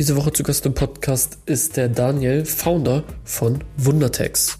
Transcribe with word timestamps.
Diese 0.00 0.16
Woche 0.16 0.32
zu 0.32 0.42
Gast 0.42 0.64
im 0.64 0.72
Podcast 0.72 1.42
ist 1.44 1.76
der 1.76 1.90
Daniel, 1.90 2.46
Founder 2.46 3.04
von 3.22 3.62
Wundertex. 3.76 4.58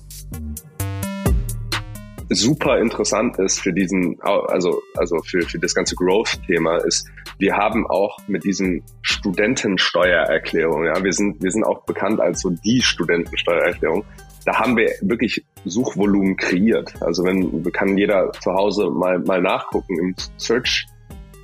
Super 2.28 2.78
interessant 2.78 3.38
ist 3.38 3.58
für 3.58 3.72
diesen, 3.72 4.20
also, 4.20 4.82
also 4.98 5.18
für, 5.22 5.40
für 5.40 5.58
das 5.58 5.74
ganze 5.74 5.94
Growth-Thema 5.94 6.84
ist, 6.84 7.08
wir 7.38 7.56
haben 7.56 7.86
auch 7.86 8.18
mit 8.28 8.44
diesen 8.44 8.82
Studentensteuererklärungen, 9.00 10.94
ja, 10.94 11.02
wir 11.02 11.12
sind, 11.14 11.42
wir 11.42 11.50
sind 11.50 11.64
auch 11.64 11.86
bekannt 11.86 12.20
als 12.20 12.42
so 12.42 12.50
die 12.50 12.82
Studentensteuererklärung. 12.82 14.04
Da 14.44 14.60
haben 14.60 14.76
wir 14.76 14.90
wirklich 15.00 15.42
Suchvolumen 15.64 16.36
kreiert. 16.36 16.92
Also 17.00 17.24
wenn, 17.24 17.62
kann 17.72 17.96
jeder 17.96 18.30
zu 18.32 18.52
Hause 18.52 18.90
mal, 18.90 19.18
mal 19.20 19.40
nachgucken 19.40 19.98
im 20.00 20.14
Search, 20.36 20.86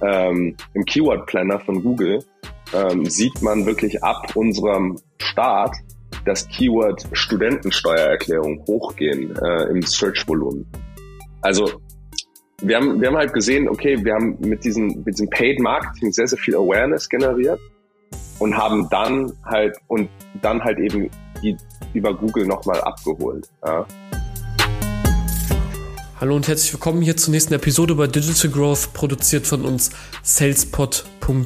ähm, 0.03 0.55
im 0.75 0.85
Keyword 0.85 1.25
Planner 1.25 1.61
von 1.61 1.83
Google, 1.83 2.23
ähm, 2.77 3.07
sieht 3.07 3.43
man 3.43 3.67
wirklich 3.67 4.03
ab 4.03 4.33
unserem 4.35 4.99
Start 5.19 5.75
das 6.25 6.49
Keyword 6.49 7.07
Studentensteuererklärung 7.13 8.65
hochgehen 8.67 9.35
äh, 9.37 9.65
im 9.71 9.83
Search-Volumen. 9.83 10.67
Also 11.41 11.81
wir 12.63 12.77
haben, 12.77 13.01
wir 13.01 13.09
haben 13.09 13.17
halt 13.17 13.33
gesehen, 13.33 13.69
okay, 13.69 14.03
wir 14.05 14.15
haben 14.15 14.37
mit 14.41 14.65
diesem, 14.65 15.03
mit 15.05 15.15
diesem 15.15 15.31
Paid 15.31 15.61
Marketing 15.61 16.13
sehr, 16.13 16.27
sehr 16.27 16.39
viel 16.39 16.57
Awareness 16.57 17.09
generiert 17.09 17.61
und 18.39 18.57
haben 18.57 18.89
dann 18.91 19.33
halt 19.45 19.77
und 19.89 20.09
dann 20.43 20.63
halt 20.63 20.79
eben 20.79 21.11
die 21.43 21.57
über 21.95 22.15
Google 22.15 22.47
nochmal 22.47 22.81
abgeholt. 22.81 23.49
Ja. 23.65 23.87
Hallo 26.19 26.35
und 26.35 26.49
herzlich 26.49 26.73
willkommen 26.73 27.03
hier 27.03 27.17
zur 27.17 27.33
nächsten 27.33 27.53
Episode 27.53 27.95
bei 27.95 28.07
Digital 28.07 28.51
Growth, 28.51 28.95
produziert 28.95 29.47
von 29.47 29.65
uns 29.67 29.91
salespod.com 30.23 31.45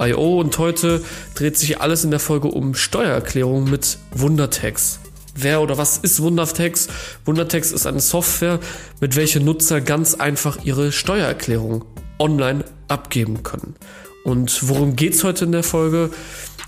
IO 0.00 0.40
und 0.40 0.56
heute 0.56 1.02
dreht 1.34 1.58
sich 1.58 1.80
alles 1.80 2.04
in 2.04 2.10
der 2.10 2.20
Folge 2.20 2.48
um 2.48 2.74
Steuererklärung 2.74 3.68
mit 3.68 3.98
Wundertext. 4.12 4.98
Wer 5.34 5.60
oder 5.60 5.76
was 5.76 5.98
ist 5.98 6.22
Wundertext? 6.22 6.90
Wundertext 7.26 7.72
ist 7.72 7.86
eine 7.86 8.00
Software, 8.00 8.60
mit 9.00 9.14
welcher 9.16 9.40
Nutzer 9.40 9.82
ganz 9.82 10.14
einfach 10.14 10.64
ihre 10.64 10.90
Steuererklärung 10.90 11.84
online 12.18 12.64
abgeben 12.88 13.42
können. 13.42 13.76
Und 14.24 14.68
worum 14.68 14.96
geht's 14.96 15.22
heute 15.22 15.44
in 15.44 15.52
der 15.52 15.62
Folge? 15.62 16.10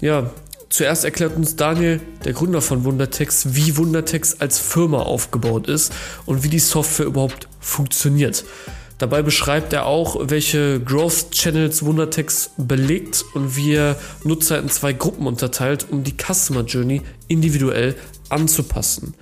Ja, 0.02 0.30
zuerst 0.68 1.04
erklärt 1.04 1.34
uns 1.34 1.56
Daniel, 1.56 2.00
der 2.24 2.34
Gründer 2.34 2.60
von 2.60 2.84
Wundertext, 2.84 3.54
wie 3.54 3.78
Wundertext 3.78 4.42
als 4.42 4.58
Firma 4.58 4.98
aufgebaut 4.98 5.68
ist 5.68 5.92
und 6.26 6.44
wie 6.44 6.48
die 6.48 6.58
Software 6.58 7.06
überhaupt 7.06 7.48
funktioniert. 7.60 8.44
Dabei 9.02 9.22
beschreibt 9.22 9.72
er 9.72 9.86
auch, 9.86 10.16
welche 10.20 10.78
Growth 10.78 11.32
Channels 11.32 11.84
Wundertext 11.84 12.52
belegt 12.56 13.24
und 13.34 13.56
wie 13.56 13.72
er 13.72 13.96
Nutzer 14.22 14.60
in 14.60 14.68
zwei 14.68 14.92
Gruppen 14.92 15.26
unterteilt, 15.26 15.86
um 15.90 16.04
die 16.04 16.14
Customer 16.14 16.60
Journey 16.60 17.02
individuell 17.26 17.96
anzupassen. 18.28 19.14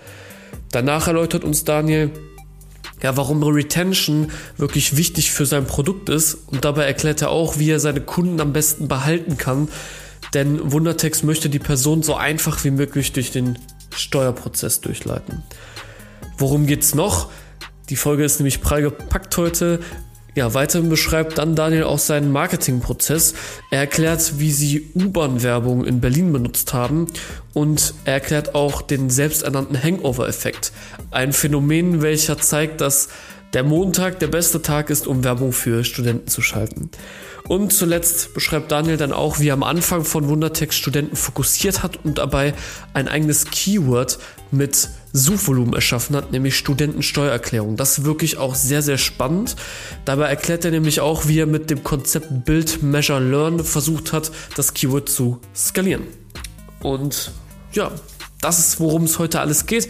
Danach 0.71 1.07
erläutert 1.07 1.45
uns 1.45 1.65
Daniel, 1.65 2.11
ja, 3.03 3.17
warum 3.17 3.43
Retention 3.43 4.31
wirklich 4.59 4.99
wichtig 4.99 5.31
für 5.31 5.47
sein 5.47 5.65
Produkt 5.65 6.11
ist 6.11 6.35
und 6.49 6.67
dabei 6.67 6.85
erklärt 6.85 7.23
er 7.23 7.31
auch, 7.31 7.59
wie 7.59 7.71
er 7.71 7.81
seine 7.81 8.03
Kunden 8.03 8.39
am 8.43 8.53
besten 8.53 8.87
behalten 8.87 9.39
kann, 9.39 9.69
denn 10.35 10.73
Wundertext 10.73 11.25
möchte 11.25 11.49
die 11.49 11.59
Person 11.59 12.03
so 12.03 12.17
einfach 12.17 12.65
wie 12.65 12.71
möglich 12.71 13.15
durch 13.15 13.31
den 13.31 13.59
Steuerprozess 13.97 14.83
durchleiten. 14.83 15.43
Worum 16.37 16.67
geht's 16.67 16.95
noch? 16.95 17.31
Die 17.91 17.97
Folge 17.97 18.25
ist 18.25 18.39
nämlich 18.39 18.61
prall 18.61 18.83
gepackt 18.83 19.37
heute. 19.37 19.81
Ja, 20.37 20.55
weiterhin 20.55 20.89
beschreibt 20.89 21.39
dann 21.39 21.57
Daniel 21.57 21.83
auch 21.83 21.99
seinen 21.99 22.31
Marketingprozess. 22.31 23.35
Er 23.73 23.81
erklärt, 23.81 24.39
wie 24.39 24.53
sie 24.53 24.89
U-Bahn-Werbung 24.95 25.85
in 25.85 26.01
Berlin 26.01 26.33
benutzt 26.33 26.73
haben 26.73 27.07
und 27.53 27.95
er 28.05 28.15
erklärt 28.15 28.55
auch 28.55 28.81
den 28.81 29.11
selbsternannten 29.11 29.83
Hangover-Effekt. 29.83 30.71
Ein 31.11 31.33
Phänomen, 31.33 32.01
welcher 32.01 32.39
zeigt, 32.39 32.81
dass 32.81 33.09
der 33.55 33.65
Montag 33.65 34.21
der 34.21 34.29
beste 34.29 34.63
Tag 34.63 34.89
ist, 34.91 35.09
um 35.09 35.25
Werbung 35.25 35.53
für 35.53 35.83
Studenten 35.83 36.29
zu 36.29 36.43
schalten. 36.43 36.91
Und 37.49 37.73
zuletzt 37.73 38.33
beschreibt 38.33 38.71
Daniel 38.71 38.97
dann 38.97 39.13
auch, 39.13 39.41
wie 39.41 39.49
er 39.49 39.55
am 39.55 39.65
Anfang 39.65 40.05
von 40.05 40.29
Wundertext 40.29 40.79
Studenten 40.79 41.17
fokussiert 41.17 41.83
hat 41.83 42.05
und 42.05 42.19
dabei 42.19 42.55
ein 42.95 43.09
eigenes 43.09 43.47
Keyword 43.47 44.21
mit 44.53 44.89
Suchvolumen 45.13 45.75
erschaffen 45.75 46.17
hat, 46.17 46.33
nämlich 46.33 46.57
Studentensteuererklärung. 46.57 47.77
Das 47.77 47.99
ist 47.99 48.05
wirklich 48.05 48.39
auch 48.39 48.55
sehr, 48.55 48.83
sehr 48.83 48.99
spannend. 48.99 49.57
Dabei 50.05 50.29
erklärt 50.29 50.65
er 50.65 50.71
nämlich 50.71 51.01
auch, 51.01 51.27
wie 51.27 51.41
er 51.41 51.47
mit 51.47 51.71
dem 51.71 51.83
Konzept 51.83 52.45
Build, 52.45 52.83
Measure, 52.83 53.21
Learn 53.21 53.65
versucht 53.65 54.13
hat, 54.13 54.31
das 54.57 54.75
Keyword 54.75 55.09
zu 55.09 55.41
skalieren. 55.55 56.07
Und 56.83 57.33
ja, 57.73 57.91
das 58.41 58.59
ist, 58.59 58.81
worum 58.81 59.05
es 59.05 59.19
heute 59.19 59.41
alles 59.41 59.67
geht. 59.67 59.89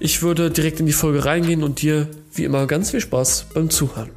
Ich 0.00 0.22
würde 0.22 0.50
direkt 0.50 0.80
in 0.80 0.86
die 0.86 0.92
Folge 0.92 1.24
reingehen 1.24 1.62
und 1.62 1.82
dir 1.82 2.08
wie 2.32 2.44
immer 2.44 2.66
ganz 2.66 2.90
viel 2.90 3.00
Spaß 3.00 3.46
beim 3.54 3.70
Zuhören. 3.70 4.10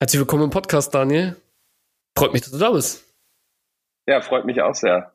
Herzlich 0.00 0.20
willkommen 0.20 0.44
im 0.44 0.50
Podcast, 0.50 0.94
Daniel. 0.94 1.36
Freut 2.16 2.32
mich, 2.32 2.42
dass 2.42 2.50
du 2.50 2.58
da 2.58 2.70
bist. 2.70 3.04
Ja, 4.06 4.20
freut 4.20 4.44
mich 4.44 4.60
auch 4.60 4.74
sehr. 4.74 5.12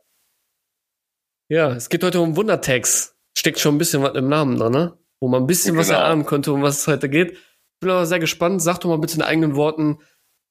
Ja, 1.48 1.72
es 1.74 1.90
geht 1.90 2.04
heute 2.04 2.22
um 2.22 2.36
Wundertags. 2.36 3.16
Steckt 3.38 3.60
schon 3.60 3.76
ein 3.76 3.78
bisschen 3.78 4.02
was 4.02 4.16
im 4.16 4.30
Namen 4.30 4.58
drin, 4.58 4.72
ne? 4.72 4.98
Wo 5.20 5.28
man 5.28 5.44
ein 5.44 5.48
bisschen 5.48 5.74
genau. 5.74 5.82
was 5.82 5.90
erahnen 5.92 6.26
könnte, 6.26 6.52
um 6.52 6.64
was 6.64 6.80
es 6.80 6.88
heute 6.88 7.08
geht. 7.08 7.34
Ich 7.34 7.80
bin 7.82 7.92
aber 7.92 8.08
sehr 8.08 8.20
gespannt. 8.20 8.64
Sag 8.64 8.80
doch 8.80 8.90
mal 8.90 8.98
bitte 8.98 9.16
in 9.16 9.22
eigenen 9.22 9.56
Worten, 9.56 10.00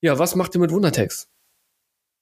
ja, 0.00 0.18
was 0.18 0.36
macht 0.36 0.54
ihr 0.54 0.60
mit 0.60 0.70
Wundertags? 0.70 1.28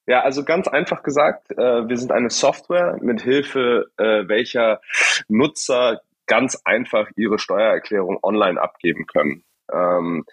Ja, 0.07 0.21
also 0.21 0.43
ganz 0.43 0.67
einfach 0.67 1.03
gesagt, 1.03 1.51
äh, 1.51 1.87
wir 1.87 1.97
sind 1.97 2.11
eine 2.11 2.29
Software, 2.29 2.97
mit 3.01 3.21
Hilfe 3.21 3.91
äh, 3.97 4.27
welcher 4.27 4.81
Nutzer 5.27 6.01
ganz 6.25 6.59
einfach 6.65 7.09
ihre 7.15 7.37
Steuererklärung 7.37 8.17
online 8.23 8.59
abgeben 8.59 9.05
können. 9.05 9.43
Ähm, 9.71 10.25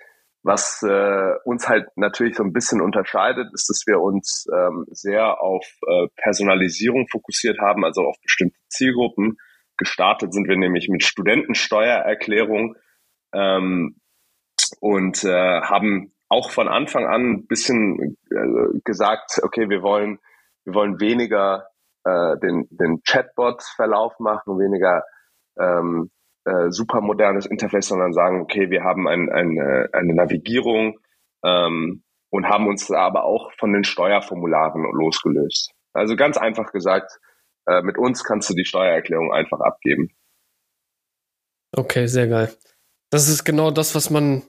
was 0.43 0.83
äh, 0.83 1.35
uns 1.45 1.69
halt 1.69 1.89
natürlich 1.97 2.37
so 2.37 2.43
ein 2.43 2.53
bisschen 2.53 2.81
unterscheidet, 2.81 3.49
ist, 3.53 3.69
dass 3.69 3.83
wir 3.87 4.01
uns 4.01 4.47
ähm, 4.53 4.87
sehr 4.91 5.41
auf 5.41 5.67
äh, 5.87 6.09
Personalisierung 6.17 7.07
fokussiert 7.09 7.59
haben, 7.61 7.85
also 7.85 8.03
auf 8.03 8.17
bestimmte 8.23 8.59
Zielgruppen. 8.69 9.37
Gestartet 9.77 10.33
sind 10.33 10.49
wir 10.49 10.57
nämlich 10.57 10.89
mit 10.89 11.03
Studentensteuererklärung 11.05 12.77
ähm, 13.35 13.97
und 14.81 15.25
äh, 15.25 15.61
haben 15.63 16.15
auch 16.29 16.51
von 16.51 16.69
Anfang 16.69 17.07
an 17.07 17.33
ein 17.33 17.47
bisschen 17.47 18.17
äh, 18.31 18.79
gesagt, 18.85 19.41
okay, 19.43 19.69
wir 19.69 19.83
wollen, 19.83 20.21
wir 20.65 20.75
wollen 20.75 21.01
weniger 21.01 21.67
äh, 22.05 22.39
den, 22.39 22.67
den 22.71 23.03
Chatbot-Verlauf 23.03 24.19
machen, 24.21 24.59
weniger 24.59 25.03
ähm, 25.59 26.11
äh, 26.45 26.71
super 26.71 27.01
modernes 27.01 27.47
Interface, 27.47 27.89
sondern 27.89 28.13
sagen, 28.13 28.41
okay, 28.41 28.71
wir 28.71 28.83
haben 28.83 29.07
ein, 29.07 29.31
ein, 29.31 29.57
äh, 29.59 29.89
eine 29.93 30.15
Navigierung 30.15 30.99
ähm, 31.45 32.03
und 32.31 32.49
haben 32.49 32.67
uns 32.67 32.91
aber 32.91 33.25
auch 33.25 33.53
von 33.59 33.73
den 33.73 33.85
Steuerformularen 33.85 34.83
losgelöst. 34.93 35.73
Also 35.93 36.17
ganz 36.17 36.39
einfach 36.39 36.73
gesagt, 36.73 37.19
äh, 37.67 37.83
mit 37.83 37.99
uns 37.99 38.25
kannst 38.25 38.49
du 38.49 38.55
die 38.55 38.65
Steuererklärung 38.65 39.33
einfach 39.33 39.61
abgeben. 39.61 40.11
Okay, 41.77 42.07
sehr 42.07 42.29
geil. 42.29 42.53
Das 43.11 43.29
ist 43.29 43.45
genau 43.45 43.71
das, 43.71 43.95
was 43.95 44.11
man 44.11 44.43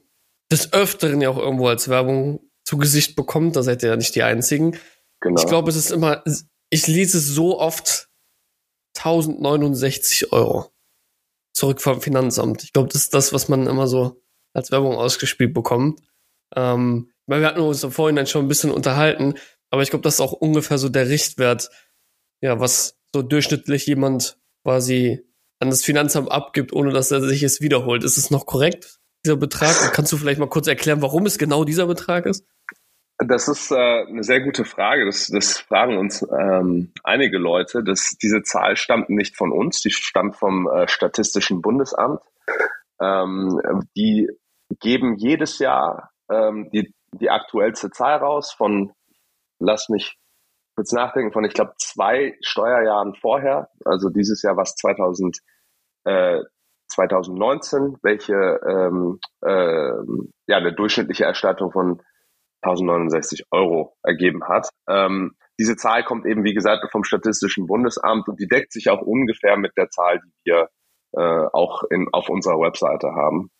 des 0.52 0.74
Öfteren 0.74 1.22
ja 1.22 1.30
auch 1.30 1.38
irgendwo 1.38 1.68
als 1.68 1.90
Werbung 1.90 2.40
zu 2.64 2.78
Gesicht 2.78 3.16
bekommt. 3.16 3.56
Da 3.56 3.64
seid 3.64 3.84
ihr 3.84 3.90
ja 3.90 3.96
nicht 3.96 4.16
die 4.16 4.24
Einzigen. 4.24 4.78
Genau. 5.20 5.40
Ich 5.40 5.48
glaube, 5.48 5.70
es 5.70 5.76
ist 5.76 5.92
immer, 5.92 6.24
ich 6.70 6.88
lese 6.88 7.20
so 7.20 7.60
oft 7.60 8.10
1069 8.98 10.32
Euro 10.32 10.72
zurück 11.62 11.80
vom 11.80 12.02
Finanzamt. 12.02 12.64
Ich 12.64 12.74
glaube, 12.74 12.90
das 12.90 13.04
ist 13.04 13.14
das, 13.14 13.34
was 13.34 13.48
man 13.48 13.68
immer 13.68 13.86
so 13.88 14.20
als 14.52 14.72
Werbung 14.72 14.96
ausgespielt 14.96 15.54
bekommt. 15.54 16.02
Ähm, 16.56 17.12
wir 17.28 17.46
hatten 17.46 17.62
uns 17.62 17.84
im 17.84 17.92
Vorhinein 17.92 18.26
schon 18.26 18.44
ein 18.44 18.48
bisschen 18.48 18.72
unterhalten, 18.72 19.36
aber 19.70 19.84
ich 19.84 19.92
glaube, 19.92 20.02
das 20.02 20.16
ist 20.16 20.22
auch 20.22 20.34
ungefähr 20.34 20.80
so 20.80 20.90
der 20.90 21.08
Richtwert, 21.08 21.70
ja, 22.42 22.60
was 22.60 22.98
so 23.14 23.22
durchschnittlich 23.22 23.86
jemand 23.86 24.40
quasi 24.64 25.22
an 25.60 25.70
das 25.70 25.84
Finanzamt 25.84 26.32
abgibt, 26.32 26.74
ohne 26.74 26.92
dass 26.92 27.12
er 27.12 27.22
sich 27.22 27.44
es 27.44 27.62
wiederholt. 27.62 28.04
Ist 28.04 28.18
es 28.18 28.32
noch 28.32 28.48
korrekt, 28.48 29.00
dieser 29.24 29.38
Betrag? 29.38 29.80
Und 29.84 29.94
kannst 29.94 30.12
du 30.12 30.18
vielleicht 30.18 30.40
mal 30.40 30.50
kurz 30.50 30.66
erklären, 30.66 31.04
warum 31.04 31.28
es 31.28 31.38
genau 31.38 31.64
dieser 31.64 31.86
Betrag 31.86 32.26
ist? 32.26 32.44
Das 33.28 33.48
ist 33.48 33.72
äh, 33.72 33.76
eine 33.76 34.24
sehr 34.24 34.42
gute 34.42 34.66
Frage. 34.66 35.06
Das, 35.06 35.28
das 35.28 35.60
fragen 35.60 35.98
uns 35.98 36.24
ähm, 36.24 36.92
einige 37.04 37.38
Leute. 37.38 37.84
Das, 37.84 38.18
diese 38.22 38.42
Zahl 38.42 38.76
stammt 38.76 39.10
nicht 39.10 39.38
von 39.38 39.52
uns, 39.52 39.82
die 39.82 39.92
stammt 39.92 40.38
vom 40.38 40.68
äh, 40.68 40.88
Statistischen 40.88 41.62
Bundesamt. 41.62 42.22
Ähm, 43.00 43.62
die 43.96 44.28
geben 44.80 45.18
jedes 45.18 45.60
Jahr 45.60 46.10
ähm, 46.32 46.70
die, 46.72 46.94
die 47.14 47.30
aktuellste 47.30 47.92
Zahl 47.92 48.18
raus 48.18 48.54
von, 48.54 48.92
lass 49.60 49.90
mich 49.90 50.18
kurz 50.76 50.92
nachdenken, 50.92 51.32
von 51.32 51.46
ich 51.46 51.54
glaube 51.54 51.74
zwei 51.78 52.38
Steuerjahren 52.42 53.14
vorher. 53.14 53.70
Also 53.86 54.10
dieses 54.10 54.42
Jahr 54.42 54.56
war 54.56 54.64
es 54.64 54.74
2000, 54.76 55.38
äh, 56.06 56.40
2019, 56.88 57.98
welche 58.02 58.34
ähm, 58.34 59.20
äh, 59.42 59.92
ja 60.48 60.58
eine 60.58 60.74
durchschnittliche 60.74 61.26
Erstattung 61.26 61.72
von 61.72 62.02
1069 62.62 63.46
Euro 63.52 63.98
ergeben 64.04 64.48
hat. 64.48 64.70
Ähm, 64.88 65.36
diese 65.60 65.76
Zahl 65.76 66.04
kommt 66.04 66.26
eben, 66.26 66.44
wie 66.44 66.54
gesagt, 66.54 66.90
vom 66.92 67.04
Statistischen 67.04 67.68
Bundesamt 67.68 68.28
und 68.28 68.40
die 68.40 68.48
deckt 68.48 68.72
sich 68.72 68.90
auch 68.90 69.02
ungefähr 69.02 69.58
mit 69.58 69.74
der 69.78 69.90
Zahl, 69.90 70.20
die 70.20 70.32
wir 70.46 70.70
äh, 71.14 71.48
auch 71.54 71.84
in, 71.90 72.08
auf 72.12 72.30
unserer 72.30 72.60
Webseite 72.60 73.12
haben. 73.14 73.52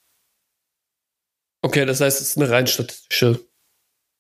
Okay, 1.62 1.86
das 1.86 2.02
heißt, 2.02 2.22
es 2.22 2.30
ist 2.30 2.38
eine 2.38 2.50
rein 2.50 2.66
statistische 2.66 3.40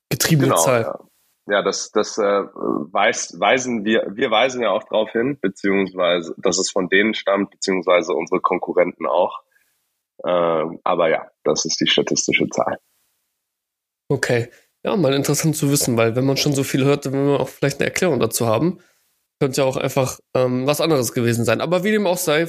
getriebene 0.09 0.49
genau, 0.49 0.61
Zahl. 0.61 0.81
Ja. 0.81 0.99
Ja, 1.47 1.63
das, 1.63 1.91
das 1.91 2.17
äh, 2.19 2.21
weiß, 2.21 3.39
weisen 3.39 3.83
wir, 3.83 4.05
wir 4.13 4.29
weisen 4.29 4.61
ja 4.61 4.69
auch 4.69 4.83
darauf 4.83 5.11
hin, 5.11 5.39
beziehungsweise, 5.41 6.35
dass 6.37 6.59
es 6.59 6.69
von 6.69 6.87
denen 6.87 7.15
stammt, 7.15 7.49
beziehungsweise 7.49 8.13
unsere 8.13 8.41
Konkurrenten 8.41 9.07
auch. 9.07 9.41
Äh, 10.23 10.77
aber 10.83 11.09
ja, 11.09 11.31
das 11.43 11.65
ist 11.65 11.81
die 11.81 11.87
statistische 11.87 12.47
Zahl. 12.49 12.77
Okay. 14.07 14.49
Ja, 14.83 14.95
mal 14.95 15.13
interessant 15.13 15.55
zu 15.55 15.71
wissen, 15.71 15.95
weil 15.97 16.15
wenn 16.15 16.25
man 16.25 16.37
schon 16.37 16.55
so 16.55 16.63
viel 16.63 16.83
hört, 16.83 17.05
dann 17.05 17.13
will 17.13 17.21
man 17.21 17.39
auch 17.39 17.49
vielleicht 17.49 17.79
eine 17.79 17.87
Erklärung 17.87 18.19
dazu 18.19 18.47
haben. 18.47 18.79
Könnte 19.39 19.61
ja 19.61 19.67
auch 19.67 19.77
einfach 19.77 20.19
ähm, 20.35 20.65
was 20.65 20.81
anderes 20.81 21.13
gewesen 21.13 21.45
sein. 21.45 21.61
Aber 21.61 21.83
wie 21.83 21.91
dem 21.91 22.07
auch 22.07 22.17
sei, 22.17 22.47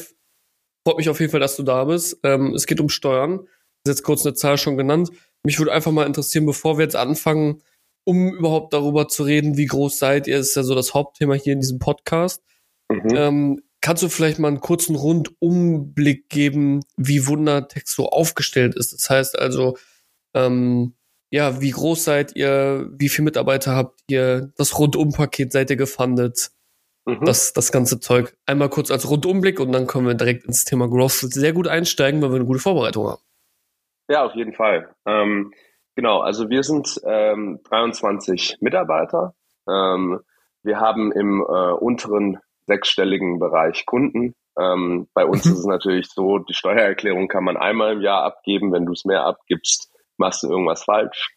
freut 0.86 0.96
mich 0.96 1.08
auf 1.08 1.20
jeden 1.20 1.30
Fall, 1.30 1.40
dass 1.40 1.56
du 1.56 1.62
da 1.62 1.84
bist. 1.84 2.18
Ähm, 2.22 2.54
es 2.54 2.66
geht 2.66 2.80
um 2.80 2.88
Steuern. 2.88 3.38
Du 3.38 3.90
hast 3.90 3.98
jetzt 3.98 4.02
kurz 4.02 4.24
eine 4.24 4.34
Zahl 4.34 4.56
schon 4.56 4.76
genannt. 4.76 5.10
Mich 5.44 5.58
würde 5.58 5.72
einfach 5.72 5.92
mal 5.92 6.06
interessieren, 6.06 6.46
bevor 6.46 6.78
wir 6.78 6.84
jetzt 6.84 6.96
anfangen, 6.96 7.62
um 8.04 8.34
überhaupt 8.34 8.72
darüber 8.72 9.08
zu 9.08 9.24
reden, 9.24 9.56
wie 9.56 9.66
groß 9.66 9.98
seid 9.98 10.26
ihr, 10.26 10.38
ist 10.38 10.54
ja 10.54 10.62
so 10.62 10.74
das 10.74 10.94
Hauptthema 10.94 11.34
hier 11.34 11.52
in 11.52 11.60
diesem 11.60 11.78
Podcast. 11.78 12.42
Mhm. 12.90 13.14
Ähm, 13.14 13.62
kannst 13.80 14.02
du 14.02 14.08
vielleicht 14.08 14.38
mal 14.38 14.48
einen 14.48 14.60
kurzen 14.60 14.96
Rundumblick 14.96 16.28
geben, 16.28 16.80
wie 16.96 17.26
Wundertext 17.26 17.94
so 17.94 18.08
aufgestellt 18.08 18.74
ist? 18.74 18.92
Das 18.92 19.10
heißt 19.10 19.38
also, 19.38 19.76
ähm, 20.34 20.94
ja, 21.32 21.60
wie 21.60 21.70
groß 21.70 22.04
seid 22.04 22.36
ihr, 22.36 22.88
wie 22.92 23.08
viele 23.08 23.24
Mitarbeiter 23.24 23.74
habt 23.74 24.00
ihr, 24.08 24.52
das 24.56 24.78
Rundumpaket 24.78 25.50
seid 25.50 25.70
ihr 25.70 25.76
gefundet, 25.76 26.50
mhm. 27.04 27.24
das, 27.24 27.52
das 27.52 27.72
ganze 27.72 27.98
Zeug. 27.98 28.36
Einmal 28.46 28.68
kurz 28.68 28.90
als 28.90 29.10
Rundumblick 29.10 29.58
und 29.58 29.72
dann 29.72 29.86
können 29.86 30.06
wir 30.06 30.14
direkt 30.14 30.44
ins 30.44 30.64
Thema 30.64 30.88
Growth 30.88 31.12
sehr 31.12 31.52
gut 31.52 31.66
einsteigen, 31.66 32.22
weil 32.22 32.30
wir 32.30 32.36
eine 32.36 32.44
gute 32.44 32.60
Vorbereitung 32.60 33.08
haben. 33.08 33.22
Ja, 34.08 34.24
auf 34.24 34.34
jeden 34.34 34.52
Fall. 34.52 34.94
Ähm, 35.06 35.52
Genau, 35.94 36.20
also 36.20 36.48
wir 36.48 36.62
sind 36.62 37.00
ähm, 37.04 37.60
23 37.64 38.58
Mitarbeiter. 38.60 39.34
Ähm, 39.68 40.20
wir 40.62 40.80
haben 40.80 41.12
im 41.12 41.40
äh, 41.40 41.72
unteren 41.72 42.38
sechsstelligen 42.66 43.38
Bereich 43.38 43.84
Kunden. 43.84 44.34
Ähm, 44.58 45.08
bei 45.12 45.26
uns 45.26 45.44
mhm. 45.44 45.52
ist 45.52 45.58
es 45.58 45.66
natürlich 45.66 46.08
so, 46.08 46.38
die 46.38 46.54
Steuererklärung 46.54 47.28
kann 47.28 47.44
man 47.44 47.56
einmal 47.56 47.92
im 47.92 48.00
Jahr 48.00 48.22
abgeben. 48.22 48.72
Wenn 48.72 48.86
du 48.86 48.92
es 48.92 49.04
mehr 49.04 49.24
abgibst, 49.24 49.91
machst 50.18 50.42
du 50.42 50.50
irgendwas 50.50 50.84
falsch. 50.84 51.34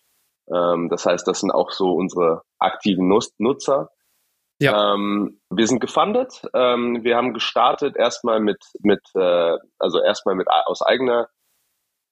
Ähm, 0.53 0.89
das 0.89 1.05
heißt, 1.05 1.27
das 1.27 1.39
sind 1.39 1.51
auch 1.51 1.71
so 1.71 1.93
unsere 1.93 2.43
aktiven 2.59 3.07
Nutzer. 3.37 3.89
Ja. 4.59 4.93
Ähm, 4.93 5.41
wir 5.49 5.67
sind 5.67 5.79
gefundet. 5.79 6.43
Ähm, 6.53 7.03
wir 7.03 7.17
haben 7.17 7.33
gestartet 7.33 7.97
erstmal 7.97 8.39
mit, 8.39 8.63
mit 8.79 9.01
äh, 9.15 9.57
also 9.79 10.01
erstmal 10.01 10.35
mit 10.35 10.47
aus 10.65 10.81
eigener 10.81 11.27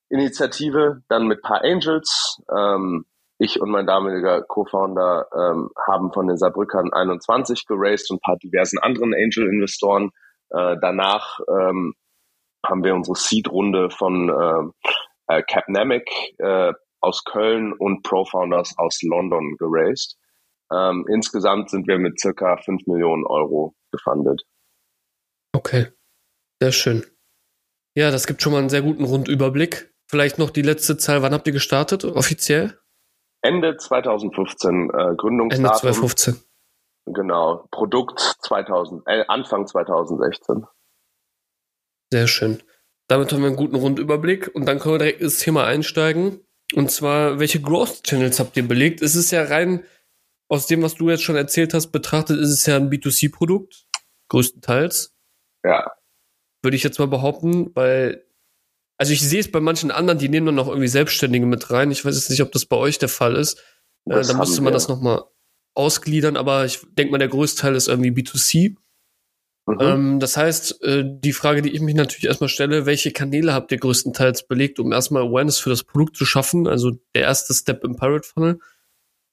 Initiative, 0.10 1.02
dann 1.08 1.28
mit 1.28 1.42
paar 1.42 1.64
Angels. 1.64 2.42
Ähm, 2.54 3.06
ich 3.40 3.60
und 3.60 3.72
mein 3.72 3.88
damaliger 3.88 4.42
Co-Founder 4.44 5.28
ähm, 5.34 5.70
haben 5.88 6.14
von 6.14 6.28
den 6.28 6.38
Saarbrückern 6.38 6.94
21 6.94 7.66
geraced 7.66 8.12
und 8.12 8.18
ein 8.18 8.22
paar 8.22 8.38
diversen 8.38 8.80
anderen 8.80 9.14
Angel-Investoren. 9.14 10.12
Äh, 10.50 10.78
danach 10.82 11.40
ähm, 11.50 11.94
haben 12.66 12.84
wir 12.84 12.94
unsere 12.94 13.16
Seed-Runde 13.16 13.90
von 13.90 14.30
äh, 14.30 14.90
äh, 15.38 15.44
Capnamic 15.44 16.10
äh, 16.40 16.74
aus 17.02 17.24
Köln 17.24 17.74
und 17.74 18.04
Pro-Founders 18.04 18.76
aus 18.78 19.02
London 19.04 19.56
geraced. 19.58 20.18
Ähm, 20.72 21.06
insgesamt 21.10 21.70
sind 21.70 21.88
wir 21.88 22.00
mit 22.00 22.20
circa 22.20 22.58
5 22.58 22.88
Millionen 22.88 23.26
Euro 23.26 23.76
gefundet. 23.92 24.42
Okay, 25.56 25.88
sehr 26.62 26.72
schön. 26.72 27.06
Ja, 27.96 28.10
das 28.10 28.26
gibt 28.26 28.42
schon 28.42 28.54
mal 28.54 28.60
einen 28.60 28.70
sehr 28.70 28.82
guten 28.82 29.04
Rundüberblick. 29.04 29.94
Vielleicht 30.10 30.40
noch 30.40 30.50
die 30.50 30.62
letzte 30.62 30.98
Zahl. 30.98 31.22
Wann 31.22 31.34
habt 31.34 31.46
ihr 31.46 31.54
gestartet, 31.54 32.06
offiziell? 32.06 32.80
Ende 33.42 33.78
2015, 33.78 34.90
äh, 34.90 35.16
Gründungsdatum. 35.16 35.66
Ende 35.66 35.78
2015. 35.78 36.36
Genau. 37.06 37.68
Produkt 37.72 38.20
2000, 38.20 39.04
äh, 39.06 39.26
Anfang 39.28 39.68
2016. 39.68 40.66
Sehr 42.12 42.28
schön. 42.28 42.64
Damit 43.08 43.32
haben 43.32 43.42
wir 43.42 43.48
einen 43.48 43.56
guten 43.56 43.76
Rundüberblick 43.76 44.54
und 44.54 44.66
dann 44.66 44.80
können 44.80 44.96
wir 44.96 45.00
direkt 45.00 45.22
ins 45.22 45.40
Thema 45.40 45.66
einsteigen. 45.66 46.40
Und 46.74 46.92
zwar, 46.92 47.40
welche 47.40 47.62
Growth 47.62 48.04
Channels 48.04 48.40
habt 48.40 48.56
ihr 48.58 48.68
belegt? 48.68 49.02
Es 49.02 49.16
ist 49.16 49.32
ja 49.32 49.44
rein 49.44 49.84
aus 50.48 50.68
dem, 50.68 50.82
was 50.82 50.96
du 50.96 51.10
jetzt 51.10 51.24
schon 51.24 51.36
erzählt 51.36 51.74
hast, 51.74 51.88
betrachtet, 51.88 52.40
ist 52.40 52.50
es 52.50 52.66
ja 52.66 52.78
ein 52.78 52.90
B2C-Produkt. 52.90 53.86
Größtenteils. 54.30 55.16
Ja. 55.64 55.92
Würde 56.62 56.78
ich 56.78 56.84
jetzt 56.84 57.00
mal 57.00 57.08
behaupten, 57.08 57.72
weil 57.76 58.26
also 58.98 59.12
ich 59.12 59.22
sehe 59.22 59.40
es 59.40 59.52
bei 59.52 59.60
manchen 59.60 59.92
anderen, 59.92 60.20
die 60.20 60.30
nehmen 60.30 60.46
dann 60.46 60.56
noch 60.56 60.68
irgendwie 60.68 60.88
Selbstständige 60.88 61.46
mit 61.46 61.72
rein. 61.72 61.92
Ich 61.92 62.06
weiß 62.06 62.16
jetzt 62.16 62.30
nicht, 62.30 62.42
ob 62.42 62.52
das 62.52 62.66
bei 62.66 62.78
euch 62.78 63.00
der 63.00 63.10
Fall 63.10 63.36
ist. 63.36 63.60
Äh, 64.06 64.22
da 64.22 64.34
müsste 64.34 64.62
man 64.62 64.72
wir. 64.72 64.76
das 64.76 64.88
nochmal 64.88 65.24
ausgliedern, 65.76 66.38
aber 66.38 66.66
ich 66.66 66.80
denke 66.92 67.12
mal, 67.12 67.18
der 67.18 67.28
größte 67.28 67.62
Teil 67.62 67.76
ist 67.76 67.88
irgendwie 67.88 68.12
B2C. 68.12 68.76
Mhm. 69.66 69.78
Ähm, 69.80 70.20
das 70.20 70.36
heißt, 70.36 70.84
äh, 70.84 71.04
die 71.06 71.34
Frage, 71.34 71.62
die 71.62 71.72
ich 71.72 71.82
mich 71.82 71.96
natürlich 71.96 72.26
erstmal 72.26 72.50
stelle, 72.50 72.86
welche 72.86 73.12
Kanäle 73.12 73.54
habt 73.54 73.72
ihr 73.72 73.78
größtenteils 73.78 74.48
belegt, 74.48 74.80
um 74.80 74.92
erstmal 74.92 75.24
Awareness 75.24 75.60
für 75.60 75.70
das 75.70 75.84
Produkt 75.84 76.18
zu 76.18 76.26
schaffen? 76.26 76.68
Also 76.68 76.92
der 77.16 77.24
erste 77.24 77.54
Step 77.54 77.84
im 77.84 77.96
Pirate 77.96 78.28
Funnel. 78.28 78.60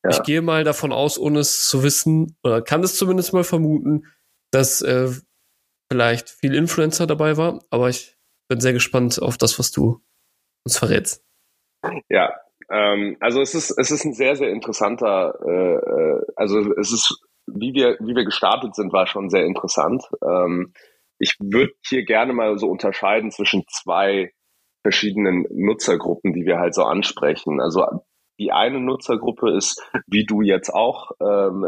Ja. 0.05 0.11
Ich 0.11 0.23
gehe 0.23 0.41
mal 0.41 0.65
davon 0.65 0.93
aus, 0.93 1.19
ohne 1.19 1.41
es 1.41 1.69
zu 1.69 1.83
wissen, 1.83 2.37
oder 2.43 2.63
kann 2.63 2.83
es 2.83 2.97
zumindest 2.97 3.33
mal 3.33 3.45
vermuten, 3.45 4.07
dass 4.51 4.83
äh, 4.83 5.11
vielleicht 5.91 6.31
viel 6.31 6.55
Influencer 6.55 7.07
dabei 7.07 7.37
war, 7.37 7.63
aber 7.71 7.89
ich 7.89 8.17
bin 8.49 8.61
sehr 8.61 8.73
gespannt 8.73 9.21
auf 9.21 9.37
das, 9.37 9.59
was 9.59 9.73
du 9.73 10.01
uns 10.65 10.79
verrätst. 10.79 11.25
Ja, 12.09 12.33
ähm, 12.71 13.17
also 13.21 13.41
es 13.41 13.55
ist, 13.55 13.71
es 13.79 13.91
ist 13.91 14.05
ein 14.05 14.15
sehr, 14.15 14.37
sehr 14.37 14.51
interessanter, 14.51 15.39
äh, 15.45 15.75
äh, 15.75 16.27
also 16.37 16.73
es 16.75 16.93
ist, 16.93 17.21
wie 17.55 17.75
wir, 17.75 17.97
wie 18.01 18.15
wir 18.15 18.25
gestartet 18.25 18.75
sind, 18.75 18.93
war 18.93 19.07
schon 19.07 19.31
sehr 19.31 19.45
interessant. 19.45 20.05
Ähm, 20.23 20.73
ich 21.19 21.37
würde 21.39 21.73
hier 21.87 22.05
gerne 22.05 22.33
mal 22.33 22.59
so 22.59 22.67
unterscheiden 22.67 23.31
zwischen 23.31 23.65
zwei 23.69 24.33
verschiedenen 24.83 25.45
Nutzergruppen, 25.51 26.33
die 26.33 26.47
wir 26.47 26.59
halt 26.59 26.75
so 26.75 26.85
ansprechen. 26.85 27.61
Also 27.61 27.85
die 28.39 28.53
eine 28.53 28.81
Nutzergruppe 28.81 29.55
ist, 29.55 29.83
wie 30.07 30.25
du 30.25 30.41
jetzt 30.41 30.71
auch, 30.71 31.11
ähm, 31.21 31.67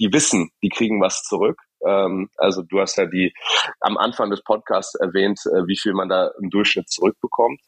die 0.00 0.12
wissen, 0.12 0.50
die 0.62 0.68
kriegen 0.68 1.00
was 1.00 1.24
zurück. 1.24 1.60
Ähm, 1.84 2.30
also 2.36 2.62
du 2.62 2.80
hast 2.80 2.96
ja 2.96 3.06
die 3.06 3.34
am 3.80 3.96
Anfang 3.96 4.30
des 4.30 4.42
Podcasts 4.44 4.94
erwähnt, 4.94 5.40
äh, 5.46 5.66
wie 5.66 5.76
viel 5.76 5.92
man 5.92 6.08
da 6.08 6.30
im 6.40 6.48
Durchschnitt 6.50 6.88
zurückbekommt. 6.88 7.60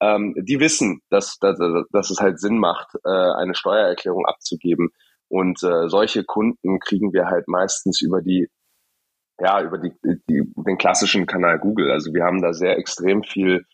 Ähm, 0.00 0.34
die 0.36 0.58
wissen, 0.58 1.00
dass, 1.10 1.38
dass, 1.38 1.58
dass 1.90 2.10
es 2.10 2.18
halt 2.18 2.40
Sinn 2.40 2.58
macht, 2.58 2.88
äh, 3.04 3.08
eine 3.08 3.54
Steuererklärung 3.54 4.26
abzugeben. 4.26 4.90
Und 5.28 5.62
äh, 5.62 5.88
solche 5.88 6.24
Kunden 6.24 6.78
kriegen 6.80 7.12
wir 7.12 7.26
halt 7.26 7.48
meistens 7.48 8.00
über 8.02 8.22
die, 8.22 8.48
ja, 9.38 9.62
über 9.62 9.78
die, 9.78 9.92
die, 10.28 10.42
den 10.56 10.78
klassischen 10.78 11.26
Kanal 11.26 11.58
Google. 11.58 11.90
Also 11.90 12.12
wir 12.12 12.24
haben 12.24 12.42
da 12.42 12.52
sehr 12.52 12.78
extrem 12.78 13.22
viel, 13.22 13.64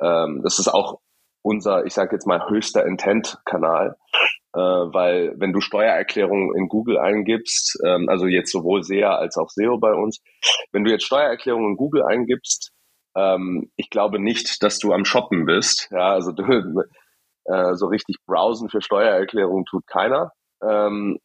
ähm, 0.00 0.40
das 0.42 0.58
ist 0.58 0.68
auch 0.68 1.00
unser, 1.42 1.86
ich 1.86 1.94
sage 1.94 2.16
jetzt 2.16 2.26
mal, 2.26 2.48
höchster 2.50 2.84
Intent-Kanal 2.84 3.96
äh, 4.56 4.58
weil 4.58 5.34
wenn 5.36 5.52
du 5.52 5.60
Steuererklärungen 5.60 6.56
in 6.56 6.68
Google 6.68 6.98
eingibst, 6.98 7.78
ähm, 7.84 8.08
also 8.08 8.26
jetzt 8.26 8.50
sowohl 8.50 8.82
SEA 8.82 9.14
als 9.14 9.36
auch 9.36 9.50
SEO 9.50 9.78
bei 9.78 9.92
uns, 9.92 10.22
wenn 10.72 10.82
du 10.82 10.90
jetzt 10.90 11.04
Steuererklärungen 11.04 11.72
in 11.72 11.76
Google 11.76 12.04
eingibst, 12.04 12.72
ähm, 13.14 13.70
ich 13.76 13.90
glaube 13.90 14.18
nicht, 14.18 14.62
dass 14.62 14.78
du 14.78 14.94
am 14.94 15.04
Shoppen 15.04 15.44
bist. 15.44 15.88
Ja, 15.90 16.12
also 16.12 16.32
du, 16.32 16.42
äh, 17.44 17.74
so 17.74 17.86
richtig 17.88 18.16
browsen 18.26 18.70
für 18.70 18.80
Steuererklärungen 18.80 19.66
tut 19.66 19.86
keiner. 19.86 20.32
Ähm, 20.62 21.18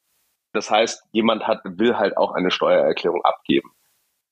das 0.53 0.69
heißt, 0.69 1.03
jemand 1.11 1.47
hat, 1.47 1.61
will 1.63 1.97
halt 1.97 2.17
auch 2.17 2.33
eine 2.33 2.51
Steuererklärung 2.51 3.21
abgeben. 3.23 3.71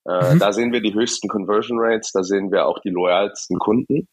Äh, 0.07 0.35
mhm. 0.35 0.39
Da 0.39 0.51
sehen 0.51 0.73
wir 0.73 0.81
die 0.81 0.93
höchsten 0.93 1.27
Conversion 1.27 1.79
Rates, 1.79 2.11
da 2.11 2.23
sehen 2.23 2.51
wir 2.51 2.65
auch 2.65 2.79
die 2.79 2.89
loyalsten 2.89 3.57
Kunden. 3.59 4.07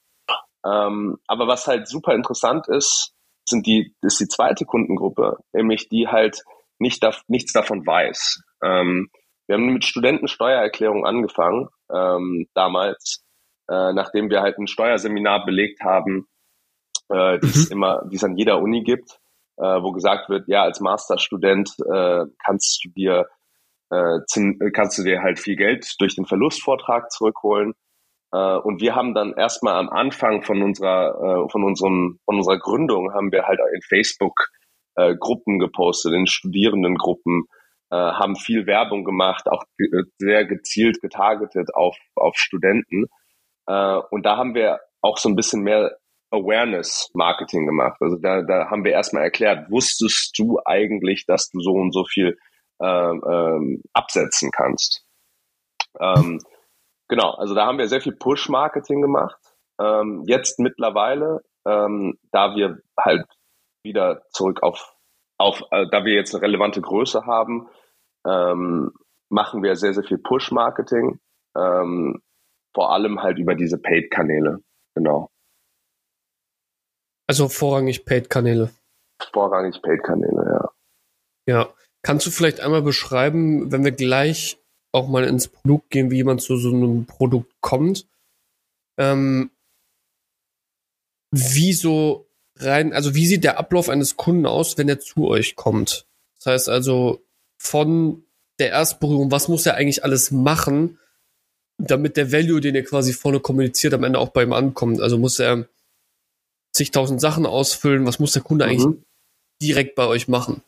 Ähm, 0.65 1.19
aber 1.27 1.47
was 1.47 1.67
halt 1.67 1.89
super 1.89 2.15
interessant 2.15 2.69
ist, 2.69 3.13
sind 3.49 3.67
die, 3.67 3.95
ist 4.03 4.21
die 4.21 4.29
zweite 4.29 4.65
Kundengruppe, 4.65 5.39
nämlich 5.53 5.89
die 5.89 6.09
halt 6.09 6.43
nicht 6.79 7.03
da, 7.03 7.15
nichts 7.29 7.53
davon 7.53 7.87
weiß. 7.87 8.43
Ähm, 8.63 9.09
wir 9.47 9.55
haben 9.55 9.73
mit 9.73 9.85
Studentensteuererklärung 9.85 11.07
angefangen, 11.07 11.69
ähm, 11.93 12.49
damals, 12.55 13.25
äh, 13.69 13.93
nachdem 13.93 14.29
wir 14.31 14.43
halt 14.43 14.59
ein 14.59 14.67
Steuerseminar 14.67 15.45
belegt 15.45 15.83
haben, 15.83 16.27
äh, 17.09 17.39
die 17.39 17.47
es 17.47 17.67
mhm. 17.67 17.73
immer, 17.73 18.03
die 18.11 18.17
es 18.17 18.25
an 18.25 18.37
jeder 18.37 18.61
Uni 18.61 18.83
gibt, 18.83 19.21
äh, 19.59 19.83
wo 19.83 19.93
gesagt 19.93 20.29
wird, 20.29 20.49
ja, 20.49 20.63
als 20.63 20.81
Masterstudent 20.81 21.71
äh, 21.91 22.25
kannst 22.45 22.85
du 22.85 22.91
dir 22.91 23.27
äh, 23.91 24.19
kannst 24.73 24.99
du 24.99 25.05
dir 25.05 25.23
halt 25.23 25.39
viel 25.39 25.57
Geld 25.57 25.95
durch 26.01 26.17
den 26.17 26.27
Verlustvortrag 26.27 27.11
zurückholen. 27.11 27.75
Äh, 28.33 28.57
und 28.57 28.81
wir 28.81 28.95
haben 28.95 29.15
dann 29.15 29.33
erstmal 29.33 29.75
am 29.75 29.89
Anfang 29.89 30.43
von 30.43 30.63
unserer, 30.63 31.45
äh, 31.45 31.51
von 31.51 31.65
unserem, 31.65 32.19
von 32.25 32.37
unserer 32.37 32.59
Gründung 32.59 33.13
haben 33.13 33.33
wir 33.33 33.47
halt 33.47 33.61
in 33.75 33.83
Facebook 33.83 34.49
äh, 34.97 35.15
Gruppen 35.15 35.59
gepostet, 35.59 36.13
in 36.15 36.27
Studierendengruppen, 36.27 37.45
äh, 37.91 37.97
haben 37.97 38.37
viel 38.37 38.67
Werbung 38.67 39.05
gemacht, 39.05 39.47
auch 39.49 39.65
ge 39.79 39.89
sehr 40.19 40.45
gezielt 40.45 41.01
getargetet 41.01 41.75
auf, 41.75 41.97
auf 42.17 42.37
Studenten. 42.37 43.07
Äh, 43.67 44.01
und 44.11 44.27
da 44.27 44.37
haben 44.37 44.55
wir 44.55 44.81
auch 45.03 45.19
so 45.19 45.29
ein 45.29 45.37
bisschen 45.37 45.63
mehr 45.63 45.97
Awareness-Marketing 46.31 47.67
gemacht. 47.67 47.97
Also 48.01 48.17
da, 48.17 48.43
da 48.43 48.71
haben 48.71 48.85
wir 48.85 48.93
erstmal 48.93 49.23
erklärt, 49.23 49.71
wusstest 49.71 50.39
du 50.39 50.59
eigentlich, 50.65 51.25
dass 51.27 51.51
du 51.51 51.61
so 51.61 51.73
und 51.73 51.93
so 51.93 52.05
viel 52.05 52.37
ähm, 52.81 53.23
ähm, 53.29 53.83
absetzen 53.93 54.51
kannst? 54.51 55.05
Ähm, 56.01 56.41
genau, 57.09 57.33
also 57.33 57.55
da 57.55 57.67
haben 57.67 57.79
wir 57.79 57.89
sehr 57.89 58.01
viel 58.01 58.15
Push-Marketing 58.17 59.01
gemacht. 59.01 59.37
Ähm, 59.81 60.25
jetzt 60.27 60.59
mittlerweile, 60.59 61.43
ähm, 61.67 62.19
da 62.33 62.55
wir 62.55 62.79
halt 62.99 63.27
wieder 63.83 64.23
zurück 64.31 64.63
auf, 64.63 64.95
auf 65.39 65.63
äh, 65.71 65.87
da 65.91 66.05
wir 66.05 66.15
jetzt 66.15 66.35
eine 66.35 66.43
relevante 66.43 66.81
Größe 66.81 67.25
haben, 67.27 67.69
ähm, 68.27 68.93
machen 69.29 69.63
wir 69.63 69.77
sehr, 69.77 69.95
sehr 69.95 70.05
viel 70.05 70.19
Push-Marketing. 70.19 71.21
Ähm, 71.57 72.23
vor 72.75 72.93
allem 72.93 73.23
halt 73.23 73.39
über 73.39 73.55
diese 73.55 73.79
Paid-Kanäle. 73.79 74.59
Genau. 74.95 75.31
Also 77.27 77.49
vorrangig 77.49 78.05
Paid-Kanäle. 78.05 78.71
Vorrangig 79.33 79.81
Paid-Kanäle, 79.83 80.61
ja. 81.47 81.53
Ja. 81.53 81.75
Kannst 82.03 82.27
du 82.27 82.31
vielleicht 82.31 82.61
einmal 82.61 82.83
beschreiben, 82.83 83.73
wenn 83.73 83.85
wir 83.85 83.93
gleich 83.93 84.59
auch 84.93 85.09
mal 85.09 85.25
ins 85.25 85.49
Produkt 85.49 85.91
gehen, 85.91 86.11
wie 86.11 86.17
jemand 86.17 86.41
zu 86.41 86.57
so 86.57 86.71
einem 86.71 87.07
Produkt 87.07 87.53
kommt? 87.61 88.07
Ähm, 88.97 89.51
wie 91.33 91.73
so 91.73 92.29
rein, 92.59 92.93
also 92.93 93.15
wie 93.15 93.27
sieht 93.27 93.45
der 93.45 93.59
Ablauf 93.59 93.89
eines 93.89 94.17
Kunden 94.17 94.47
aus, 94.47 94.79
wenn 94.79 94.89
er 94.89 95.01
zu 95.01 95.27
euch 95.29 95.57
kommt? 95.57 96.07
Das 96.39 96.47
heißt 96.47 96.69
also 96.69 97.25
von 97.59 98.25
der 98.59 98.71
Erstberührung, 98.71 99.31
was 99.31 99.49
muss 99.49 99.67
er 99.67 99.75
eigentlich 99.75 100.05
alles 100.05 100.31
machen, 100.31 100.99
damit 101.79 102.17
der 102.17 102.33
Value, 102.33 102.61
den 102.61 102.75
er 102.75 102.85
quasi 102.85 103.13
vorne 103.13 103.41
kommuniziert, 103.41 103.93
am 103.95 104.05
Ende 104.05 104.19
auch 104.19 104.31
bei 104.31 104.45
ihm 104.45 104.53
ankommt? 104.53 105.01
Also 105.01 105.19
muss 105.19 105.39
er 105.39 105.69
zigtausend 106.77 107.21
Sachen 107.21 107.47
ausfüllen, 107.47 108.07
was 108.07 108.19
muss 108.19 108.33
der 108.33 108.43
Kunde 108.43 108.67
mhm. 108.67 108.71
eigentlich 108.71 109.05
direkt 109.61 109.95
bei 109.95 110.07
euch 110.07 110.29
machen? 110.29 110.63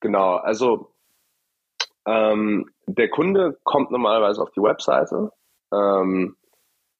Genau, 0.00 0.36
also 0.36 0.92
ähm, 2.06 2.70
der 2.86 3.10
Kunde 3.10 3.58
kommt 3.64 3.90
normalerweise 3.90 4.42
auf 4.42 4.50
die 4.50 4.62
Webseite, 4.62 5.30
ähm, 5.72 6.36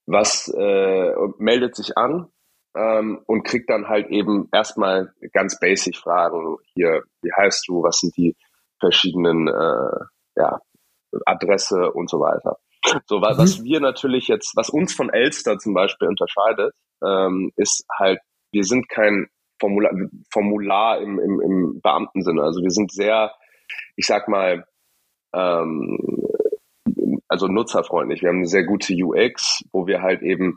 was 0.07 0.49
äh, 0.49 1.13
meldet 1.39 1.77
sich 1.77 1.97
an 1.97 2.31
ähm, 2.75 3.23
und 3.27 3.45
kriegt 3.45 3.71
dann 3.71 3.89
halt 3.89 4.09
eben 4.09 4.49
erstmal 4.53 5.13
ganz 5.33 5.59
basic 5.59 5.97
Fragen 5.97 6.59
hier, 6.75 7.03
wie 7.23 7.33
heißt 7.33 7.67
du, 7.69 7.83
was 7.83 7.99
sind 7.99 8.17
die 8.17 8.37
verschiedenen 8.79 9.49
äh, 9.49 10.05
ja, 10.37 10.61
Adresse 11.27 11.93
und 11.93 12.09
so 12.09 12.21
weiter. 12.21 12.59
So, 13.07 13.21
was, 13.21 13.37
mhm. 13.37 13.43
was 13.43 13.65
wir 13.65 13.81
natürlich 13.81 14.29
jetzt, 14.29 14.57
was 14.57 14.71
uns 14.71 14.95
von 14.95 15.11
Elster 15.11 15.59
zum 15.59 15.75
Beispiel 15.75 16.09
unterscheidet, 16.09 16.75
ähm, 17.05 17.53
ist 17.57 17.85
halt, 17.99 18.21
wir 18.53 18.65
sind 18.65 18.89
kein 18.89 19.29
Formular, 19.61 19.93
Formular 20.33 21.01
im, 21.01 21.19
im, 21.19 21.41
im 21.41 21.81
Beamtensinne. 21.83 22.43
Also 22.43 22.63
wir 22.63 22.71
sind 22.71 22.91
sehr, 22.91 23.33
ich 23.97 24.07
sag 24.07 24.29
mal, 24.29 24.65
ähm, 25.35 25.99
also 27.29 27.47
nutzerfreundlich. 27.47 28.23
Wir 28.23 28.31
haben 28.31 28.39
eine 28.39 28.47
sehr 28.47 28.65
gute 28.65 28.95
UX, 28.95 29.63
wo 29.73 29.87
wir 29.87 30.03
halt 30.03 30.23
eben 30.23 30.57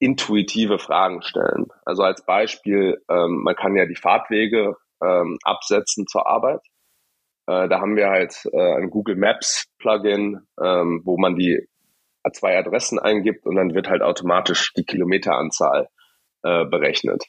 intuitive 0.00 0.78
Fragen 0.78 1.22
stellen. 1.22 1.66
Also 1.84 2.02
als 2.02 2.24
Beispiel, 2.24 3.02
ähm, 3.08 3.42
man 3.44 3.54
kann 3.54 3.76
ja 3.76 3.84
die 3.84 3.96
Fahrtwege 3.96 4.76
ähm, 5.02 5.38
absetzen 5.44 6.06
zur 6.06 6.26
Arbeit. 6.26 6.60
Äh, 7.50 7.68
da 7.68 7.80
haben 7.80 7.96
wir 7.96 8.08
halt 8.08 8.48
äh, 8.52 8.76
ein 8.76 8.90
Google 8.90 9.16
Maps 9.16 9.66
Plugin, 9.78 10.40
ähm, 10.62 11.02
wo 11.04 11.18
man 11.18 11.34
die 11.34 11.68
zwei 12.32 12.56
Adressen 12.56 12.98
eingibt 13.00 13.44
und 13.44 13.56
dann 13.56 13.74
wird 13.74 13.88
halt 13.88 14.02
automatisch 14.02 14.72
die 14.74 14.84
Kilometeranzahl 14.84 15.88
äh, 16.44 16.64
berechnet. 16.66 17.24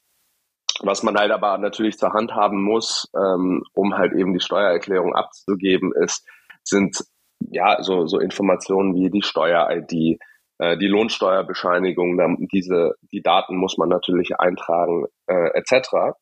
Was 0.82 1.02
man 1.02 1.16
halt 1.16 1.32
aber 1.32 1.58
natürlich 1.58 1.98
zur 1.98 2.14
Hand 2.14 2.36
haben 2.36 2.62
muss, 2.62 3.10
ähm, 3.16 3.64
um 3.74 3.98
halt 3.98 4.14
eben 4.14 4.34
die 4.34 4.44
Steuererklärung 4.44 5.16
abzugeben, 5.16 5.92
ist, 5.94 6.28
sind 6.64 7.04
ja 7.40 7.82
so, 7.82 8.06
so 8.06 8.20
Informationen 8.20 8.94
wie 8.94 9.10
die 9.10 9.24
Steuer-ID, 9.24 10.20
äh, 10.60 10.78
die 10.78 10.88
Lohnsteuerbescheinigung, 10.88 12.48
diese, 12.52 12.94
die 13.12 13.24
Daten 13.24 13.56
muss 13.56 13.78
man 13.78 13.90
natürlich 13.90 14.40
eintragen, 14.40 15.06
äh, 15.26 15.50
etc. 15.58 16.16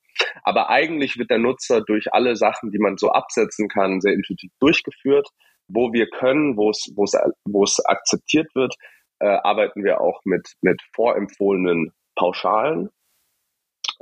Aber 0.44 0.70
eigentlich 0.70 1.18
wird 1.18 1.30
der 1.30 1.40
Nutzer 1.40 1.82
durch 1.82 2.14
alle 2.14 2.36
Sachen, 2.36 2.72
die 2.72 2.80
man 2.80 2.98
so 2.98 3.10
absetzen 3.12 3.68
kann, 3.68 4.02
sehr 4.02 4.14
intuitiv 4.14 4.52
durchgeführt. 4.60 5.28
Wo 5.68 5.94
wir 5.94 6.10
können, 6.10 6.58
wo 6.58 6.72
es, 6.72 7.86
akzeptiert 7.86 8.54
wird, 8.56 8.74
äh, 9.20 9.28
arbeiten 9.28 9.84
wir 9.84 10.02
auch 10.02 10.22
mit, 10.26 10.54
mit 10.62 10.82
vorempfohlenen 10.96 11.94
Pauschalen, 12.16 12.90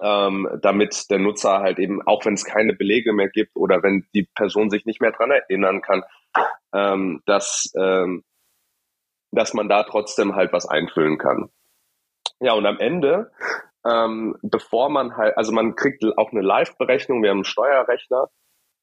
ähm, 0.01 0.47
damit 0.61 1.09
der 1.09 1.19
Nutzer 1.19 1.59
halt 1.59 1.79
eben, 1.79 2.01
auch 2.03 2.25
wenn 2.25 2.35
es 2.35 2.45
keine 2.45 2.73
Belege 2.73 3.13
mehr 3.13 3.29
gibt 3.29 3.55
oder 3.55 3.83
wenn 3.83 4.07
die 4.13 4.27
Person 4.35 4.69
sich 4.69 4.85
nicht 4.85 5.01
mehr 5.01 5.11
dran 5.11 5.31
erinnern 5.31 5.81
kann, 5.81 6.03
ähm, 6.73 7.21
dass, 7.25 7.71
ähm, 7.77 8.23
dass 9.31 9.53
man 9.53 9.67
da 9.67 9.83
trotzdem 9.83 10.35
halt 10.35 10.53
was 10.53 10.67
einfüllen 10.67 11.17
kann. 11.17 11.49
Ja, 12.39 12.53
und 12.53 12.65
am 12.65 12.79
Ende, 12.79 13.31
ähm, 13.87 14.35
bevor 14.41 14.89
man 14.89 15.15
halt, 15.15 15.37
also 15.37 15.51
man 15.51 15.75
kriegt 15.75 16.03
auch 16.17 16.31
eine 16.31 16.41
Live-Berechnung, 16.41 17.23
wir 17.23 17.29
haben 17.29 17.37
einen 17.37 17.43
Steuerrechner 17.45 18.27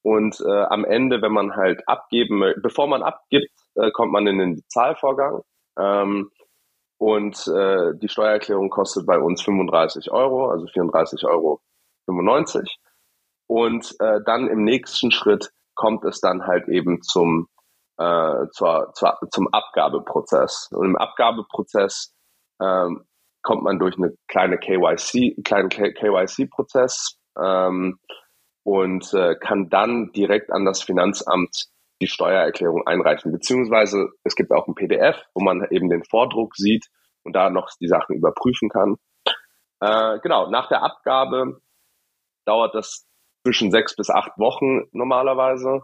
und 0.02 0.40
äh, 0.40 0.62
am 0.64 0.84
Ende, 0.84 1.23
wenn 1.23 1.32
man 1.32 1.56
halt 1.56 1.87
abgeben, 1.88 2.42
bevor 2.62 2.87
man 2.87 3.02
abgibt, 3.02 3.50
äh, 3.75 3.90
kommt 3.90 4.12
man 4.12 4.26
in 4.26 4.38
den 4.38 4.62
Zahlvorgang. 4.68 5.40
Ähm, 5.78 6.30
und 6.99 7.46
äh, 7.49 7.92
die 7.96 8.08
Steuererklärung 8.08 8.70
kostet 8.70 9.06
bei 9.06 9.18
uns 9.18 9.42
35 9.42 10.11
Euro, 10.11 10.50
also 10.50 10.66
34,95 10.66 11.25
Euro. 11.26 11.61
Und 13.46 13.96
äh, 14.00 14.20
dann 14.25 14.49
im 14.49 14.64
nächsten 14.64 15.11
Schritt 15.11 15.50
kommt 15.75 16.04
es 16.04 16.20
dann 16.20 16.46
halt 16.46 16.68
eben 16.68 17.02
zum, 17.02 17.49
äh, 17.99 18.46
zur, 18.52 18.92
zur, 18.94 19.18
zum 19.30 19.49
Abgabeprozess. 19.49 20.68
Und 20.73 20.87
im 20.87 20.96
Abgabeprozess 20.96 22.14
ähm, 22.61 23.04
kommt 23.44 23.62
man 23.62 23.78
durch 23.78 23.96
eine 23.96 24.12
kleine 24.26 24.58
KYC, 24.58 25.42
kleinen 25.44 25.68
KYC-Prozess 25.68 27.18
ähm, 27.40 28.00
und 28.64 29.14
äh, 29.14 29.36
kann 29.36 29.68
dann 29.68 30.10
direkt 30.12 30.50
an 30.50 30.64
das 30.64 30.82
Finanzamt 30.82 31.66
die 32.00 32.08
Steuererklärung 32.08 32.86
einreichen. 32.86 33.30
Beziehungsweise 33.30 34.08
es 34.24 34.34
gibt 34.34 34.50
auch 34.50 34.66
ein 34.66 34.74
PDF, 34.74 35.22
wo 35.34 35.44
man 35.44 35.64
eben 35.70 35.88
den 35.88 36.04
Vordruck 36.04 36.56
sieht 36.56 36.86
und 37.22 37.36
da 37.36 37.50
noch 37.50 37.68
die 37.80 37.86
Sachen 37.86 38.16
überprüfen 38.16 38.68
kann. 38.70 38.96
Äh, 39.80 40.18
genau, 40.20 40.50
nach 40.50 40.68
der 40.68 40.82
Abgabe 40.82 41.60
dauert 42.46 42.74
das 42.74 43.06
zwischen 43.42 43.70
sechs 43.70 43.94
bis 43.94 44.10
acht 44.10 44.38
Wochen 44.38 44.88
normalerweise. 44.92 45.82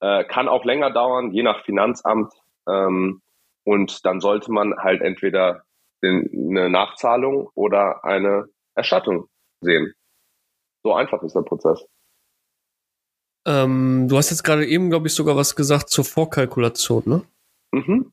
Äh, 0.00 0.24
kann 0.24 0.48
auch 0.48 0.64
länger 0.64 0.90
dauern, 0.90 1.30
je 1.30 1.44
nach 1.44 1.64
Finanzamt. 1.64 2.34
Ähm, 2.68 3.22
und 3.64 4.04
dann 4.04 4.20
sollte 4.20 4.52
man 4.52 4.74
halt 4.78 5.02
entweder 5.02 5.62
eine 6.02 6.70
Nachzahlung 6.70 7.50
oder 7.54 8.04
eine 8.04 8.48
Erstattung 8.74 9.28
sehen. 9.60 9.92
So 10.84 10.94
einfach 10.94 11.22
ist 11.22 11.34
der 11.34 11.42
Prozess. 11.42 11.84
Ähm, 13.46 14.08
du 14.08 14.16
hast 14.16 14.30
jetzt 14.30 14.42
gerade 14.42 14.66
eben, 14.66 14.90
glaube 14.90 15.06
ich, 15.06 15.14
sogar 15.14 15.36
was 15.36 15.56
gesagt 15.56 15.88
zur 15.88 16.04
Vorkalkulation, 16.04 17.02
ne? 17.06 17.22
Mhm. 17.72 18.12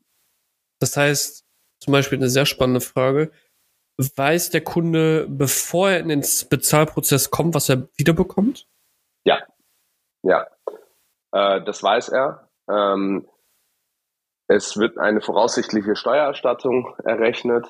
Das 0.80 0.96
heißt, 0.96 1.44
zum 1.80 1.92
Beispiel 1.92 2.18
eine 2.18 2.28
sehr 2.28 2.46
spannende 2.46 2.80
Frage. 2.80 3.32
Weiß 3.96 4.50
der 4.50 4.62
Kunde, 4.62 5.26
bevor 5.28 5.90
er 5.90 6.00
in 6.00 6.08
den 6.08 6.24
Bezahlprozess 6.50 7.30
kommt, 7.30 7.54
was 7.54 7.68
er 7.68 7.88
wiederbekommt? 7.96 8.68
Ja, 9.24 9.40
ja, 10.22 10.46
äh, 11.32 11.64
das 11.64 11.82
weiß 11.82 12.08
er. 12.08 12.50
Ähm, 12.68 13.28
es 14.46 14.76
wird 14.76 14.98
eine 14.98 15.20
voraussichtliche 15.20 15.96
Steuererstattung 15.96 16.94
errechnet. 17.04 17.66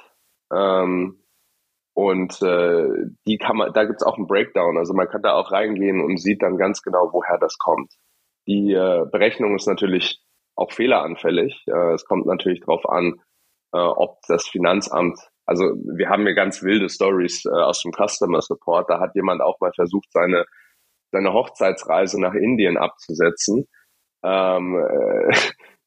Ähm, 0.53 1.21
und 1.95 2.43
äh, 2.43 2.89
die 3.27 3.39
kann 3.39 3.57
man, 3.57 3.73
da 3.73 3.85
gibt's 3.85 4.03
auch 4.03 4.17
einen 4.17 4.27
Breakdown. 4.27 4.77
Also 4.79 4.95
man 4.95 5.09
kann 5.09 5.23
da 5.23 5.35
auch 5.35 5.53
reingehen 5.53 6.01
und 6.01 6.21
sieht 6.21 6.43
dann 6.43 6.59
ganz 6.59 6.83
genau, 6.83 7.11
woher 7.13 7.39
das 7.39 7.57
kommt. 7.59 7.93
Die 8.47 8.73
äh, 8.73 9.05
Berechnung 9.11 9.55
ist 9.55 9.69
natürlich 9.69 10.21
auch 10.57 10.73
fehleranfällig. 10.73 11.65
Äh, 11.67 11.93
es 11.95 12.05
kommt 12.05 12.27
natürlich 12.27 12.61
darauf 12.61 12.89
an, 12.89 13.21
äh, 13.73 13.79
ob 13.79 14.19
das 14.27 14.47
Finanzamt, 14.49 15.19
also 15.47 15.65
wir 15.65 16.09
haben 16.09 16.25
hier 16.25 16.35
ganz 16.35 16.63
wilde 16.63 16.89
Stories 16.89 17.45
äh, 17.45 17.51
aus 17.51 17.83
dem 17.83 17.93
Customer 17.93 18.41
Support. 18.43 18.91
Da 18.91 18.99
hat 18.99 19.15
jemand 19.15 19.41
auch 19.41 19.61
mal 19.61 19.73
versucht, 19.73 20.11
seine 20.11 20.47
seine 21.15 21.33
Hochzeitsreise 21.33 22.21
nach 22.21 22.35
Indien 22.35 22.77
abzusetzen. 22.77 23.69
Ähm, 24.25 24.77
äh, 24.77 25.37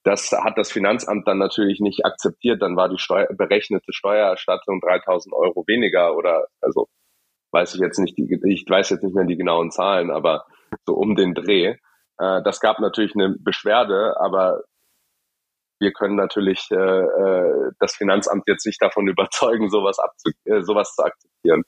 das 0.08 0.32
hat 0.32 0.58
das 0.58 0.72
Finanzamt 0.72 1.28
dann 1.28 1.38
natürlich 1.38 1.82
nicht 1.82 2.06
akzeptiert. 2.06 2.62
Dann 2.62 2.78
war 2.78 2.88
die 2.88 2.98
Steuer, 2.98 3.28
berechnete 3.30 3.92
Steuererstattung 3.92 4.80
3000 4.80 5.36
Euro 5.36 5.66
weniger 5.68 6.16
oder 6.16 6.48
also 6.62 6.88
weiß 7.52 7.76
ich 7.76 7.82
jetzt 7.82 8.00
nicht, 8.00 8.18
die, 8.18 8.40
ich 8.46 8.66
weiß 8.68 8.90
jetzt 8.90 9.04
nicht 9.04 9.16
mehr 9.16 9.26
die 9.26 9.36
genauen 9.36 9.70
Zahlen, 9.70 10.10
aber 10.10 10.46
so 10.86 10.94
um 10.94 11.16
den 11.16 11.34
Dreh. 11.34 11.76
Äh, 12.20 12.42
das 12.44 12.62
gab 12.62 12.80
natürlich 12.80 13.16
eine 13.16 13.36
Beschwerde, 13.38 14.16
aber 14.18 14.64
wir 15.80 15.92
können 15.92 16.16
natürlich 16.16 16.72
äh, 16.72 16.76
äh 16.76 17.72
das 17.80 17.96
Finanzamt 17.96 18.44
jetzt 18.48 18.66
nicht 18.66 18.82
davon 18.82 19.08
überzeugen, 19.10 19.70
sowas, 19.70 20.00
abzu 20.00 20.32
äh, 20.46 20.62
sowas 20.62 20.96
zu 20.96 21.04
akzeptieren. 21.04 21.64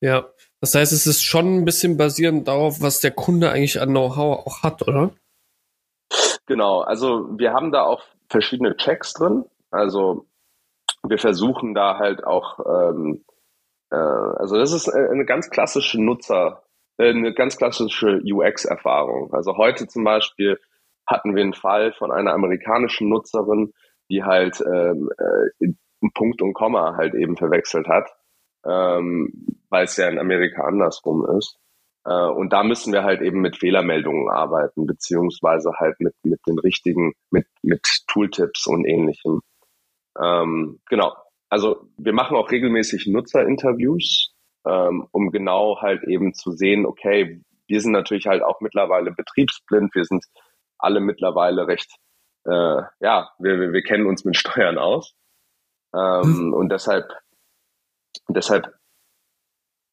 Ja, 0.00 0.28
das 0.60 0.74
heißt, 0.74 0.92
es 0.92 1.06
ist 1.06 1.22
schon 1.22 1.58
ein 1.58 1.64
bisschen 1.64 1.96
basierend 1.96 2.48
darauf, 2.48 2.80
was 2.80 2.98
der 2.98 3.12
Kunde 3.12 3.50
eigentlich 3.52 3.80
an 3.80 3.90
Know-how 3.90 4.46
auch 4.46 4.62
hat, 4.64 4.82
oder? 4.82 5.12
Genau, 6.46 6.80
also 6.80 7.38
wir 7.38 7.52
haben 7.52 7.70
da 7.72 7.84
auch 7.84 8.02
verschiedene 8.28 8.76
Checks 8.76 9.12
drin. 9.14 9.44
Also 9.70 10.26
wir 11.06 11.18
versuchen 11.18 11.74
da 11.74 11.98
halt 11.98 12.24
auch, 12.24 12.58
ähm, 12.60 13.24
äh, 13.90 13.96
also 13.96 14.56
das 14.56 14.72
ist 14.72 14.88
eine 14.88 15.24
ganz 15.24 15.50
klassische 15.50 16.02
Nutzer, 16.02 16.62
äh, 16.98 17.10
eine 17.10 17.32
ganz 17.34 17.56
klassische 17.56 18.20
UX-Erfahrung. 18.24 19.32
Also 19.32 19.56
heute 19.56 19.86
zum 19.86 20.04
Beispiel 20.04 20.58
hatten 21.06 21.34
wir 21.34 21.42
einen 21.42 21.54
Fall 21.54 21.92
von 21.92 22.12
einer 22.12 22.32
amerikanischen 22.32 23.08
Nutzerin, 23.08 23.72
die 24.10 24.24
halt 24.24 24.60
ähm, 24.60 25.10
äh, 25.18 25.72
Punkt 26.14 26.42
und 26.42 26.54
Komma 26.54 26.96
halt 26.96 27.14
eben 27.14 27.36
verwechselt 27.36 27.86
hat, 27.88 28.10
ähm, 28.66 29.46
weil 29.68 29.84
es 29.84 29.96
ja 29.96 30.08
in 30.08 30.18
Amerika 30.18 30.64
andersrum 30.64 31.24
ist. 31.38 31.58
Äh, 32.04 32.28
und 32.28 32.52
da 32.52 32.62
müssen 32.62 32.92
wir 32.92 33.04
halt 33.04 33.20
eben 33.22 33.40
mit 33.40 33.56
Fehlermeldungen 33.56 34.30
arbeiten, 34.30 34.86
beziehungsweise 34.86 35.72
halt 35.78 36.00
mit, 36.00 36.14
mit 36.22 36.40
den 36.46 36.58
richtigen, 36.58 37.12
mit, 37.30 37.46
mit 37.62 37.86
Tooltips 38.08 38.66
und 38.66 38.84
ähnlichem. 38.84 39.40
Ähm, 40.20 40.80
genau. 40.88 41.14
Also 41.48 41.88
wir 41.96 42.12
machen 42.12 42.36
auch 42.36 42.50
regelmäßig 42.50 43.06
Nutzerinterviews, 43.06 44.32
ähm, 44.66 45.06
um 45.10 45.30
genau 45.30 45.80
halt 45.80 46.04
eben 46.04 46.34
zu 46.34 46.52
sehen, 46.52 46.86
okay, 46.86 47.42
wir 47.66 47.80
sind 47.80 47.92
natürlich 47.92 48.26
halt 48.26 48.42
auch 48.42 48.60
mittlerweile 48.60 49.12
betriebsblind, 49.12 49.94
wir 49.94 50.04
sind 50.04 50.24
alle 50.78 51.00
mittlerweile 51.00 51.66
recht, 51.66 51.94
äh, 52.44 52.82
ja, 53.00 53.30
wir, 53.38 53.60
wir, 53.60 53.72
wir 53.72 53.82
kennen 53.82 54.06
uns 54.06 54.24
mit 54.24 54.36
Steuern 54.36 54.78
aus. 54.78 55.14
Ähm, 55.94 56.46
mhm. 56.46 56.52
Und 56.54 56.70
deshalb, 56.70 57.06
deshalb 58.28 58.74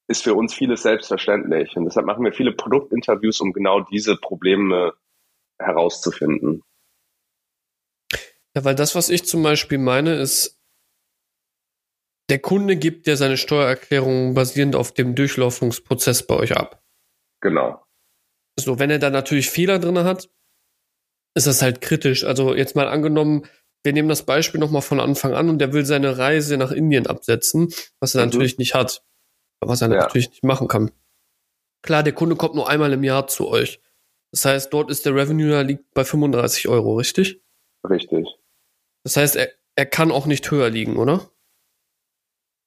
ist 0.10 0.24
für 0.24 0.34
uns 0.34 0.54
vieles 0.56 0.82
selbstverständlich. 0.82 1.78
Und 1.78 1.86
deshalb 1.86 2.08
machen 2.08 2.26
wir 2.26 2.34
viele 2.34 2.52
Produktinterviews, 2.52 3.40
um 3.42 3.54
genau 3.54 3.82
diese 3.82 4.18
Probleme 4.18 4.94
herauszufinden. 5.60 6.64
Ja, 8.56 8.64
weil 8.64 8.74
das, 8.74 8.96
was 8.96 9.10
ich 9.10 9.26
zum 9.26 9.44
Beispiel 9.44 9.78
meine, 9.78 10.16
ist, 10.16 10.60
der 12.30 12.40
Kunde 12.40 12.76
gibt 12.76 13.06
ja 13.06 13.16
seine 13.16 13.38
Steuererklärung 13.38 14.34
basierend 14.34 14.76
auf 14.76 14.94
dem 14.94 15.14
Durchlaufungsprozess 15.14 16.26
bei 16.26 16.36
euch 16.36 16.58
ab. 16.58 16.84
Genau. 17.42 17.84
So, 18.60 18.80
wenn 18.80 18.90
er 18.90 19.00
da 19.00 19.12
natürlich 19.12 19.52
Fehler 19.52 19.78
drin 19.78 20.00
hat, 20.00 20.30
ist 21.36 21.46
das 21.46 21.62
halt 21.62 21.82
kritisch. 21.82 22.24
Also 22.24 22.56
jetzt 22.56 22.76
mal 22.76 22.88
angenommen, 22.88 23.46
wir 23.84 23.94
nehmen 23.94 24.10
das 24.10 24.26
Beispiel 24.26 24.60
nochmal 24.60 24.82
von 24.82 25.00
Anfang 25.00 25.34
an 25.34 25.50
und 25.50 25.60
der 25.60 25.72
will 25.72 25.86
seine 25.86 26.18
Reise 26.18 26.58
nach 26.58 26.72
Indien 26.72 27.06
absetzen, 27.06 27.72
was 28.00 28.16
er 28.16 28.26
mhm. 28.26 28.32
natürlich 28.32 28.58
nicht 28.58 28.74
hat 28.74 29.04
was 29.62 29.82
er 29.82 29.90
ja. 29.90 29.98
natürlich 29.98 30.30
nicht 30.30 30.44
machen 30.44 30.68
kann. 30.68 30.92
Klar, 31.82 32.04
der 32.04 32.14
Kunde 32.14 32.36
kommt 32.36 32.56
nur 32.56 32.70
einmal 32.70 32.94
im 32.94 33.04
Jahr 33.04 33.28
zu 33.28 33.48
euch. 33.48 33.82
Das 34.32 34.46
heißt, 34.46 34.74
dort 34.74 34.92
ist 34.92 35.06
der 35.06 35.16
Revenue 35.16 35.62
liegt 35.64 35.94
bei 35.94 36.04
35 36.04 36.68
Euro, 36.68 36.96
richtig? 36.96 37.42
Richtig. 37.88 38.28
Das 39.04 39.18
heißt, 39.18 39.36
er, 39.38 39.50
er 39.76 39.86
kann 39.86 40.12
auch 40.12 40.26
nicht 40.26 40.52
höher 40.52 40.70
liegen, 40.70 40.98
oder? 40.98 41.30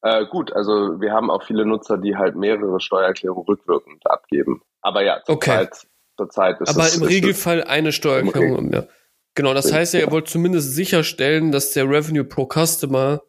Äh, 0.03 0.27
gut, 0.27 0.53
also 0.53 1.01
wir 1.01 1.13
haben 1.13 1.31
auch 1.31 1.45
viele 1.45 1.65
Nutzer, 1.65 1.97
die 1.99 2.17
halt 2.17 2.35
mehrere 2.35 2.81
Steuererklärungen 2.81 3.45
rückwirkend 3.47 4.05
abgeben. 4.11 4.63
Aber 4.81 5.05
ja, 5.05 5.23
zurzeit 5.25 5.73
okay. 5.73 5.87
zur 6.17 6.31
Zeit 6.31 6.61
ist 6.61 6.71
Aber 6.71 6.87
es, 6.87 6.97
im 6.97 7.05
Regelfall 7.05 7.63
eine 7.63 7.93
Steuererklärung 7.93 8.67
im 8.67 8.73
Jahr. 8.73 8.89
Genau, 9.35 9.55
das 9.55 9.73
heißt 9.73 9.95
ja, 9.95 10.01
ihr 10.01 10.11
wollt 10.11 10.29
zumindest 10.29 10.75
sicherstellen, 10.75 11.53
dass 11.53 11.73
der 11.73 11.89
Revenue 11.89 12.25
pro 12.25 12.47
Customer 12.47 13.23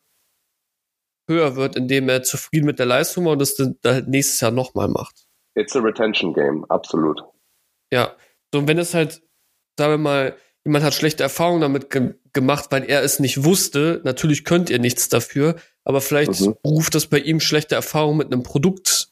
höher 1.27 1.55
wird, 1.55 1.75
indem 1.75 2.09
er 2.09 2.23
zufrieden 2.23 2.65
mit 2.65 2.79
der 2.79 2.85
Leistung 2.85 3.25
war 3.25 3.33
und 3.33 3.39
das 3.39 3.55
dann 3.55 3.77
halt 3.85 4.07
nächstes 4.07 4.39
Jahr 4.41 4.51
nochmal 4.51 4.87
macht. 4.87 5.25
It's 5.55 5.75
a 5.75 5.79
retention 5.79 6.33
game, 6.33 6.65
absolut. 6.69 7.21
Ja, 7.91 8.15
so 8.51 8.59
und 8.59 8.67
wenn 8.67 8.77
es 8.77 8.93
halt, 8.93 9.21
sagen 9.77 9.93
wir 9.93 9.97
mal, 9.97 10.37
jemand 10.65 10.83
hat 10.83 10.93
schlechte 10.93 11.23
Erfahrungen 11.23 11.61
damit 11.61 11.89
ge 11.89 12.15
gemacht, 12.33 12.71
weil 12.71 12.89
er 12.89 13.03
es 13.03 13.19
nicht 13.19 13.43
wusste, 13.43 14.01
natürlich 14.05 14.43
könnt 14.43 14.71
ihr 14.71 14.79
nichts 14.79 15.07
dafür, 15.07 15.55
aber 15.83 16.01
vielleicht 16.01 16.41
mhm. 16.41 16.55
ruft 16.65 16.95
das 16.95 17.05
bei 17.05 17.19
ihm 17.19 17.39
schlechte 17.39 17.75
Erfahrungen 17.75 18.17
mit 18.17 18.33
einem 18.33 18.41
Produkt 18.41 19.09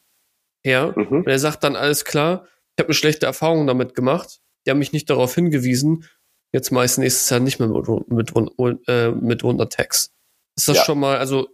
her 0.63 0.95
mhm. 0.95 1.17
und 1.17 1.28
er 1.28 1.38
sagt 1.38 1.63
dann, 1.63 1.76
alles 1.76 2.04
klar, 2.04 2.47
ich 2.76 2.82
habe 2.82 2.88
eine 2.88 2.95
schlechte 2.95 3.28
Erfahrung 3.28 3.67
damit 3.67 3.93
gemacht, 3.93 4.39
die 4.65 4.71
haben 4.71 4.80
mich 4.80 4.91
nicht 4.91 5.08
darauf 5.08 5.36
hingewiesen, 5.36 6.06
jetzt 6.52 6.71
meist 6.71 6.97
nächstes 6.97 7.30
Jahr 7.30 7.39
nicht 7.39 7.60
mehr 7.60 7.67
mit, 7.67 8.36
mit, 8.36 8.88
äh, 8.88 9.12
mit 9.12 9.43
Wundertext. 9.43 10.13
Ist 10.58 10.67
das 10.67 10.78
ja. 10.78 10.84
schon 10.84 11.00
mal, 11.00 11.17
also 11.17 11.47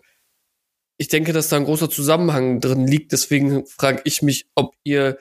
ich 0.98 1.08
denke, 1.08 1.34
dass 1.34 1.50
da 1.50 1.58
ein 1.58 1.66
großer 1.66 1.90
Zusammenhang 1.90 2.60
drin 2.60 2.88
liegt. 2.88 3.12
Deswegen 3.12 3.66
frage 3.68 4.02
ich 4.06 4.22
mich, 4.22 4.50
ob 4.56 4.76
ihr 4.84 5.18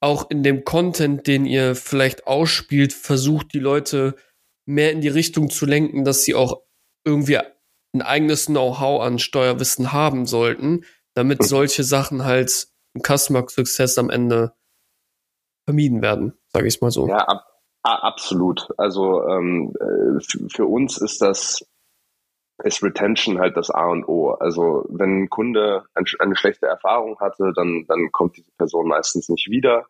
auch 0.00 0.28
in 0.30 0.42
dem 0.42 0.64
Content, 0.64 1.26
den 1.26 1.46
ihr 1.46 1.74
vielleicht 1.74 2.26
ausspielt, 2.26 2.92
versucht, 2.92 3.54
die 3.54 3.60
Leute 3.60 4.16
mehr 4.66 4.92
in 4.92 5.00
die 5.00 5.08
Richtung 5.08 5.48
zu 5.50 5.66
lenken, 5.66 6.04
dass 6.04 6.22
sie 6.22 6.34
auch 6.34 6.62
irgendwie 7.04 7.38
ein 7.38 8.02
eigenes 8.02 8.46
Know-how 8.46 9.02
an 9.02 9.18
Steuerwissen 9.18 9.92
haben 9.92 10.26
sollten, 10.26 10.84
damit 11.14 11.40
hm. 11.40 11.46
solche 11.46 11.84
Sachen 11.84 12.24
halt 12.24 12.68
im 12.94 13.02
Customer 13.02 13.46
Success 13.48 13.96
am 13.98 14.10
Ende 14.10 14.52
vermieden 15.64 16.02
werden, 16.02 16.34
sage 16.52 16.66
ich 16.66 16.80
mal 16.80 16.90
so. 16.90 17.08
Ja, 17.08 17.18
ab, 17.18 17.44
absolut. 17.82 18.68
Also 18.76 19.22
ähm, 19.26 19.72
äh, 19.80 20.48
für 20.54 20.66
uns 20.66 20.98
ist 20.98 21.22
das 21.22 21.64
ist 22.62 22.82
Retention 22.82 23.38
halt 23.38 23.56
das 23.56 23.70
A 23.70 23.86
und 23.86 24.08
O. 24.08 24.30
Also 24.30 24.86
wenn 24.88 25.22
ein 25.22 25.30
Kunde 25.30 25.84
eine 25.94 26.36
schlechte 26.36 26.66
Erfahrung 26.66 27.18
hatte, 27.20 27.52
dann, 27.54 27.84
dann 27.86 28.10
kommt 28.12 28.36
diese 28.36 28.50
Person 28.56 28.88
meistens 28.88 29.28
nicht 29.28 29.50
wieder. 29.50 29.86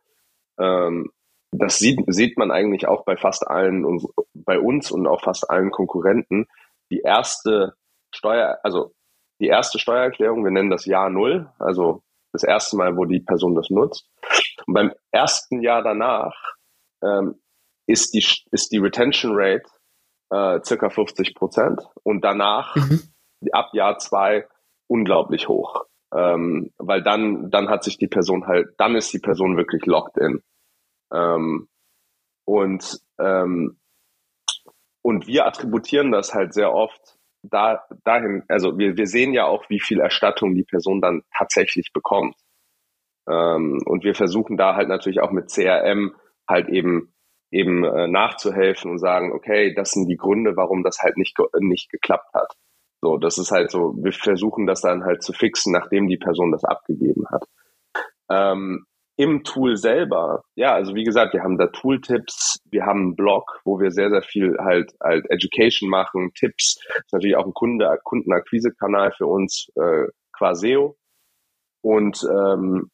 Ähm, 0.58 1.12
das 1.52 1.78
sieht, 1.78 2.00
sieht 2.08 2.36
man 2.38 2.50
eigentlich 2.50 2.88
auch 2.88 3.04
bei 3.04 3.16
fast 3.16 3.46
allen, 3.46 3.84
bei 4.34 4.58
uns 4.58 4.90
und 4.90 5.06
auch 5.06 5.22
fast 5.22 5.48
allen 5.48 5.70
Konkurrenten. 5.70 6.46
Die 6.90 7.00
erste 7.00 7.74
Steuer, 8.14 8.58
also 8.62 8.92
die 9.40 9.46
erste 9.46 9.78
Steuererklärung, 9.78 10.44
wir 10.44 10.50
nennen 10.50 10.70
das 10.70 10.86
Jahr 10.86 11.10
Null, 11.10 11.50
also 11.58 12.02
das 12.32 12.42
erste 12.42 12.76
Mal, 12.76 12.96
wo 12.96 13.04
die 13.04 13.20
Person 13.20 13.54
das 13.54 13.70
nutzt. 13.70 14.10
Und 14.66 14.74
beim 14.74 14.92
ersten 15.12 15.62
Jahr 15.62 15.82
danach 15.82 16.34
ähm, 17.02 17.40
ist, 17.86 18.14
die, 18.14 18.24
ist 18.50 18.72
die 18.72 18.78
Retention 18.78 19.32
Rate 19.34 19.68
äh, 20.30 20.60
circa 20.64 20.90
50 20.90 21.34
Prozent 21.34 21.80
und 22.02 22.24
danach 22.24 22.74
mhm. 22.76 23.02
ab 23.52 23.70
Jahr 23.72 23.98
zwei 23.98 24.46
unglaublich 24.88 25.48
hoch. 25.48 25.84
Ähm, 26.14 26.72
weil 26.78 27.02
dann, 27.02 27.50
dann 27.50 27.68
hat 27.68 27.84
sich 27.84 27.98
die 27.98 28.08
Person 28.08 28.46
halt, 28.46 28.68
dann 28.78 28.94
ist 28.94 29.12
die 29.12 29.18
Person 29.18 29.56
wirklich 29.56 29.84
locked 29.86 30.16
in. 30.16 30.42
Ähm, 31.12 31.68
und, 32.46 33.00
ähm, 33.18 33.78
und 35.02 35.26
wir 35.26 35.46
attributieren 35.46 36.12
das 36.12 36.32
halt 36.32 36.54
sehr 36.54 36.72
oft 36.72 37.16
da, 37.50 37.84
dahin, 38.04 38.44
also 38.48 38.78
wir, 38.78 38.96
wir 38.96 39.06
sehen 39.06 39.32
ja 39.32 39.46
auch, 39.46 39.68
wie 39.68 39.80
viel 39.80 40.00
Erstattung 40.00 40.54
die 40.54 40.64
Person 40.64 41.00
dann 41.00 41.22
tatsächlich 41.36 41.92
bekommt. 41.92 42.36
Ähm, 43.28 43.82
und 43.84 44.04
wir 44.04 44.14
versuchen 44.14 44.56
da 44.56 44.74
halt 44.74 44.88
natürlich 44.88 45.20
auch 45.20 45.32
mit 45.32 45.50
CRM 45.50 46.14
halt 46.48 46.68
eben 46.68 47.12
eben 47.56 47.84
äh, 47.84 48.06
nachzuhelfen 48.06 48.90
und 48.90 48.98
sagen, 48.98 49.32
okay, 49.32 49.74
das 49.74 49.90
sind 49.90 50.08
die 50.08 50.16
Gründe, 50.16 50.56
warum 50.56 50.82
das 50.82 50.98
halt 51.00 51.16
nicht, 51.16 51.36
nicht 51.60 51.90
geklappt 51.90 52.32
hat. 52.34 52.52
So, 53.02 53.18
das 53.18 53.38
ist 53.38 53.50
halt 53.50 53.70
so, 53.70 53.94
wir 53.98 54.12
versuchen 54.12 54.66
das 54.66 54.80
dann 54.80 55.04
halt 55.04 55.22
zu 55.22 55.32
fixen, 55.32 55.72
nachdem 55.72 56.08
die 56.08 56.16
Person 56.16 56.52
das 56.52 56.64
abgegeben 56.64 57.24
hat. 57.30 57.44
Ähm, 58.30 58.84
Im 59.16 59.44
Tool 59.44 59.76
selber, 59.76 60.42
ja, 60.56 60.74
also 60.74 60.94
wie 60.94 61.04
gesagt, 61.04 61.32
wir 61.34 61.42
haben 61.42 61.58
da 61.58 61.68
Tooltips, 61.68 62.58
wir 62.70 62.84
haben 62.84 63.00
einen 63.00 63.16
Blog, 63.16 63.60
wo 63.64 63.80
wir 63.80 63.90
sehr, 63.90 64.10
sehr 64.10 64.22
viel 64.22 64.56
halt, 64.58 64.92
halt 65.02 65.30
Education 65.30 65.88
machen, 65.88 66.32
Tipps, 66.34 66.76
das 66.88 67.04
ist 67.06 67.12
natürlich 67.12 67.36
auch 67.36 67.46
ein 67.46 67.54
Kunde, 67.54 67.98
Kundenakquise-Kanal 68.02 69.12
für 69.12 69.26
uns, 69.26 69.68
äh, 69.76 70.06
Quaseo. 70.36 70.96
Und 71.82 72.26
ähm, 72.30 72.90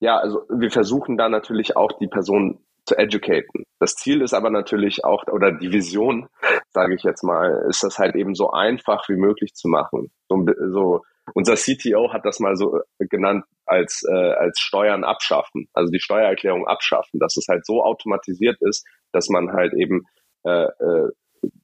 ja, 0.00 0.16
also 0.16 0.42
wir 0.48 0.70
versuchen 0.70 1.18
da 1.18 1.28
natürlich 1.28 1.76
auch 1.76 1.92
die 1.98 2.08
Person 2.08 2.64
zu 2.90 2.98
educaten. 2.98 3.64
Das 3.78 3.94
Ziel 3.94 4.20
ist 4.20 4.34
aber 4.34 4.50
natürlich 4.50 5.04
auch, 5.04 5.24
oder 5.28 5.52
die 5.52 5.72
Vision, 5.72 6.28
sage 6.70 6.94
ich 6.94 7.02
jetzt 7.02 7.22
mal, 7.22 7.66
ist 7.68 7.82
das 7.82 7.98
halt 7.98 8.16
eben 8.16 8.34
so 8.34 8.50
einfach 8.50 9.08
wie 9.08 9.16
möglich 9.16 9.54
zu 9.54 9.68
machen. 9.68 10.10
So, 10.28 10.44
so 10.72 11.02
unser 11.34 11.54
CTO 11.54 12.12
hat 12.12 12.24
das 12.24 12.40
mal 12.40 12.56
so 12.56 12.80
genannt 12.98 13.44
als, 13.64 14.02
äh, 14.08 14.32
als 14.32 14.58
Steuern 14.58 15.04
abschaffen, 15.04 15.68
also 15.72 15.90
die 15.92 16.00
Steuererklärung 16.00 16.66
abschaffen, 16.66 17.20
dass 17.20 17.36
es 17.36 17.46
halt 17.48 17.64
so 17.64 17.84
automatisiert 17.84 18.56
ist, 18.60 18.84
dass 19.12 19.28
man 19.28 19.52
halt 19.52 19.72
eben, 19.74 20.06
äh, 20.44 20.64
äh, 20.64 21.10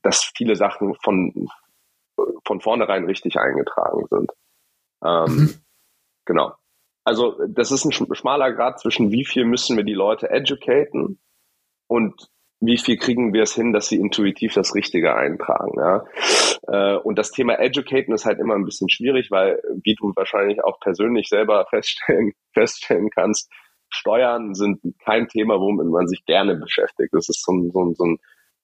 dass 0.03 0.31
viele 0.37 0.55
Sachen 0.55 0.95
von, 1.03 1.49
von 2.47 2.61
vornherein 2.61 3.05
richtig 3.07 3.37
eingetragen 3.37 4.07
sind. 4.09 4.31
Ähm, 5.05 5.37
mhm. 5.37 5.55
Genau. 6.27 6.55
Also 7.07 7.39
das 7.47 7.71
ist 7.71 7.85
ein 7.85 7.93
schmaler 7.93 8.53
Grad 8.53 8.81
zwischen 8.81 9.13
wie 9.13 9.25
viel 9.25 9.45
müssen 9.45 9.77
wir 9.77 9.85
die 9.85 9.95
Leute 9.95 10.29
educaten 10.29 11.21
und 11.87 12.29
wie 12.59 12.79
viel 12.79 12.97
kriegen 12.97 13.33
wir 13.33 13.45
es 13.45 13.55
hin, 13.55 13.73
dass 13.73 13.87
sie 13.87 13.97
intuitiv 13.97 14.55
das 14.55 14.75
Richtige 14.75 15.15
eintragen. 15.15 15.79
Ja? 15.79 16.05
Äh, 16.67 16.97
und 16.97 17.17
das 17.17 17.31
Thema 17.31 17.61
Educaten 17.61 18.13
ist 18.13 18.25
halt 18.25 18.41
immer 18.41 18.57
ein 18.57 18.65
bisschen 18.65 18.89
schwierig, 18.89 19.31
weil, 19.31 19.63
wie 19.85 19.95
du 19.95 20.13
wahrscheinlich 20.17 20.65
auch 20.65 20.81
persönlich 20.81 21.29
selber 21.29 21.65
feststellen, 21.71 22.33
feststellen 22.53 23.09
kannst, 23.11 23.53
Steuern 23.89 24.55
sind 24.55 24.81
kein 25.05 25.29
Thema, 25.29 25.61
womit 25.61 25.87
man 25.87 26.09
sich 26.09 26.25
gerne 26.25 26.57
beschäftigt. 26.57 27.11
Das 27.13 27.29
ist 27.29 27.45
so 27.45 27.53
ein, 27.53 27.71
so 27.71 27.85
ein, 27.85 27.95
so 27.95 28.05
ein 28.05 28.19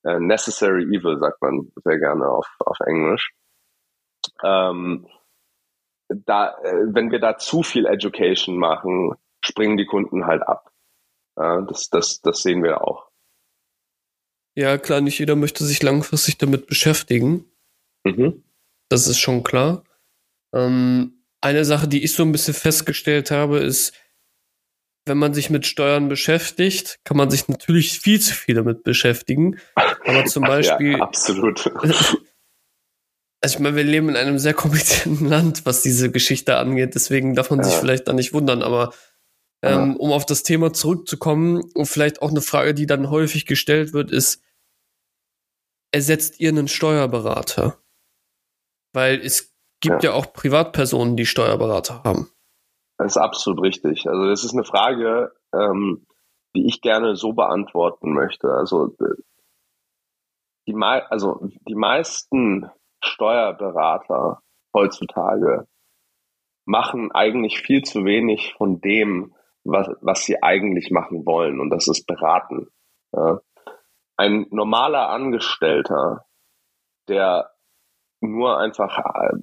uh, 0.05 0.19
necessary 0.19 0.83
evil, 0.83 1.17
sagt 1.21 1.41
man 1.41 1.71
sehr 1.85 2.01
gerne 2.01 2.27
auf, 2.29 2.49
auf 2.59 2.79
Englisch. 2.87 3.31
Ähm, 4.43 5.07
da, 6.27 6.57
äh, 6.63 6.95
wenn 6.95 7.11
wir 7.11 7.19
da 7.19 7.37
zu 7.39 7.63
viel 7.63 7.87
Education 7.87 8.57
machen, 8.57 9.15
springen 9.45 9.77
die 9.77 9.87
Kunden 9.87 10.27
halt 10.27 10.43
ab. 10.43 10.71
Ja, 11.37 11.63
das, 11.63 11.89
das, 11.91 12.21
das 12.21 12.43
sehen 12.43 12.63
wir 12.63 12.83
auch. 12.83 13.09
Ja, 14.55 14.77
klar, 14.77 15.01
nicht 15.01 15.19
jeder 15.19 15.35
möchte 15.35 15.65
sich 15.65 15.83
langfristig 15.83 16.39
damit 16.39 16.67
beschäftigen. 16.67 17.47
Mhm. 18.05 18.45
Das 18.89 19.07
ist 19.07 19.19
schon 19.19 19.43
klar. 19.43 19.85
Ähm, 20.55 21.25
eine 21.41 21.65
Sache, 21.65 21.89
die 21.89 22.05
ich 22.05 22.15
so 22.15 22.23
ein 22.23 22.33
bisschen 22.33 22.55
festgestellt 22.55 23.31
habe, 23.31 23.61
ist, 23.61 23.95
wenn 25.07 25.19
man 25.19 25.35
sich 25.35 25.51
mit 25.51 25.67
Steuern 25.67 26.09
beschäftigt, 26.09 27.01
kann 27.05 27.17
man 27.17 27.31
sich 27.31 27.49
natürlich 27.49 27.99
viel 27.99 28.21
zu 28.21 28.35
viel 28.35 28.55
damit 28.55 28.85
beschäftigen. 28.85 29.59
Aber 29.75 30.27
zum 30.27 30.43
Beispiel. 30.47 30.99
ja, 30.99 31.03
absolut. 31.03 31.73
Also 33.43 33.57
ich 33.57 33.61
meine, 33.61 33.77
wir 33.77 33.85
leben 33.85 34.09
in 34.09 34.17
einem 34.17 34.39
sehr 34.39 34.55
komplizierten 34.55 35.27
Land, 35.29 35.67
was 35.67 35.83
diese 35.83 36.11
Geschichte 36.11 36.57
angeht, 36.57 36.95
deswegen 36.95 37.35
darf 37.35 37.51
man 37.51 37.59
ja. 37.59 37.65
sich 37.65 37.75
vielleicht 37.75 38.09
da 38.09 38.13
nicht 38.13 38.33
wundern, 38.33 38.63
aber 38.63 38.93
ähm, 39.63 39.97
um 39.97 40.13
auf 40.13 40.27
das 40.27 40.43
Thema 40.43 40.73
zurückzukommen 40.73 41.63
und 41.75 41.87
vielleicht 41.87 42.23
auch 42.23 42.31
eine 42.31 42.41
Frage, 42.41 42.75
die 42.75 42.87
dann 42.87 43.11
häufig 43.11 43.47
gestellt 43.47 43.93
wird, 43.93 44.11
ist, 44.11 44.43
ersetzt 45.93 46.41
ihr 46.41 46.49
einen 46.49 46.69
Steuerberater? 46.69 47.79
Weil 48.93 49.21
es 49.21 49.55
gibt 49.81 50.03
ja, 50.03 50.11
ja 50.11 50.17
auch 50.17 50.33
Privatpersonen, 50.33 51.17
die 51.17 51.27
Steuerberater 51.27 52.03
haben. 52.03 52.31
Das 52.99 53.13
ist 53.13 53.17
absolut 53.17 53.63
richtig. 53.63 54.09
Also 54.09 54.27
das 54.27 54.45
ist 54.45 54.53
eine 54.53 54.65
Frage, 54.65 55.33
ähm, 55.55 56.07
die 56.55 56.67
ich 56.67 56.81
gerne 56.81 57.17
so 57.17 57.33
beantworten 57.33 58.13
möchte. 58.13 58.49
Also 58.49 58.95
die, 60.67 60.75
also 60.75 61.49
die 61.69 61.75
meisten 61.75 62.71
Steuerberater 63.05 64.41
heutzutage 64.75 65.67
machen 66.65 67.11
eigentlich 67.13 67.61
viel 67.61 67.83
zu 67.83 68.05
wenig 68.05 68.55
von 68.57 68.81
dem, 68.81 69.35
was, 69.65 69.89
was 70.01 70.25
sie 70.25 70.43
eigentlich 70.43 70.91
machen 70.91 71.27
wollen. 71.27 71.61
Und 71.61 71.71
das 71.71 71.89
ist 71.89 72.07
beraten. 72.07 72.69
Ja. 73.13 73.41
Ein 74.17 74.47
normaler 74.51 75.09
Angestellter, 75.09 76.25
der 77.09 77.51
nur 78.21 78.59
einfach 78.59 78.99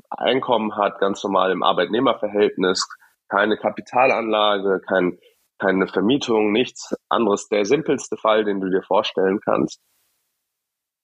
Einkommen 0.09 0.75
hat, 0.77 0.99
ganz 0.99 1.23
normal 1.23 1.51
im 1.51 1.63
Arbeitnehmerverhältnis, 1.63 2.87
keine 3.27 3.57
Kapitalanlage, 3.57 4.81
kein, 4.87 5.19
keine 5.59 5.87
Vermietung, 5.87 6.51
nichts 6.51 6.95
anderes. 7.09 7.49
Der 7.49 7.65
simpelste 7.65 8.15
Fall, 8.15 8.45
den 8.45 8.61
du 8.61 8.69
dir 8.69 8.81
vorstellen 8.83 9.39
kannst. 9.43 9.81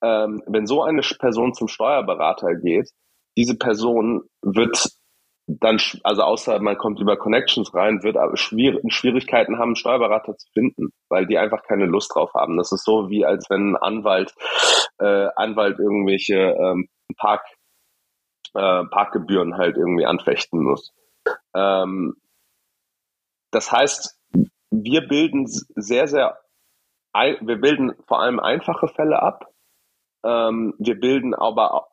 Ähm, 0.06 0.44
wenn 0.46 0.68
so 0.68 0.84
eine 0.84 1.02
Person 1.02 1.56
zum 1.56 1.68
Steuerberater 1.68 2.54
geht, 2.56 2.91
diese 3.36 3.58
Person 3.58 4.22
wird 4.44 4.91
dann, 5.48 5.80
also 6.04 6.22
außer 6.24 6.60
man 6.60 6.78
kommt 6.78 7.00
über 7.00 7.18
Connections 7.18 7.74
rein, 7.74 8.04
wird 8.04 8.18
aber 8.18 8.38
schwierig, 8.38 8.82
Schwierigkeiten 8.94 9.58
haben, 9.58 9.70
einen 9.70 9.76
Steuerberater 9.76 10.36
zu 10.38 10.48
finden, 10.54 10.89
weil 11.10 11.26
die 11.26 11.38
einfach 11.38 11.63
keine 11.63 11.86
Lust 11.86 12.13
drauf 12.13 12.32
haben. 12.36 12.58
Das 12.58 12.72
ist 12.72 12.84
so 12.84 13.10
wie 13.10 13.26
als 13.26 13.50
wenn 13.50 13.72
ein 13.72 13.78
Anwalt, 13.78 14.34
äh, 15.00 15.28
Anwalt 15.36 15.80
irgendwelche 15.80 16.36
ähm, 16.36 16.88
Park, 17.18 17.44
äh, 18.54 18.84
Parkgebühren 18.86 19.58
halt 19.58 19.78
irgendwie 19.78 20.06
anfechten 20.06 20.63
muss. 20.63 20.94
Ähm, 21.56 22.15
das 23.52 23.72
heißt, 23.72 24.20
wir 24.72 25.08
bilden 25.08 25.46
sehr, 25.48 26.08
sehr, 26.08 26.38
wir 27.13 27.62
bilden 27.62 27.94
vor 28.08 28.20
allem 28.20 28.39
einfache 28.39 28.88
Fälle 28.88 29.22
ab. 29.22 29.48
Ähm, 30.25 30.73
wir 30.79 30.99
bilden 30.99 31.33
aber 31.33 31.88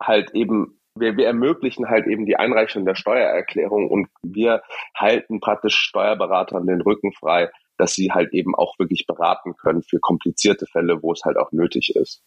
halt 0.00 0.34
eben 0.34 0.78
wir, 0.94 1.16
wir 1.16 1.26
ermöglichen 1.26 1.88
halt 1.88 2.06
eben 2.06 2.26
die 2.26 2.36
Einreichung 2.36 2.84
der 2.84 2.94
Steuererklärung 2.94 3.88
und 3.88 4.08
wir 4.22 4.62
halten 4.94 5.40
praktisch 5.40 5.76
Steuerberatern 5.76 6.66
den 6.66 6.82
Rücken 6.82 7.12
frei, 7.12 7.50
dass 7.78 7.94
sie 7.94 8.12
halt 8.12 8.32
eben 8.32 8.54
auch 8.54 8.78
wirklich 8.78 9.06
beraten 9.06 9.56
können 9.56 9.82
für 9.82 9.98
komplizierte 10.00 10.66
Fälle, 10.66 11.02
wo 11.02 11.12
es 11.12 11.22
halt 11.24 11.36
auch 11.36 11.52
nötig 11.52 11.94
ist. 11.96 12.22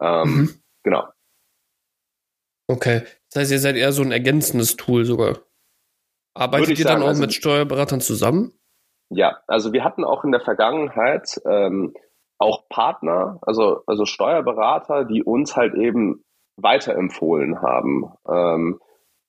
Ähm, 0.00 0.28
mhm. 0.28 0.62
Genau. 0.82 1.04
Okay. 2.68 3.02
Das 3.30 3.42
heißt, 3.42 3.52
ihr 3.52 3.58
seid 3.58 3.76
eher 3.76 3.92
so 3.92 4.02
ein 4.02 4.12
ergänzendes 4.12 4.76
Tool 4.76 5.04
sogar. 5.04 5.38
Arbeitet 6.34 6.78
ihr 6.78 6.84
sagen, 6.84 7.00
dann 7.00 7.02
auch 7.02 7.08
also, 7.08 7.20
mit 7.20 7.34
Steuerberatern 7.34 8.00
zusammen? 8.00 8.52
Ja, 9.10 9.42
also 9.46 9.72
wir 9.72 9.84
hatten 9.84 10.04
auch 10.04 10.24
in 10.24 10.32
der 10.32 10.40
Vergangenheit 10.40 11.40
ähm, 11.46 11.94
auch 12.42 12.68
Partner, 12.68 13.38
also, 13.42 13.82
also 13.86 14.04
Steuerberater, 14.04 15.04
die 15.04 15.22
uns 15.22 15.56
halt 15.56 15.74
eben 15.74 16.24
weiterempfohlen 16.56 17.62
haben. 17.62 18.12
Ähm, 18.28 18.80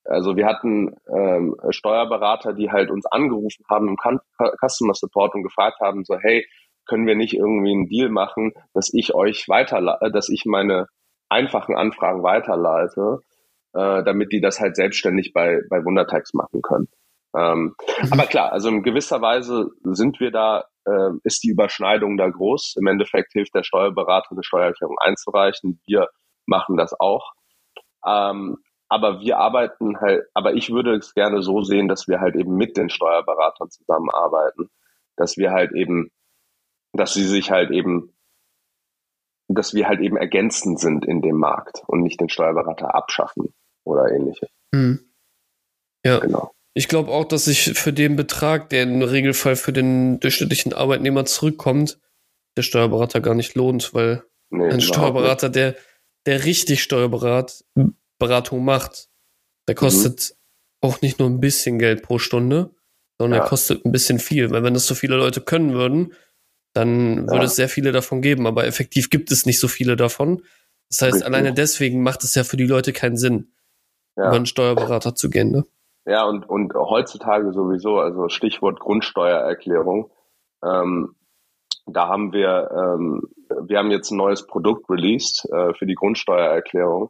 also 0.06 0.36
wir 0.36 0.46
hatten 0.46 0.96
ähm, 1.08 1.56
Steuerberater, 1.70 2.54
die 2.54 2.72
halt 2.72 2.92
uns 2.92 3.06
angerufen 3.06 3.64
haben 3.70 3.88
im 3.88 3.98
Customer 3.98 4.94
Support 4.94 5.36
und 5.36 5.44
gefragt 5.44 5.80
haben, 5.80 6.04
so 6.04 6.18
hey, 6.18 6.46
können 6.86 7.08
wir 7.08 7.16
nicht 7.16 7.34
irgendwie 7.34 7.72
einen 7.72 7.88
Deal 7.88 8.10
machen, 8.10 8.52
dass 8.74 8.94
ich 8.94 9.16
euch 9.16 9.48
weiter, 9.48 10.00
dass 10.12 10.28
ich 10.30 10.44
meine 10.46 10.88
einfachen 11.30 11.76
Anfragen 11.76 12.24
weiterleite, 12.24 13.20
äh, 13.74 14.04
damit 14.04 14.34
die 14.34 14.42
das 14.42 14.60
halt 14.60 14.76
selbstständig 14.76 15.32
bei, 15.34 15.62
bei 15.70 15.84
Wundertags 15.86 16.34
machen 16.34 16.62
können. 16.62 16.90
Ähm, 17.36 17.76
mhm. 18.02 18.14
Aber 18.14 18.26
klar, 18.26 18.52
also 18.52 18.70
in 18.70 18.84
gewisser 18.84 19.22
Weise 19.22 19.72
sind 19.84 20.20
wir 20.20 20.32
da, 20.32 20.66
äh, 20.86 21.12
ist 21.24 21.44
die 21.44 21.50
Überschneidung 21.50 22.18
da 22.18 22.30
groß. 22.30 22.76
Im 22.80 22.88
Endeffekt 22.88 23.34
hilft 23.34 23.56
der 23.56 23.64
Steuerberater, 23.64 24.32
eine 24.32 24.44
Steuererklärung 24.44 24.98
einzureichen. 25.00 25.82
Wir 25.86 26.08
machen 26.46 26.78
das 26.78 26.94
auch. 27.00 27.34
Ähm, 28.06 28.58
aber 28.90 29.22
wir 29.22 29.40
arbeiten 29.40 30.00
halt, 30.00 30.24
aber 30.36 30.54
ich 30.54 30.70
würde 30.70 30.96
es 30.96 31.16
gerne 31.16 31.42
so 31.42 31.62
sehen, 31.62 31.88
dass 31.88 32.08
wir 32.08 32.20
halt 32.20 32.36
eben 32.36 32.56
mit 32.56 32.78
den 32.78 32.90
Steuerberatern 32.90 33.72
zusammenarbeiten, 33.72 34.70
dass 35.16 35.38
wir 35.38 35.52
halt 35.52 35.72
eben, 35.72 36.12
dass 36.92 37.14
sie 37.14 37.24
sich 37.24 37.50
halt 37.50 37.72
eben, 37.72 38.14
dass 39.48 39.74
wir 39.74 39.88
halt 39.88 40.00
eben 40.02 40.18
ergänzend 40.18 40.80
sind 40.80 41.06
in 41.06 41.22
dem 41.22 41.38
Markt 41.38 41.82
und 41.88 42.02
nicht 42.02 42.20
den 42.20 42.30
Steuerberater 42.30 42.94
abschaffen 42.94 43.56
oder 43.84 44.12
ähnliches. 44.12 44.50
Hm. 44.76 45.00
Ja. 46.06 46.20
Genau. 46.20 46.52
Ich 46.76 46.88
glaube 46.88 47.12
auch, 47.12 47.26
dass 47.26 47.46
sich 47.46 47.74
für 47.74 47.94
den 47.94 48.16
Betrag, 48.16 48.70
der 48.70 48.84
im 48.84 49.02
Regelfall 49.02 49.56
für 49.56 49.74
den 49.74 50.20
durchschnittlichen 50.20 50.74
Arbeitnehmer 50.74 51.26
zurückkommt, 51.26 52.00
der 52.58 52.64
Steuerberater 52.64 53.22
gar 53.22 53.36
nicht 53.36 53.56
lohnt, 53.56 53.94
weil 53.94 54.24
nee, 54.50 54.70
ein 54.70 54.82
Steuerberater, 54.82 55.50
der 55.50 55.76
der 56.26 56.46
richtig 56.46 56.82
Steuerberatung 56.84 58.66
macht, 58.66 59.10
der 59.68 59.76
kostet 59.76 60.32
mhm. 60.32 60.88
auch 60.88 61.02
nicht 61.02 61.20
nur 61.20 61.30
ein 61.30 61.40
bisschen 61.40 61.80
Geld 61.80 62.02
pro 62.02 62.18
Stunde, 62.18 62.72
sondern 63.18 63.40
ja. 63.40 63.46
er 63.46 63.50
kostet 63.50 63.86
ein 63.86 63.92
bisschen 63.92 64.20
viel. 64.20 64.52
Weil 64.52 64.64
wenn 64.64 64.74
das 64.74 64.88
so 64.88 64.96
viele 64.96 65.16
Leute 65.16 65.42
können 65.42 65.74
würden, 65.74 66.14
dann 66.74 67.28
würde 67.28 67.38
ja. 67.40 67.44
es 67.44 67.56
sehr 67.56 67.70
viele 67.70 67.92
davon 67.92 68.22
geben. 68.22 68.48
Aber 68.48 68.66
effektiv 68.66 69.10
gibt 69.10 69.32
es 69.32 69.46
nicht 69.46 69.60
so 69.60 69.68
viele 69.68 69.96
davon. 69.96 70.44
Das 70.90 71.02
heißt, 71.02 71.14
richtig. 71.16 71.28
alleine 71.28 71.54
deswegen 71.54 72.04
macht 72.04 72.24
es 72.24 72.36
ja 72.36 72.44
für 72.44 72.58
die 72.58 72.66
Leute 72.66 72.94
keinen 72.94 73.18
Sinn, 73.18 73.54
ja. 74.16 74.28
über 74.28 74.36
einen 74.36 74.46
Steuerberater 74.46 75.16
zu 75.16 75.30
gehen. 75.30 75.52
Ne? 75.52 75.66
Ja, 76.06 76.26
und, 76.26 76.48
und 76.50 76.74
heutzutage 76.74 77.54
sowieso, 77.54 78.00
also 78.00 78.28
Stichwort 78.28 78.80
Grundsteuererklärung. 78.80 80.12
Ähm, 80.64 81.16
da 81.86 82.08
haben 82.08 82.34
wir, 82.34 82.70
ähm, 82.72 83.22
wir 83.62 83.78
haben 83.78 83.92
jetzt 83.92 84.12
ein 84.12 84.18
neues 84.18 84.46
Produkt 84.48 84.90
released 84.90 85.46
äh, 85.52 85.74
für 85.74 85.86
die 85.86 85.96
Grundsteuererklärung, 85.96 87.10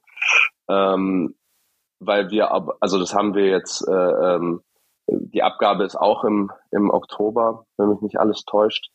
ähm, 0.70 1.36
weil 2.00 2.30
wir, 2.32 2.52
ab, 2.52 2.78
also 2.80 3.00
das 3.00 3.14
haben 3.14 3.34
wir 3.36 3.48
jetzt, 3.48 3.88
äh, 3.88 3.92
ähm, 3.92 4.62
die 5.08 5.44
Abgabe 5.44 5.84
ist 5.84 5.96
auch 5.96 6.24
im, 6.24 6.52
im 6.72 6.90
Oktober, 6.90 7.66
wenn 7.78 7.90
mich 7.90 8.02
nicht 8.02 8.20
alles 8.20 8.46
täuscht. 8.46 8.90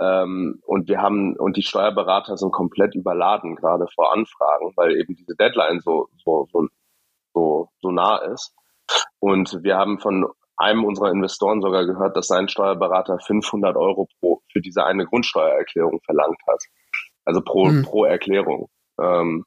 Ähm, 0.00 0.60
und 0.64 0.88
wir 0.88 1.00
haben, 1.00 1.36
und 1.36 1.56
die 1.56 1.62
Steuerberater 1.62 2.36
sind 2.36 2.52
komplett 2.52 2.94
überladen, 2.94 3.56
gerade 3.56 3.86
vor 3.94 4.12
Anfragen, 4.12 4.72
weil 4.76 4.96
eben 4.96 5.14
diese 5.14 5.34
Deadline 5.36 5.80
so, 5.80 6.08
so, 6.24 6.46
so, 6.52 6.68
so, 7.34 7.68
so 7.80 7.90
nah 7.90 8.18
ist. 8.18 8.54
Und 9.20 9.62
wir 9.62 9.76
haben 9.76 9.98
von 9.98 10.26
einem 10.56 10.84
unserer 10.84 11.10
Investoren 11.10 11.62
sogar 11.62 11.86
gehört, 11.86 12.16
dass 12.16 12.26
sein 12.26 12.48
Steuerberater 12.48 13.18
500 13.20 13.76
Euro 13.76 14.08
pro 14.20 14.42
für 14.52 14.60
diese 14.60 14.84
eine 14.84 15.06
Grundsteuererklärung 15.06 16.00
verlangt 16.04 16.40
hat. 16.48 16.64
Also 17.24 17.40
pro, 17.42 17.66
mhm. 17.66 17.82
pro 17.82 18.04
Erklärung. 18.04 18.68
Ähm, 19.00 19.44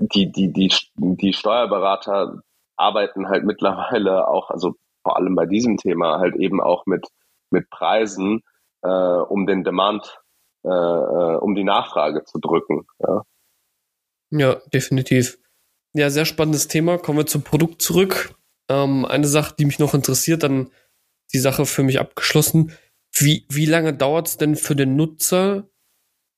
die, 0.00 0.32
die, 0.32 0.52
die, 0.52 0.72
die 0.96 1.32
Steuerberater 1.32 2.42
arbeiten 2.76 3.28
halt 3.28 3.44
mittlerweile 3.44 4.28
auch, 4.28 4.50
also 4.50 4.74
vor 5.02 5.16
allem 5.16 5.34
bei 5.34 5.46
diesem 5.46 5.76
Thema, 5.76 6.18
halt 6.18 6.36
eben 6.36 6.60
auch 6.60 6.86
mit, 6.86 7.06
mit 7.50 7.70
Preisen, 7.70 8.42
äh, 8.82 8.88
um 8.88 9.46
den 9.46 9.64
Demand, 9.64 10.20
äh, 10.64 10.68
äh 10.68 11.36
um 11.36 11.54
die 11.54 11.64
Nachfrage 11.64 12.24
zu 12.24 12.38
drücken. 12.38 12.86
Ja. 12.98 13.22
ja, 14.30 14.56
definitiv. 14.72 15.38
Ja, 15.94 16.08
sehr 16.08 16.24
spannendes 16.24 16.68
Thema. 16.68 16.98
Kommen 16.98 17.18
wir 17.18 17.26
zum 17.26 17.42
Produkt 17.42 17.82
zurück. 17.82 18.34
Ähm, 18.70 19.04
eine 19.04 19.26
Sache, 19.26 19.54
die 19.58 19.66
mich 19.66 19.78
noch 19.78 19.92
interessiert, 19.92 20.42
dann 20.42 20.70
die 21.34 21.38
Sache 21.38 21.66
für 21.66 21.82
mich 21.82 22.00
abgeschlossen. 22.00 22.72
Wie, 23.12 23.46
wie 23.50 23.66
lange 23.66 23.92
dauert 23.94 24.28
es 24.28 24.36
denn 24.38 24.56
für 24.56 24.74
den 24.74 24.96
Nutzer, 24.96 25.68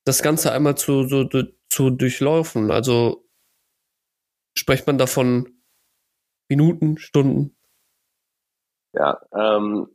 das 0.03 0.21
Ganze 0.21 0.51
einmal 0.51 0.75
zu, 0.75 1.07
so, 1.07 1.27
zu 1.69 1.89
durchlaufen? 1.89 2.69
Also 2.69 3.25
spricht 4.57 4.87
man 4.87 4.97
davon 4.97 5.61
Minuten, 6.49 6.97
Stunden? 6.97 7.55
Ja, 8.93 9.21
ähm, 9.33 9.87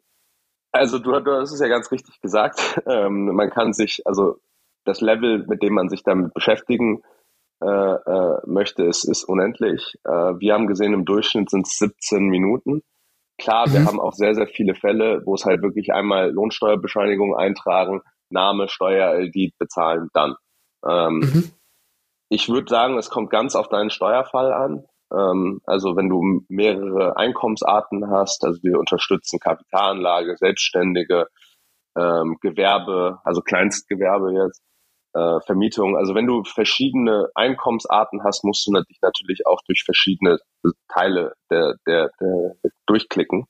also 0.72 0.98
du, 0.98 1.18
du 1.20 1.32
hast 1.32 1.52
es 1.52 1.60
ja 1.60 1.68
ganz 1.68 1.90
richtig 1.90 2.20
gesagt. 2.20 2.80
Ähm, 2.86 3.26
man 3.26 3.50
kann 3.50 3.74
sich, 3.74 4.06
also 4.06 4.40
das 4.84 5.02
Level, 5.02 5.44
mit 5.46 5.62
dem 5.62 5.74
man 5.74 5.90
sich 5.90 6.02
damit 6.02 6.32
beschäftigen 6.32 7.02
äh, 7.62 7.66
äh, 7.66 8.38
möchte, 8.46 8.84
ist, 8.84 9.04
ist 9.04 9.24
unendlich. 9.24 9.94
Äh, 10.04 10.10
wir 10.10 10.54
haben 10.54 10.66
gesehen, 10.66 10.94
im 10.94 11.04
Durchschnitt 11.04 11.50
sind 11.50 11.66
es 11.66 11.78
17 11.78 12.24
Minuten. 12.24 12.82
Klar, 13.38 13.68
mhm. 13.68 13.72
wir 13.72 13.84
haben 13.84 14.00
auch 14.00 14.12
sehr, 14.12 14.34
sehr 14.34 14.46
viele 14.46 14.74
Fälle, 14.74 15.22
wo 15.24 15.34
es 15.34 15.44
halt 15.44 15.62
wirklich 15.62 15.92
einmal 15.92 16.30
Lohnsteuerbescheinigung 16.30 17.36
eintragen, 17.36 18.02
Name, 18.30 18.68
Steuer-ID 18.68 19.58
bezahlen, 19.58 20.08
dann. 20.14 20.36
Ähm, 20.88 21.18
mhm. 21.18 21.50
Ich 22.28 22.48
würde 22.48 22.68
sagen, 22.68 22.96
es 22.96 23.10
kommt 23.10 23.30
ganz 23.30 23.56
auf 23.56 23.68
deinen 23.68 23.90
Steuerfall 23.90 24.52
an. 24.52 24.84
Ähm, 25.12 25.60
also 25.66 25.96
wenn 25.96 26.08
du 26.08 26.44
mehrere 26.48 27.16
Einkommensarten 27.16 28.10
hast, 28.10 28.44
also 28.44 28.62
wir 28.62 28.78
unterstützen 28.78 29.40
Kapitalanlage, 29.40 30.36
Selbstständige, 30.36 31.26
ähm, 31.98 32.38
Gewerbe, 32.40 33.18
also 33.24 33.40
Kleinstgewerbe 33.40 34.32
jetzt, 34.32 34.62
äh, 35.14 35.40
Vermietung. 35.46 35.96
Also 35.96 36.14
wenn 36.14 36.26
du 36.26 36.44
verschiedene 36.44 37.30
Einkommensarten 37.34 38.22
hast, 38.24 38.44
musst 38.44 38.66
du 38.66 38.72
dich 38.72 38.98
natürlich 39.02 39.46
auch 39.46 39.60
durch 39.66 39.82
verschiedene 39.84 40.38
Teile 40.88 41.34
der, 41.50 41.74
der, 41.86 42.10
der 42.20 42.54
durchklicken. 42.86 43.46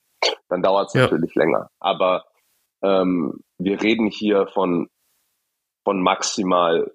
Dann 0.48 0.62
dauert 0.62 0.88
es 0.88 0.94
ja. 0.94 1.02
natürlich 1.02 1.34
länger. 1.34 1.68
Aber 1.78 2.24
ähm, 2.82 3.40
wir 3.58 3.82
reden 3.82 4.08
hier 4.08 4.46
von, 4.46 4.88
von 5.84 6.02
maximal 6.02 6.90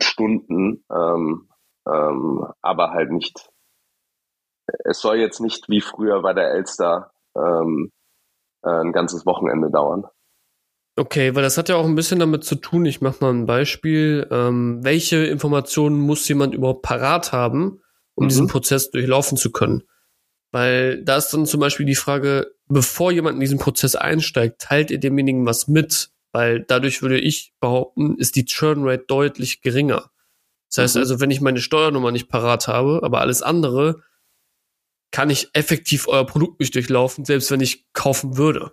Stunden, 0.00 0.84
ähm, 0.90 1.48
ähm, 1.88 2.46
aber 2.62 2.90
halt 2.90 3.10
nicht. 3.10 3.48
Es 4.84 5.00
soll 5.00 5.16
jetzt 5.16 5.40
nicht 5.40 5.68
wie 5.68 5.80
früher 5.80 6.22
bei 6.22 6.32
der 6.32 6.50
Elster 6.52 7.12
ähm, 7.36 7.92
äh, 8.62 8.70
ein 8.70 8.92
ganzes 8.92 9.26
Wochenende 9.26 9.70
dauern. 9.70 10.06
Okay, 10.98 11.34
weil 11.34 11.42
das 11.42 11.58
hat 11.58 11.68
ja 11.68 11.76
auch 11.76 11.84
ein 11.84 11.94
bisschen 11.94 12.18
damit 12.18 12.44
zu 12.44 12.54
tun, 12.54 12.86
ich 12.86 13.02
mache 13.02 13.18
mal 13.20 13.30
ein 13.30 13.44
Beispiel, 13.44 14.26
ähm, 14.30 14.82
welche 14.82 15.26
Informationen 15.26 16.00
muss 16.00 16.26
jemand 16.26 16.54
überhaupt 16.54 16.80
parat 16.80 17.32
haben, 17.32 17.82
um 18.14 18.24
mhm. 18.24 18.28
diesen 18.28 18.46
Prozess 18.46 18.90
durchlaufen 18.90 19.36
zu 19.36 19.52
können? 19.52 19.82
Weil 20.52 21.04
da 21.04 21.18
ist 21.18 21.30
dann 21.34 21.44
zum 21.44 21.60
Beispiel 21.60 21.84
die 21.84 21.96
Frage, 21.96 22.50
bevor 22.66 23.12
jemand 23.12 23.34
in 23.34 23.40
diesen 23.40 23.58
Prozess 23.58 23.94
einsteigt, 23.94 24.62
teilt 24.62 24.90
ihr 24.90 24.98
demjenigen 24.98 25.44
was 25.44 25.68
mit? 25.68 26.12
Weil 26.32 26.60
dadurch 26.60 27.02
würde 27.02 27.18
ich 27.18 27.52
behaupten, 27.60 28.16
ist 28.16 28.34
die 28.34 28.46
Churn 28.46 28.88
Rate 28.88 29.04
deutlich 29.06 29.60
geringer. 29.60 30.10
Das 30.70 30.78
heißt 30.78 30.94
mhm. 30.96 31.00
also, 31.00 31.20
wenn 31.20 31.30
ich 31.30 31.42
meine 31.42 31.60
Steuernummer 31.60 32.10
nicht 32.10 32.28
parat 32.28 32.68
habe, 32.68 33.00
aber 33.02 33.20
alles 33.20 33.42
andere, 33.42 34.02
kann 35.10 35.28
ich 35.28 35.50
effektiv 35.52 36.08
euer 36.08 36.26
Produkt 36.26 36.58
nicht 36.58 36.74
durchlaufen, 36.74 37.26
selbst 37.26 37.50
wenn 37.50 37.60
ich 37.60 37.84
kaufen 37.92 38.38
würde. 38.38 38.72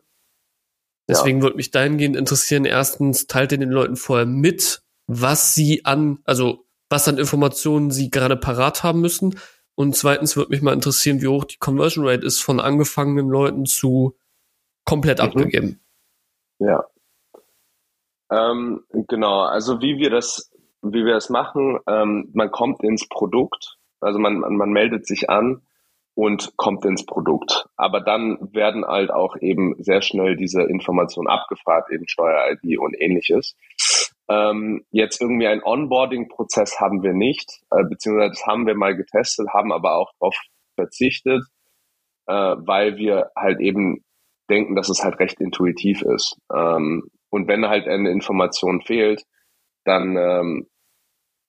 Deswegen 1.07 1.39
ja. 1.39 1.43
würde 1.43 1.57
mich 1.57 1.71
dahingehend 1.71 2.15
interessieren, 2.15 2.65
erstens, 2.65 3.27
teilt 3.27 3.51
ihr 3.51 3.57
den 3.57 3.71
Leuten 3.71 3.95
vorher 3.95 4.25
mit, 4.25 4.81
was 5.07 5.53
sie 5.53 5.85
an, 5.85 6.19
also 6.23 6.65
was 6.89 7.07
an 7.07 7.17
Informationen 7.17 7.91
sie 7.91 8.09
gerade 8.09 8.37
parat 8.37 8.83
haben 8.83 9.01
müssen. 9.01 9.37
Und 9.75 9.95
zweitens 9.95 10.37
würde 10.37 10.51
mich 10.51 10.61
mal 10.61 10.73
interessieren, 10.73 11.21
wie 11.21 11.27
hoch 11.27 11.45
die 11.45 11.57
Conversion 11.57 12.07
Rate 12.07 12.25
ist 12.25 12.41
von 12.41 12.59
angefangenen 12.59 13.27
Leuten 13.27 13.65
zu 13.65 14.15
komplett 14.85 15.19
mhm. 15.19 15.25
abgegeben. 15.25 15.79
Ja. 16.59 16.85
Ähm, 18.31 18.83
genau, 18.91 19.41
also 19.41 19.81
wie 19.81 19.97
wir 19.97 20.09
das, 20.09 20.51
wie 20.81 21.05
wir 21.05 21.13
das 21.13 21.29
machen, 21.29 21.79
ähm, 21.87 22.29
man 22.33 22.51
kommt 22.51 22.83
ins 22.83 23.07
Produkt, 23.09 23.77
also 23.99 24.19
man, 24.19 24.39
man, 24.39 24.55
man 24.55 24.71
meldet 24.71 25.05
sich 25.05 25.29
an 25.29 25.61
und 26.15 26.53
kommt 26.57 26.85
ins 26.85 27.05
Produkt. 27.05 27.65
Aber 27.75 28.01
dann 28.01 28.37
werden 28.53 28.85
halt 28.85 29.11
auch 29.11 29.35
eben 29.37 29.75
sehr 29.79 30.01
schnell 30.01 30.35
diese 30.35 30.63
Informationen 30.63 31.27
abgefragt, 31.27 31.91
eben 31.91 32.07
Steuer-ID 32.07 32.77
und 32.79 32.95
ähnliches. 32.99 33.55
Ähm, 34.29 34.85
jetzt 34.91 35.21
irgendwie 35.21 35.47
ein 35.47 35.63
Onboarding-Prozess 35.63 36.79
haben 36.79 37.03
wir 37.03 37.13
nicht, 37.13 37.61
äh, 37.71 37.83
beziehungsweise 37.83 38.29
das 38.29 38.45
haben 38.45 38.65
wir 38.67 38.75
mal 38.75 38.95
getestet, 38.95 39.47
haben 39.53 39.71
aber 39.71 39.95
auch 39.95 40.11
darauf 40.19 40.35
verzichtet, 40.75 41.43
äh, 42.27 42.33
weil 42.33 42.97
wir 42.97 43.31
halt 43.35 43.59
eben 43.59 44.03
denken, 44.49 44.75
dass 44.75 44.89
es 44.89 45.03
halt 45.03 45.19
recht 45.19 45.41
intuitiv 45.41 46.03
ist. 46.03 46.37
Ähm, 46.53 47.09
und 47.29 47.47
wenn 47.47 47.67
halt 47.67 47.87
eine 47.87 48.11
Information 48.11 48.81
fehlt, 48.81 49.23
dann 49.83 50.15
ähm, 50.15 50.67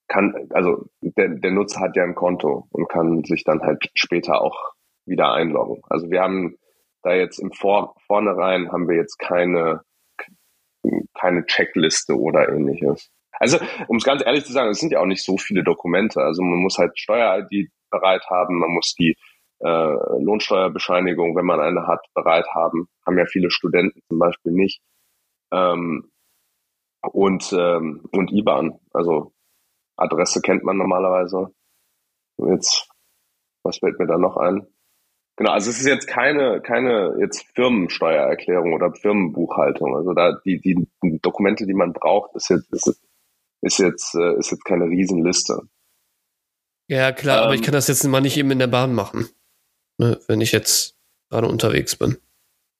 kann, 0.08 0.48
also 0.50 0.86
der, 1.00 1.28
der 1.28 1.50
Nutzer 1.50 1.80
hat 1.80 1.96
ja 1.96 2.04
ein 2.04 2.14
Konto 2.14 2.66
und 2.70 2.88
kann 2.88 3.24
sich 3.24 3.44
dann 3.44 3.60
halt 3.62 3.90
später 3.94 4.40
auch 4.40 4.72
wieder 5.06 5.32
einloggen. 5.32 5.82
Also 5.88 6.10
wir 6.10 6.20
haben 6.20 6.56
da 7.02 7.12
jetzt 7.12 7.38
im 7.38 7.52
Vor 7.52 7.94
Vornherein 8.06 8.72
haben 8.72 8.88
wir 8.88 8.96
jetzt 8.96 9.18
keine, 9.18 9.82
keine 11.14 11.44
Checkliste 11.46 12.18
oder 12.18 12.48
ähnliches. 12.48 13.10
Also, 13.32 13.58
um 13.88 13.96
es 13.96 14.04
ganz 14.04 14.24
ehrlich 14.24 14.44
zu 14.44 14.52
sagen, 14.52 14.70
es 14.70 14.78
sind 14.78 14.92
ja 14.92 15.00
auch 15.00 15.06
nicht 15.06 15.24
so 15.24 15.36
viele 15.36 15.64
Dokumente. 15.64 16.20
Also 16.20 16.42
man 16.42 16.58
muss 16.60 16.78
halt 16.78 16.98
Steuer-ID 16.98 17.70
bereit 17.90 18.24
haben, 18.30 18.58
man 18.58 18.70
muss 18.70 18.94
die 18.94 19.16
äh, 19.60 19.66
Lohnsteuerbescheinigung, 20.20 21.36
wenn 21.36 21.44
man 21.44 21.60
eine 21.60 21.86
hat, 21.86 22.06
bereit 22.14 22.46
haben. 22.54 22.88
Haben 23.06 23.18
ja 23.18 23.26
viele 23.26 23.50
Studenten 23.50 24.00
zum 24.08 24.18
Beispiel 24.18 24.52
nicht. 24.52 24.80
Ähm, 25.52 26.10
und, 27.12 27.52
ähm, 27.56 28.08
und 28.12 28.32
IBAN. 28.32 28.78
Also 28.92 29.33
Adresse 29.96 30.40
kennt 30.40 30.64
man 30.64 30.76
normalerweise. 30.76 31.54
Jetzt, 32.38 32.88
was 33.62 33.78
fällt 33.78 33.98
mir 33.98 34.06
da 34.06 34.18
noch 34.18 34.36
ein? 34.36 34.66
Genau, 35.36 35.50
also 35.50 35.70
es 35.70 35.80
ist 35.80 35.86
jetzt 35.86 36.06
keine, 36.06 36.60
keine 36.60 37.16
jetzt 37.18 37.44
Firmensteuererklärung 37.54 38.72
oder 38.72 38.92
Firmenbuchhaltung. 38.92 39.96
Also 39.96 40.12
da 40.12 40.38
die, 40.44 40.60
die 40.60 40.86
Dokumente, 41.20 41.66
die 41.66 41.74
man 41.74 41.92
braucht, 41.92 42.36
ist 42.36 42.50
jetzt, 42.50 42.72
ist, 42.72 43.00
ist 43.62 43.78
jetzt, 43.78 44.14
äh, 44.14 44.38
ist 44.38 44.52
jetzt 44.52 44.64
keine 44.64 44.84
Riesenliste. 44.84 45.60
Ja, 46.88 47.12
klar, 47.12 47.38
ähm, 47.38 47.44
aber 47.44 47.54
ich 47.54 47.60
ähm, 47.60 47.64
kann 47.64 47.72
das 47.72 47.88
jetzt 47.88 48.04
mal 48.04 48.20
nicht 48.20 48.36
eben 48.36 48.50
in 48.50 48.58
der 48.60 48.68
Bahn 48.68 48.94
machen. 48.94 49.28
Ne, 49.98 50.18
wenn 50.26 50.40
ich 50.40 50.52
jetzt 50.52 50.96
gerade 51.30 51.48
unterwegs 51.48 51.96
bin. 51.96 52.18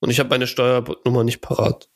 Und 0.01 0.11
ich 0.11 0.19
habe 0.19 0.29
meine 0.29 0.47
Steuernummer 0.47 1.25
nicht 1.25 1.41
parat. 1.41 1.89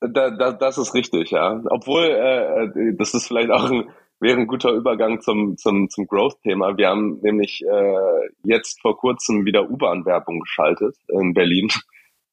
Da, 0.00 0.30
da, 0.30 0.52
das 0.52 0.78
ist 0.78 0.94
richtig, 0.94 1.30
ja. 1.30 1.62
Obwohl, 1.70 2.04
äh, 2.04 2.64
äh 2.64 2.96
das 2.96 3.14
ist 3.14 3.26
vielleicht 3.26 3.50
auch 3.50 3.70
ein 3.70 3.88
wäre 4.20 4.38
ein 4.38 4.46
guter 4.46 4.70
Übergang 4.70 5.20
zum, 5.20 5.56
zum, 5.56 5.88
zum 5.90 6.06
Growth-Thema. 6.06 6.76
Wir 6.76 6.88
haben 6.88 7.18
nämlich 7.22 7.62
äh, 7.62 8.28
jetzt 8.44 8.80
vor 8.80 8.96
kurzem 8.96 9.44
wieder 9.44 9.68
U-Bahn-Werbung 9.70 10.40
geschaltet 10.40 10.96
in 11.08 11.34
Berlin, 11.34 11.68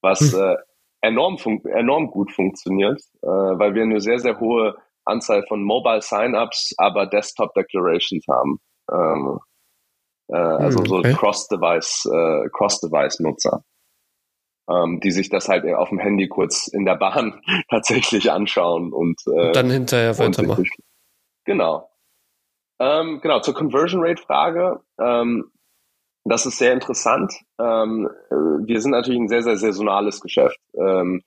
was 0.02 0.19
hm. 0.34 0.39
äh, 0.39 0.56
enorm, 1.02 1.38
enorm 1.65 2.08
gut 2.10 2.32
funktioniert, 2.32 3.02
äh, 3.22 3.28
weil 3.28 3.76
wir 3.76 3.84
eine 3.84 4.00
sehr, 4.00 4.19
sehr 4.19 4.39
hohe 4.39 4.76
Anzahl 5.06 5.46
von 5.48 5.63
Mobile 5.63 6.02
Sign-ups, 6.02 6.74
aber 6.78 7.06
Desktop 7.06 7.54
Declarations 7.54 8.26
haben. 8.30 8.60
Ähm, 8.91 9.39
äh, 10.30 10.38
also 10.38 10.80
hm, 10.80 10.91
okay. 10.91 11.12
so 11.12 11.17
Cross-Device, 11.17 12.10
äh, 12.12 12.50
Cross-Device-Nutzer. 12.50 13.63
Ähm, 14.69 15.02
die 15.02 15.12
sich 15.12 15.30
das 15.30 15.50
halt 15.50 15.65
auf 15.74 15.89
dem 15.89 16.00
Handy 16.00 16.30
kurz 16.30 16.67
in 16.67 16.86
der 16.86 16.96
Bahn 16.96 17.41
tatsächlich 17.69 18.32
anschauen 18.32 18.93
und, 18.93 19.19
äh, 19.28 19.48
und 19.48 19.56
dann 19.58 19.69
hinterher 19.69 20.17
weitermachen. 20.17 20.63
Genau. 21.45 21.89
Ähm, 22.79 23.19
genau, 23.21 23.39
zur 23.39 23.53
Conversion 23.53 24.01
Rate 24.03 24.21
Frage. 24.21 24.82
Ähm, 24.99 25.51
das 26.25 26.45
ist 26.45 26.58
sehr 26.58 26.73
interessant. 26.73 27.34
Ähm, 27.60 28.10
wir 28.65 28.82
sind 28.82 28.91
natürlich 28.91 29.19
ein 29.19 29.27
sehr, 29.27 29.43
sehr 29.43 29.58
saisonales 29.58 30.21
Geschäft. 30.21 30.60
Ähm, 30.73 31.23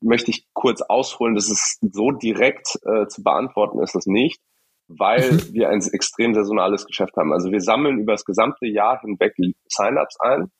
möchte 0.00 0.30
ich 0.30 0.46
kurz 0.52 0.82
ausholen, 0.82 1.34
das 1.34 1.50
ist 1.50 1.78
so 1.92 2.10
direkt 2.10 2.78
äh, 2.84 3.06
zu 3.06 3.22
beantworten 3.22 3.82
ist 3.82 3.94
das 3.94 4.06
nicht, 4.06 4.40
weil 4.88 5.30
wir 5.52 5.68
ein 5.68 5.80
extrem 5.92 6.34
saisonales 6.34 6.86
Geschäft 6.86 7.16
haben. 7.16 7.32
Also 7.32 7.50
wir 7.50 7.60
sammeln 7.60 8.00
über 8.00 8.12
das 8.12 8.24
gesamte 8.24 8.66
Jahr 8.66 9.00
hinweg 9.00 9.34
Sign-ups 9.68 10.18
ein, 10.20 10.50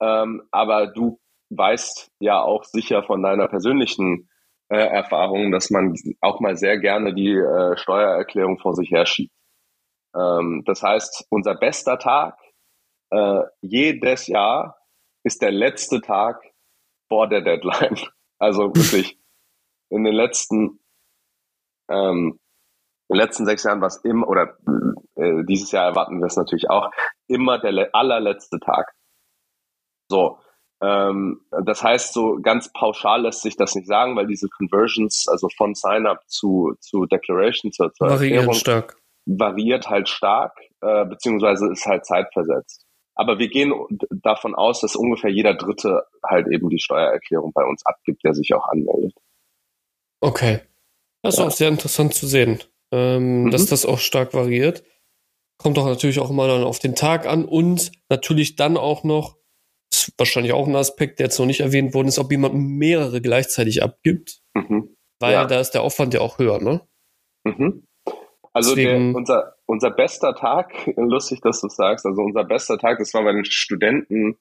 ähm, 0.00 0.42
aber 0.50 0.86
du 0.86 1.18
weißt 1.50 2.10
ja 2.20 2.40
auch 2.40 2.64
sicher 2.64 3.02
von 3.02 3.22
deiner 3.22 3.48
persönlichen 3.48 4.28
äh, 4.68 4.76
Erfahrung, 4.76 5.52
dass 5.52 5.70
man 5.70 5.94
auch 6.20 6.40
mal 6.40 6.56
sehr 6.56 6.78
gerne 6.78 7.14
die 7.14 7.32
äh, 7.32 7.76
Steuererklärung 7.76 8.58
vor 8.58 8.74
sich 8.74 8.90
herschiebt. 8.90 9.32
Ähm, 10.14 10.62
das 10.66 10.82
heißt, 10.82 11.26
unser 11.30 11.54
bester 11.54 11.98
Tag 11.98 12.38
äh, 13.10 13.42
jedes 13.60 14.26
Jahr 14.26 14.78
ist 15.24 15.42
der 15.42 15.52
letzte 15.52 16.00
Tag 16.00 16.42
vor 17.08 17.28
der 17.28 17.42
Deadline. 17.42 17.98
Also 18.38 18.64
wirklich 18.74 19.18
in 19.88 20.04
den 20.04 20.12
letzten 20.12 20.78
ähm, 21.90 22.38
in 23.08 23.16
den 23.16 23.24
letzten 23.24 23.46
sechs 23.46 23.64
Jahren 23.64 23.80
war 23.80 23.86
es 23.86 23.96
immer, 24.04 24.28
oder 24.28 24.58
äh, 25.14 25.44
dieses 25.48 25.70
Jahr 25.70 25.86
erwarten 25.86 26.18
wir 26.18 26.26
es 26.26 26.36
natürlich 26.36 26.68
auch, 26.68 26.90
immer 27.28 27.58
der 27.58 27.88
allerletzte 27.94 28.58
Tag. 28.58 28.92
So, 30.10 30.38
ähm, 30.82 31.40
das 31.64 31.82
heißt, 31.82 32.12
so 32.12 32.38
ganz 32.42 32.70
pauschal 32.72 33.22
lässt 33.22 33.42
sich 33.42 33.56
das 33.56 33.74
nicht 33.74 33.86
sagen, 33.86 34.16
weil 34.16 34.26
diese 34.26 34.48
Conversions, 34.48 35.26
also 35.28 35.48
von 35.56 35.74
Sign-up 35.74 36.20
zu, 36.26 36.74
zu 36.80 37.06
Declaration, 37.06 37.72
zur, 37.72 37.92
zur 37.94 38.10
Variieren 38.10 38.52
stark. 38.52 38.96
variiert 39.24 39.88
halt 39.88 40.08
stark, 40.08 40.52
äh, 40.82 41.06
beziehungsweise 41.06 41.70
ist 41.70 41.86
halt 41.86 42.04
zeitversetzt. 42.04 42.84
Aber 43.14 43.38
wir 43.38 43.48
gehen 43.48 43.72
davon 44.10 44.54
aus, 44.54 44.82
dass 44.82 44.94
ungefähr 44.94 45.30
jeder 45.30 45.54
Dritte 45.54 46.02
halt 46.22 46.48
eben 46.48 46.68
die 46.68 46.78
Steuererklärung 46.78 47.52
bei 47.54 47.64
uns 47.64 47.84
abgibt, 47.86 48.22
der 48.24 48.34
sich 48.34 48.52
auch 48.52 48.68
anmeldet. 48.68 49.14
Okay. 50.20 50.60
Das 51.22 51.34
ist 51.34 51.40
ja. 51.40 51.46
auch 51.46 51.50
sehr 51.50 51.68
interessant 51.68 52.12
zu 52.12 52.26
sehen, 52.26 52.62
ähm, 52.92 53.44
mhm. 53.44 53.50
dass 53.50 53.66
das 53.66 53.86
auch 53.86 53.98
stark 53.98 54.34
variiert. 54.34 54.84
Kommt 55.56 55.78
doch 55.78 55.86
natürlich 55.86 56.20
auch 56.20 56.28
immer 56.28 56.46
dann 56.46 56.62
auf 56.62 56.78
den 56.78 56.94
Tag 56.94 57.26
an 57.26 57.46
und 57.46 57.90
natürlich 58.10 58.56
dann 58.56 58.76
auch 58.76 59.02
noch, 59.02 59.38
ist 60.08 60.18
wahrscheinlich 60.18 60.52
auch 60.52 60.66
ein 60.66 60.76
Aspekt, 60.76 61.18
der 61.18 61.26
jetzt 61.26 61.38
noch 61.38 61.46
nicht 61.46 61.60
erwähnt 61.60 61.94
worden 61.94 62.08
ist, 62.08 62.18
ob 62.18 62.30
jemand 62.30 62.54
mehrere 62.54 63.20
gleichzeitig 63.20 63.82
abgibt. 63.82 64.40
Mhm. 64.54 64.96
Weil 65.20 65.32
ja. 65.32 65.46
da 65.46 65.60
ist 65.60 65.70
der 65.70 65.82
Aufwand 65.82 66.14
ja 66.14 66.20
auch 66.20 66.38
höher, 66.38 66.60
ne? 66.60 66.82
Mhm. 67.44 67.86
Also 68.52 68.74
der, 68.74 68.96
unser, 68.96 69.54
unser 69.66 69.90
bester 69.90 70.34
Tag, 70.34 70.72
lustig, 70.96 71.40
dass 71.42 71.60
du 71.60 71.68
sagst, 71.68 72.06
also 72.06 72.22
unser 72.22 72.44
bester 72.44 72.78
Tag, 72.78 72.98
das 72.98 73.12
war 73.14 73.22
bei 73.22 73.32
den 73.32 73.44
Studenten 73.44 74.38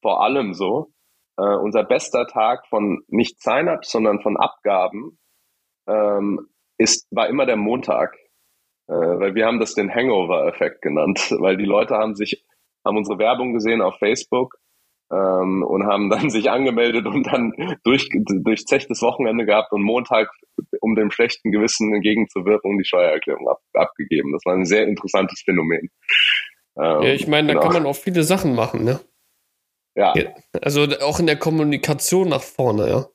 vor 0.00 0.22
allem 0.22 0.52
so, 0.52 0.92
äh, 1.38 1.56
unser 1.56 1.84
bester 1.84 2.26
Tag 2.26 2.66
von 2.66 3.04
nicht 3.08 3.40
Sign-ups, 3.40 3.90
sondern 3.90 4.20
von 4.20 4.36
Abgaben 4.36 5.18
ähm, 5.88 6.48
ist, 6.78 7.06
war 7.10 7.28
immer 7.28 7.46
der 7.46 7.56
Montag. 7.56 8.16
Äh, 8.88 8.94
weil 8.94 9.34
wir 9.34 9.46
haben 9.46 9.60
das 9.60 9.74
den 9.74 9.94
Hangover-Effekt 9.94 10.82
genannt, 10.82 11.30
weil 11.38 11.56
die 11.56 11.64
Leute 11.64 11.94
haben 11.94 12.14
sich, 12.14 12.44
haben 12.84 12.96
unsere 12.96 13.18
Werbung 13.18 13.54
gesehen 13.54 13.80
auf 13.80 13.96
Facebook 13.98 14.56
ähm, 15.12 15.62
und 15.62 15.86
haben 15.86 16.08
dann 16.08 16.30
sich 16.30 16.50
angemeldet 16.50 17.06
und 17.06 17.24
dann 17.24 17.52
durch, 17.84 18.08
durchzechtes 18.12 19.02
Wochenende 19.02 19.44
gehabt 19.44 19.72
und 19.72 19.82
Montag, 19.82 20.30
um 20.80 20.94
dem 20.94 21.10
schlechten 21.10 21.52
Gewissen 21.52 21.94
entgegenzuwirken, 21.94 22.78
die 22.78 22.84
Steuererklärung 22.84 23.48
ab, 23.48 23.60
abgegeben. 23.74 24.32
Das 24.32 24.42
war 24.46 24.54
ein 24.54 24.64
sehr 24.64 24.86
interessantes 24.86 25.42
Phänomen. 25.44 25.90
Ähm, 26.78 27.02
ja, 27.02 27.12
ich 27.12 27.28
meine, 27.28 27.48
da 27.48 27.54
genau. 27.54 27.64
kann 27.64 27.82
man 27.82 27.86
auch 27.86 27.96
viele 27.96 28.22
Sachen 28.22 28.54
machen, 28.54 28.84
ne? 28.84 29.00
Ja. 29.94 30.14
Also 30.62 30.86
auch 31.02 31.20
in 31.20 31.26
der 31.26 31.38
Kommunikation 31.38 32.30
nach 32.30 32.42
vorne, 32.42 32.88
ja. 32.88 33.06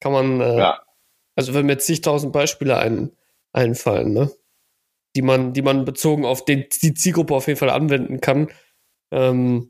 Kann 0.00 0.12
man, 0.12 0.40
äh, 0.40 0.58
ja. 0.58 0.82
also 1.34 1.54
wenn 1.54 1.64
mir 1.64 1.78
zigtausend 1.78 2.32
Beispiele 2.32 2.76
ein, 2.76 3.12
einfallen, 3.52 4.12
ne? 4.12 4.30
Die 5.16 5.22
man, 5.22 5.54
die 5.54 5.62
man 5.62 5.86
bezogen 5.86 6.24
auf 6.24 6.44
den, 6.44 6.66
die 6.82 6.94
Zielgruppe 6.94 7.34
auf 7.34 7.46
jeden 7.46 7.58
Fall 7.58 7.70
anwenden 7.70 8.20
kann. 8.20 8.48
Ähm, 9.10 9.69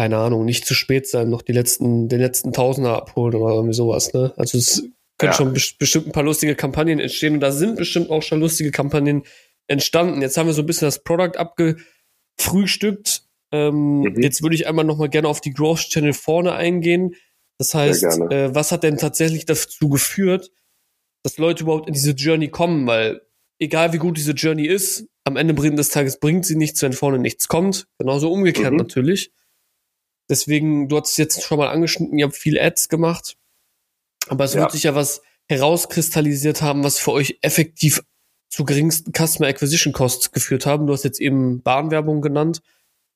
keine 0.00 0.16
Ahnung, 0.16 0.46
nicht 0.46 0.64
zu 0.64 0.72
spät 0.72 1.06
sein, 1.06 1.28
noch 1.28 1.42
die 1.42 1.52
letzten, 1.52 2.08
den 2.08 2.20
letzten 2.20 2.54
Tausender 2.54 2.96
abholen 2.96 3.34
oder 3.34 3.52
irgendwie 3.52 3.74
sowas, 3.74 4.14
ne? 4.14 4.32
Also 4.38 4.56
es 4.56 4.82
können 5.18 5.32
ja. 5.32 5.34
schon 5.34 5.52
be 5.52 5.60
bestimmt 5.78 6.06
ein 6.06 6.12
paar 6.12 6.22
lustige 6.22 6.54
Kampagnen 6.54 7.00
entstehen 7.00 7.34
und 7.34 7.40
da 7.40 7.52
sind 7.52 7.76
bestimmt 7.76 8.08
auch 8.08 8.22
schon 8.22 8.40
lustige 8.40 8.70
Kampagnen 8.70 9.24
entstanden. 9.66 10.22
Jetzt 10.22 10.38
haben 10.38 10.46
wir 10.46 10.54
so 10.54 10.62
ein 10.62 10.66
bisschen 10.66 10.86
das 10.86 11.02
Product 11.04 11.36
abgefrühstückt. 11.36 13.24
Ähm, 13.52 14.00
mhm. 14.00 14.22
Jetzt 14.22 14.42
würde 14.42 14.54
ich 14.54 14.66
einmal 14.66 14.86
noch 14.86 14.96
mal 14.96 15.10
gerne 15.10 15.28
auf 15.28 15.42
die 15.42 15.52
Growth 15.52 15.90
Channel 15.90 16.14
vorne 16.14 16.54
eingehen. 16.54 17.14
Das 17.58 17.74
heißt, 17.74 18.04
äh, 18.30 18.54
was 18.54 18.72
hat 18.72 18.84
denn 18.84 18.96
tatsächlich 18.96 19.44
dazu 19.44 19.90
geführt, 19.90 20.50
dass 21.24 21.36
Leute 21.36 21.64
überhaupt 21.64 21.88
in 21.88 21.92
diese 21.92 22.12
Journey 22.12 22.48
kommen? 22.48 22.86
Weil 22.86 23.20
egal 23.58 23.92
wie 23.92 23.98
gut 23.98 24.16
diese 24.16 24.32
Journey 24.32 24.66
ist, 24.66 25.04
am 25.24 25.36
Ende 25.36 25.52
des 25.52 25.90
Tages 25.90 26.18
bringt 26.18 26.46
sie 26.46 26.56
nichts, 26.56 26.80
wenn 26.80 26.94
vorne 26.94 27.18
nichts 27.18 27.48
kommt. 27.48 27.86
Genauso 27.98 28.32
umgekehrt 28.32 28.72
mhm. 28.72 28.78
natürlich. 28.78 29.30
Deswegen, 30.30 30.88
du 30.88 30.98
hast 30.98 31.10
es 31.10 31.16
jetzt 31.16 31.42
schon 31.42 31.58
mal 31.58 31.68
angeschnitten, 31.68 32.16
ihr 32.16 32.24
habt 32.24 32.36
viel 32.36 32.58
Ads 32.58 32.88
gemacht, 32.88 33.36
aber 34.28 34.44
es 34.44 34.54
ja. 34.54 34.60
wird 34.60 34.72
sich 34.72 34.84
ja 34.84 34.94
was 34.94 35.22
herauskristallisiert 35.48 36.62
haben, 36.62 36.84
was 36.84 36.98
für 36.98 37.10
euch 37.10 37.38
effektiv 37.42 38.02
zu 38.48 38.64
geringsten 38.64 39.12
Customer 39.12 39.48
Acquisition 39.48 39.92
Costs 39.92 40.30
geführt 40.30 40.66
haben. 40.66 40.86
Du 40.86 40.92
hast 40.92 41.04
jetzt 41.04 41.20
eben 41.20 41.62
Bahnwerbung 41.62 42.20
genannt. 42.20 42.62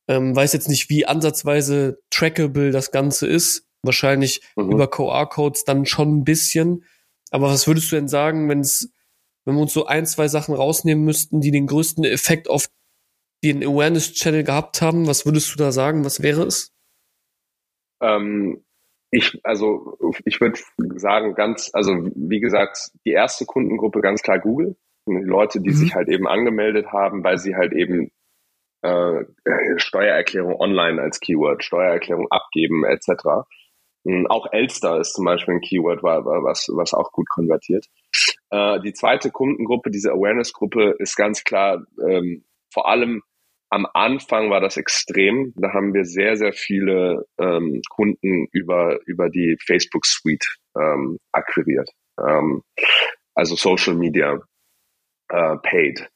Ähm, 0.07 0.35
weiß 0.35 0.51
jetzt 0.53 0.67
nicht, 0.67 0.89
wie 0.89 1.05
ansatzweise 1.05 2.01
trackable 2.09 2.71
das 2.71 2.91
Ganze 2.91 3.27
ist. 3.27 3.65
Wahrscheinlich 3.81 4.41
mhm. 4.57 4.71
über 4.71 4.89
QR-Codes 4.89 5.63
dann 5.63 5.85
schon 5.85 6.17
ein 6.17 6.23
bisschen. 6.25 6.83
Aber 7.31 7.49
was 7.49 7.67
würdest 7.67 7.91
du 7.91 7.95
denn 7.95 8.09
sagen, 8.09 8.49
wenn 8.49 8.59
es, 8.59 8.91
wenn 9.45 9.55
wir 9.55 9.61
uns 9.61 9.73
so 9.73 9.85
ein, 9.85 10.05
zwei 10.05 10.27
Sachen 10.27 10.53
rausnehmen 10.53 11.05
müssten, 11.05 11.39
die 11.39 11.51
den 11.51 11.67
größten 11.67 12.03
Effekt 12.03 12.49
auf 12.49 12.67
den 13.43 13.63
Awareness-Channel 13.63 14.43
gehabt 14.43 14.81
haben? 14.81 15.07
Was 15.07 15.25
würdest 15.25 15.53
du 15.53 15.57
da 15.57 15.71
sagen? 15.71 16.03
Was 16.03 16.21
wäre 16.21 16.43
es? 16.43 16.74
Ähm, 18.01 18.63
ich, 19.11 19.39
also 19.43 19.97
ich 20.25 20.41
würde 20.41 20.59
sagen, 20.97 21.35
ganz, 21.35 21.69
also 21.73 21.93
wie 22.15 22.39
gesagt, 22.39 22.91
die 23.05 23.11
erste 23.11 23.45
Kundengruppe 23.45 24.01
ganz 24.01 24.21
klar 24.21 24.39
Google. 24.39 24.75
Die 25.07 25.13
Leute, 25.13 25.61
die 25.61 25.69
mhm. 25.69 25.75
sich 25.75 25.95
halt 25.95 26.09
eben 26.09 26.27
angemeldet 26.27 26.87
haben, 26.91 27.23
weil 27.23 27.37
sie 27.37 27.55
halt 27.55 27.73
eben 27.73 28.11
äh, 28.81 29.25
Steuererklärung 29.77 30.59
online 30.59 31.01
als 31.01 31.19
Keyword, 31.19 31.63
Steuererklärung 31.63 32.27
abgeben 32.29 32.83
etc. 32.85 33.45
Hm, 34.05 34.27
auch 34.27 34.51
Elster 34.51 34.99
ist 34.99 35.13
zum 35.13 35.25
Beispiel 35.25 35.55
ein 35.55 35.61
Keyword, 35.61 36.03
was, 36.03 36.69
was 36.73 36.93
auch 36.93 37.11
gut 37.11 37.29
konvertiert. 37.29 37.85
Äh, 38.49 38.79
die 38.81 38.93
zweite 38.93 39.31
Kundengruppe, 39.31 39.89
diese 39.89 40.11
Awareness-Gruppe, 40.11 40.95
ist 40.99 41.15
ganz 41.15 41.43
klar 41.43 41.85
ähm, 42.07 42.45
vor 42.71 42.87
allem 42.87 43.23
am 43.75 43.85
Anfang 43.93 44.49
war 44.49 44.61
das 44.61 44.77
extrem. 44.77 45.53
Da 45.57 45.73
haben 45.73 45.93
wir 45.93 46.05
sehr, 46.05 46.37
sehr 46.37 46.53
viele 46.53 47.25
ähm, 47.37 47.81
Kunden 47.89 48.47
über, 48.53 48.99
über 49.05 49.29
die 49.29 49.57
Facebook 49.65 50.05
Suite 50.05 50.47
ähm, 50.79 51.19
akquiriert. 51.33 51.89
Ähm, 52.17 52.63
also 53.33 53.57
Social 53.57 53.95
Media 53.95 54.39
äh, 55.27 55.57
paid. 55.57 56.09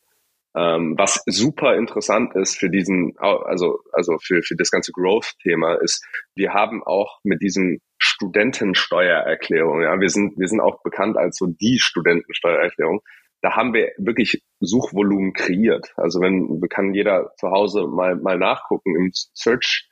Ähm, 0.55 0.95
was 0.97 1.21
super 1.25 1.75
interessant 1.75 2.33
ist 2.35 2.57
für 2.57 2.69
diesen, 2.69 3.17
also, 3.17 3.81
also 3.91 4.17
für, 4.19 4.41
für 4.41 4.55
das 4.55 4.71
ganze 4.71 4.93
Growth-Thema 4.93 5.75
ist, 5.81 6.01
wir 6.35 6.53
haben 6.53 6.81
auch 6.81 7.19
mit 7.23 7.41
diesen 7.41 7.81
Studentensteuererklärung, 7.97 9.81
ja, 9.81 9.99
wir 9.99 10.09
sind, 10.09 10.39
wir 10.39 10.47
sind 10.47 10.61
auch 10.61 10.81
bekannt 10.81 11.17
als 11.17 11.37
so 11.37 11.47
die 11.47 11.77
Studentensteuererklärung, 11.77 13.01
da 13.41 13.56
haben 13.56 13.73
wir 13.73 13.91
wirklich 13.97 14.43
Suchvolumen 14.60 15.34
kreiert. 15.34 15.93
Also 15.95 16.19
wenn 16.19 16.62
kann 16.69 16.93
jeder 16.93 17.32
zu 17.38 17.49
Hause 17.49 17.88
mal 17.88 18.15
mal 18.15 18.38
nachgucken 18.38 18.95
im 18.95 19.12
Search 19.13 19.89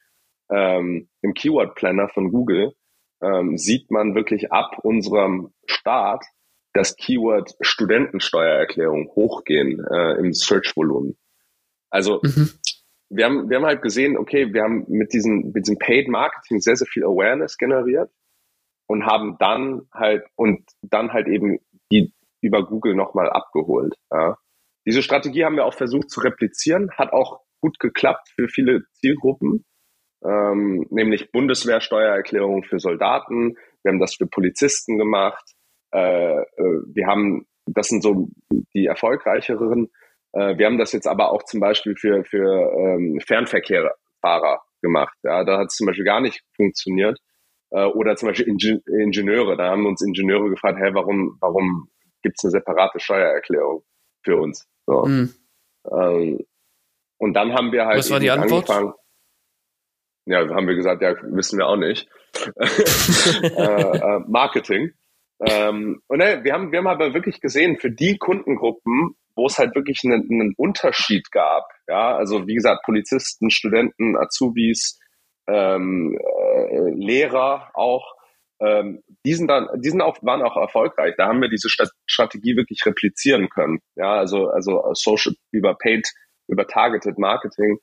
ähm, 0.50 1.10
im 1.22 1.34
Keyword 1.34 1.76
Planner 1.76 2.10
von 2.10 2.32
Google 2.32 2.74
ähm, 3.22 3.58
sieht 3.58 3.92
man 3.92 4.16
wirklich 4.16 4.52
ab 4.52 4.78
unserem 4.84 5.54
Start 5.66 6.24
das 6.74 6.96
Keyword 6.96 7.56
Studentensteuererklärung 7.62 9.10
hochgehen 9.16 9.84
äh, 9.92 10.20
im 10.20 10.34
Search-Volumen. 10.34 11.18
Also 11.90 12.22
mhm. 12.24 12.52
wir 13.10 13.26
haben 13.26 13.50
wir 13.50 13.58
haben 13.58 13.66
halt 13.66 13.82
gesehen, 13.82 14.18
okay, 14.18 14.54
wir 14.54 14.64
haben 14.64 14.86
mit 14.88 15.14
diesem 15.14 15.52
mit 15.54 15.66
diesem 15.66 15.78
Paid 15.80 16.08
Marketing 16.08 16.60
sehr 16.60 16.76
sehr 16.76 16.88
viel 16.88 17.04
Awareness 17.04 17.58
generiert 17.58 18.12
und 18.88 19.06
haben 19.06 19.38
dann 19.40 19.88
halt 19.94 20.26
und 20.36 20.70
dann 20.82 21.14
halt 21.14 21.28
eben 21.28 21.60
über 22.42 22.66
Google 22.66 22.96
nochmal 22.96 23.30
abgeholt. 23.30 23.96
Ja. 24.12 24.38
Diese 24.86 25.02
Strategie 25.02 25.44
haben 25.44 25.56
wir 25.56 25.66
auch 25.66 25.74
versucht 25.74 26.10
zu 26.10 26.22
replizieren, 26.22 26.90
hat 26.98 27.12
auch 27.12 27.42
gut 27.62 27.80
geklappt 27.80 28.30
für 28.36 28.48
viele 28.48 28.84
Zielgruppen, 28.94 29.66
ähm, 30.24 30.86
nämlich 30.90 31.32
Bundeswehrsteuererklärung 31.32 32.64
für 32.64 32.80
Soldaten. 32.80 33.56
Wir 33.84 33.92
haben 33.92 34.00
das 34.00 34.16
für 34.16 34.28
Polizisten 34.28 34.98
gemacht. 34.98 35.44
Äh, 35.94 36.40
äh, 36.40 36.82
wir 36.94 37.08
haben, 37.08 37.48
das 37.66 37.88
sind 37.88 38.02
so 38.02 38.30
die 38.74 38.86
erfolgreicheren. 38.86 39.90
Äh, 40.34 40.58
wir 40.58 40.66
haben 40.66 40.78
das 40.78 40.94
jetzt 40.94 41.08
aber 41.08 41.32
auch 41.32 41.44
zum 41.44 41.60
Beispiel 41.60 41.96
für, 41.96 42.24
für 42.24 42.72
ähm, 42.78 43.20
Fernverkehrfahrer 43.26 44.62
gemacht. 44.82 45.18
Ja, 45.24 45.44
da 45.44 45.58
hat 45.58 45.68
es 45.68 45.76
zum 45.76 45.88
Beispiel 45.88 46.06
gar 46.06 46.22
nicht 46.22 46.44
funktioniert. 46.56 47.20
Äh, 47.72 47.86
oder 47.86 48.16
zum 48.16 48.30
Beispiel 48.30 48.48
Ingenieure. 48.48 49.58
Da 49.58 49.70
haben 49.70 49.86
uns 49.86 50.02
Ingenieure 50.02 50.50
gefragt, 50.50 50.80
hey, 50.80 50.94
warum, 50.94 51.38
warum 51.42 51.90
gibt 52.22 52.36
es 52.38 52.46
eine 52.46 52.52
separate 52.52 53.00
Steuererklärung 53.00 53.84
für 54.24 54.38
uns. 54.38 54.68
So. 54.86 55.06
Mhm. 55.06 55.34
Ähm, 55.92 56.46
und 57.18 57.34
dann 57.34 57.54
haben 57.54 57.72
wir 57.72 57.86
halt 57.86 58.00
Was 58.00 58.12
war 58.12 58.20
die 58.20 58.32
Antwort? 58.32 58.70
angefangen. 58.70 58.94
Ja, 60.26 60.40
haben 60.50 60.68
wir 60.68 60.76
gesagt, 60.76 61.02
ja, 61.02 61.16
wissen 61.24 61.58
wir 61.58 61.68
auch 61.68 61.78
nicht. 61.78 62.08
äh, 62.56 63.48
äh, 63.48 64.20
Marketing. 64.28 64.92
Ähm, 65.40 66.02
und 66.08 66.20
äh, 66.20 66.44
wir 66.44 66.54
haben, 66.54 66.72
wir 66.72 66.80
haben 66.80 66.88
aber 66.88 67.14
wirklich 67.14 67.40
gesehen, 67.40 67.78
für 67.78 67.92
die 67.92 68.18
Kundengruppen, 68.18 69.16
wo 69.36 69.46
es 69.46 69.58
halt 69.58 69.76
wirklich 69.76 70.02
einen, 70.04 70.28
einen 70.30 70.54
Unterschied 70.58 71.32
gab. 71.32 71.64
Ja, 71.88 72.16
also 72.18 72.48
wie 72.48 72.56
gesagt, 72.56 72.84
Polizisten, 72.84 73.52
Studenten, 73.52 74.18
Azubis, 74.18 75.00
ähm, 75.48 76.18
äh, 76.20 76.90
Lehrer 76.94 77.72
auch, 77.74 78.16
ähm, 78.60 79.04
die 79.26 79.34
sind 79.34 79.48
dann, 79.48 79.68
die 79.82 79.90
sind 79.90 80.02
auch, 80.02 80.18
waren 80.22 80.42
auch 80.42 80.58
erfolgreich. 80.58 81.16
Da 81.18 81.28
haben 81.28 81.42
wir 81.42 81.50
diese 81.50 81.70
Strategie 81.70 82.56
wirklich 82.56 82.86
replizieren 82.86 83.50
können. 83.50 83.80
Ja, 83.96 84.14
also, 84.16 84.48
also 84.50 84.82
Social 84.94 85.34
über 85.52 85.76
Paid, 85.76 86.08
über 86.48 86.66
Targeted 86.68 87.18
Marketing 87.18 87.80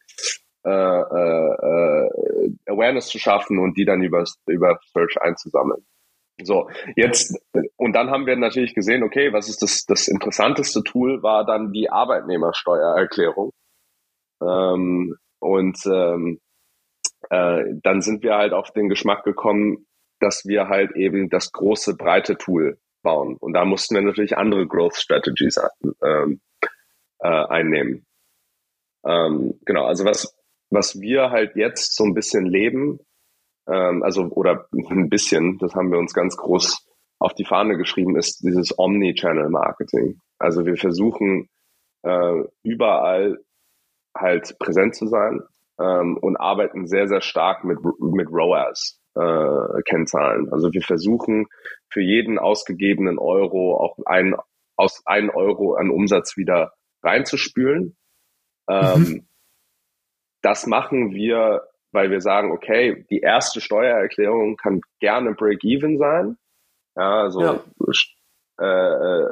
äh, 0.67 0.71
äh, 0.71 1.55
äh, 1.55 2.51
Awareness 2.67 3.09
zu 3.09 3.19
schaffen 3.19 3.59
und 3.59 3.77
die 3.77 3.85
dann 3.85 4.03
über, 4.03 4.25
über 4.47 4.79
Search 4.93 5.21
einzusammeln. 5.21 5.85
So, 6.43 6.69
jetzt, 6.97 7.39
und 7.77 7.93
dann 7.93 8.11
haben 8.11 8.27
wir 8.27 8.35
natürlich 8.37 8.75
gesehen, 8.75 9.05
okay, 9.05 9.33
was 9.33 9.49
ist 9.49 9.63
das, 9.63 9.85
das 9.85 10.09
interessanteste 10.09 10.83
Tool 10.83 11.23
war 11.23 11.45
dann 11.45 11.71
die 11.73 11.91
Arbeitnehmersteuererklärung. 11.91 13.51
Ähm, 14.43 15.15
und 15.39 15.79
ähm, 15.87 16.41
äh, 17.31 17.63
dann 17.83 18.01
sind 18.01 18.23
wir 18.23 18.35
halt 18.35 18.53
auf 18.53 18.73
den 18.73 18.89
Geschmack 18.89 19.23
gekommen, 19.25 19.87
dass 20.21 20.45
wir 20.45 20.69
halt 20.69 20.97
eben 20.97 21.29
das 21.29 21.53
große, 21.53 21.97
breite 21.97 22.37
Tool 22.37 22.79
bauen. 23.03 23.37
Und 23.37 23.53
da 23.53 23.65
mussten 23.65 23.95
wir 23.95 24.03
natürlich 24.03 24.37
andere 24.37 24.67
Growth 24.67 24.97
Strategies 24.97 25.61
ähm, 26.03 26.41
äh, 27.21 27.29
einnehmen. 27.29 28.07
Ähm, 29.05 29.61
genau, 29.65 29.85
also 29.85 30.05
was, 30.05 30.35
was 30.71 31.01
wir 31.01 31.31
halt 31.31 31.57
jetzt 31.57 31.95
so 31.95 32.05
ein 32.05 32.15
bisschen 32.15 32.47
leben, 32.47 32.99
ähm, 33.69 34.03
also 34.03 34.25
oder 34.25 34.67
ein 34.73 35.09
bisschen, 35.09 35.59
das 35.59 35.75
haben 35.75 35.93
wir 35.93 35.99
uns 35.99 36.15
ganz 36.15 36.37
groß 36.37 36.87
auf 37.19 37.35
die 37.35 37.45
Fahne 37.45 37.77
geschrieben, 37.77 38.17
ist 38.17 38.43
dieses 38.43 38.79
Omni-Channel-Marketing. 38.79 40.21
Also 40.39 40.67
wir 40.67 40.77
versuchen 40.77 41.49
äh, 42.03 42.43
überall 42.63 43.39
halt 44.17 44.57
präsent 44.59 44.95
zu 44.95 45.07
sein 45.07 45.41
ähm, 45.79 46.17
und 46.19 46.37
arbeiten 46.37 46.87
sehr, 46.87 47.09
sehr 47.09 47.21
stark 47.21 47.65
mit, 47.65 47.79
mit 48.01 48.29
ROAS. 48.31 49.01
Äh, 49.17 49.83
Kennzahlen. 49.83 50.53
Also 50.53 50.73
wir 50.73 50.83
versuchen 50.83 51.47
für 51.89 52.01
jeden 52.01 52.39
ausgegebenen 52.39 53.19
Euro 53.19 53.77
auch 53.77 53.97
ein, 54.07 54.35
aus 54.77 55.03
ein 55.07 55.31
Euro 55.31 55.75
an 55.75 55.91
Umsatz 55.91 56.37
wieder 56.37 56.73
reinzuspülen. 57.03 57.97
Ähm, 58.69 58.99
mhm. 58.99 59.29
Das 60.43 60.67
machen 60.67 61.13
wir 61.13 61.63
weil 61.95 62.11
wir 62.11 62.21
sagen, 62.21 62.51
okay, 62.51 63.07
die 63.09 63.21
erste 63.21 63.61
Steuererklärung 63.61 64.57
kann 64.57 64.81
gerne 64.99 65.33
Break-Even 65.33 65.97
sein. 65.97 66.37
Ja, 66.97 67.23
also 67.23 67.41
ja. 67.41 67.65
Äh, 68.61 68.65
äh, 68.65 69.31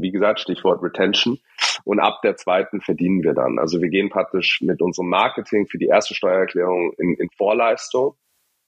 wie 0.00 0.10
gesagt, 0.10 0.40
Stichwort 0.40 0.82
Retention. 0.82 1.38
Und 1.84 2.00
ab 2.00 2.20
der 2.22 2.36
zweiten 2.36 2.80
verdienen 2.80 3.22
wir 3.22 3.34
dann. 3.34 3.58
Also 3.58 3.80
wir 3.80 3.88
gehen 3.88 4.10
praktisch 4.10 4.60
mit 4.62 4.82
unserem 4.82 5.08
Marketing 5.08 5.66
für 5.66 5.78
die 5.78 5.86
erste 5.86 6.14
Steuererklärung 6.14 6.92
in, 6.98 7.14
in 7.14 7.28
Vorleistung, 7.36 8.16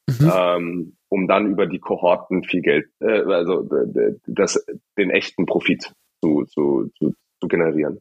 mhm. 0.08 0.32
ähm, 0.34 0.96
um 1.08 1.28
dann 1.28 1.46
über 1.50 1.66
die 1.66 1.78
Kohorten 1.78 2.42
viel 2.44 2.62
Geld, 2.62 2.88
äh, 3.00 3.22
also 3.22 3.68
das, 4.26 4.64
den 4.96 5.10
echten 5.10 5.46
Profit 5.46 5.92
zu, 6.22 6.44
zu, 6.44 6.90
zu, 6.98 7.14
zu 7.40 7.48
generieren. 7.48 8.00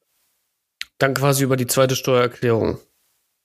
Dann 0.97 1.13
quasi 1.13 1.43
über 1.43 1.57
die 1.57 1.67
zweite 1.67 1.95
Steuererklärung. 1.95 2.77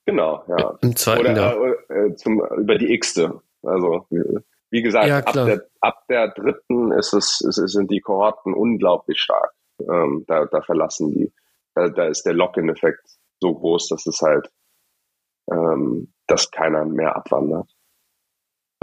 Genau, 0.07 0.45
ja. 0.47 0.79
Im 0.83 0.95
zweiten 0.95 1.33
oder, 1.33 1.37
Jahr. 1.37 1.91
Äh, 1.91 2.15
zum, 2.15 2.41
über 2.59 2.77
die 2.77 2.93
x-te. 2.93 3.41
Also, 3.63 4.07
wie 4.71 4.83
gesagt, 4.83 5.09
ja, 5.09 5.19
ab, 5.19 5.33
der, 5.33 5.67
ab 5.81 6.05
der 6.09 6.29
dritten 6.29 6.93
ist 6.93 7.13
es, 7.13 7.41
ist, 7.41 7.57
sind 7.57 7.91
die 7.91 8.01
Kohorten 8.01 8.55
unglaublich 8.55 9.19
stark. 9.19 9.53
Ähm, 9.81 10.25
da, 10.29 10.47
da 10.47 10.63
verlassen 10.63 11.13
die, 11.13 11.33
da, 11.75 11.89
da 11.89 12.07
ist 12.07 12.23
der 12.25 12.35
Lock-in-Effekt 12.35 13.03
so 13.41 13.55
groß, 13.55 13.89
dass 13.89 14.07
es 14.07 14.21
halt, 14.23 14.49
ähm, 15.51 16.13
dass 16.27 16.51
keiner 16.51 16.85
mehr 16.85 17.17
abwandert. 17.17 17.76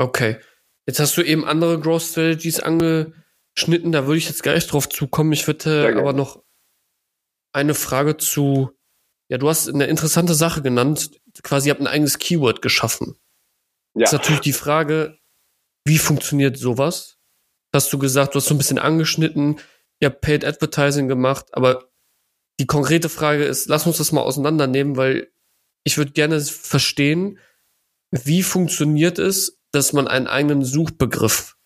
Okay. 0.04 0.38
Jetzt 0.86 1.00
hast 1.00 1.18
du 1.18 1.22
eben 1.22 1.46
andere 1.46 1.80
Growth 1.80 2.04
Strategies 2.04 2.60
angeschnitten, 2.60 3.92
da 3.92 4.06
würde 4.06 4.18
ich 4.18 4.28
jetzt 4.28 4.44
gleich 4.44 4.68
drauf 4.68 4.90
zukommen. 4.90 5.32
Ich 5.32 5.48
würde 5.48 5.96
aber 5.98 6.14
noch 6.14 6.44
eine 7.54 7.74
Frage 7.74 8.18
zu 8.18 8.72
ja, 9.34 9.40
du 9.40 9.50
hast 9.50 9.68
eine 9.68 9.86
interessante 9.86 10.36
Sache 10.36 10.62
genannt. 10.62 11.20
Quasi, 11.42 11.68
ihr 11.68 11.74
habt 11.74 11.82
ein 11.82 11.88
eigenes 11.88 12.20
Keyword 12.20 12.62
geschaffen. 12.62 13.16
Ja. 13.96 14.04
Ist 14.04 14.12
natürlich 14.12 14.42
die 14.42 14.54
Frage, 14.54 15.18
wie 15.86 15.98
funktioniert 15.98 16.58
sowas? 16.58 17.18
Hast 17.74 17.92
du 17.92 17.98
gesagt, 17.98 18.34
du 18.34 18.38
hast 18.38 18.46
so 18.46 18.54
ein 18.54 18.60
bisschen 18.60 18.78
angeschnitten, 18.78 19.60
ihr 20.00 20.10
habt 20.10 20.22
Paid 20.22 20.46
Advertising 20.46 21.08
gemacht, 21.08 21.48
aber 21.54 21.90
die 22.60 22.68
konkrete 22.68 23.10
Frage 23.10 23.46
ist, 23.46 23.68
lass 23.68 23.88
uns 23.88 23.98
das 23.98 24.12
mal 24.12 24.22
auseinandernehmen, 24.22 24.96
weil 24.96 25.32
ich 25.84 25.98
würde 25.98 26.12
gerne 26.12 26.40
verstehen, 26.40 27.40
wie 28.12 28.44
funktioniert 28.44 29.18
es, 29.18 29.63
dass 29.74 29.94
man 29.94 30.08
einen 30.08 30.28
eigenen 30.28 30.64
Suchbegriff 30.64 31.58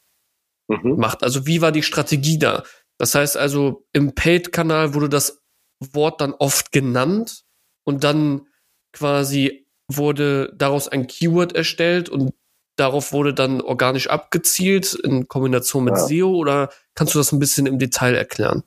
mhm. 0.68 0.98
macht? 0.98 1.24
Also 1.24 1.46
wie 1.46 1.62
war 1.62 1.72
die 1.72 1.84
Strategie 1.84 2.40
da? 2.40 2.64
Das 2.98 3.14
heißt 3.16 3.38
also, 3.38 3.86
im 3.94 4.16
Paid-Kanal 4.16 4.94
wurde 4.94 5.10
das 5.10 5.44
Wort 5.80 6.22
dann 6.22 6.34
oft 6.34 6.72
genannt 6.72 7.44
und 7.84 8.04
dann 8.04 8.48
quasi 8.94 9.68
wurde 9.88 10.54
daraus 10.56 10.88
ein 10.88 11.08
Keyword 11.08 11.56
erstellt 11.56 12.10
und 12.10 12.34
darauf 12.78 13.14
wurde 13.14 13.34
dann 13.34 13.62
organisch 13.62 14.10
abgezielt 14.10 14.94
in 14.94 15.28
Kombination 15.28 15.84
mit 15.84 15.96
ja. 15.96 16.00
SEO 16.00 16.36
oder 16.36 16.70
kannst 16.96 17.14
du 17.14 17.20
das 17.20 17.32
ein 17.32 17.40
bisschen 17.40 17.66
im 17.68 17.80
Detail 17.80 18.16
erklären? 18.16 18.64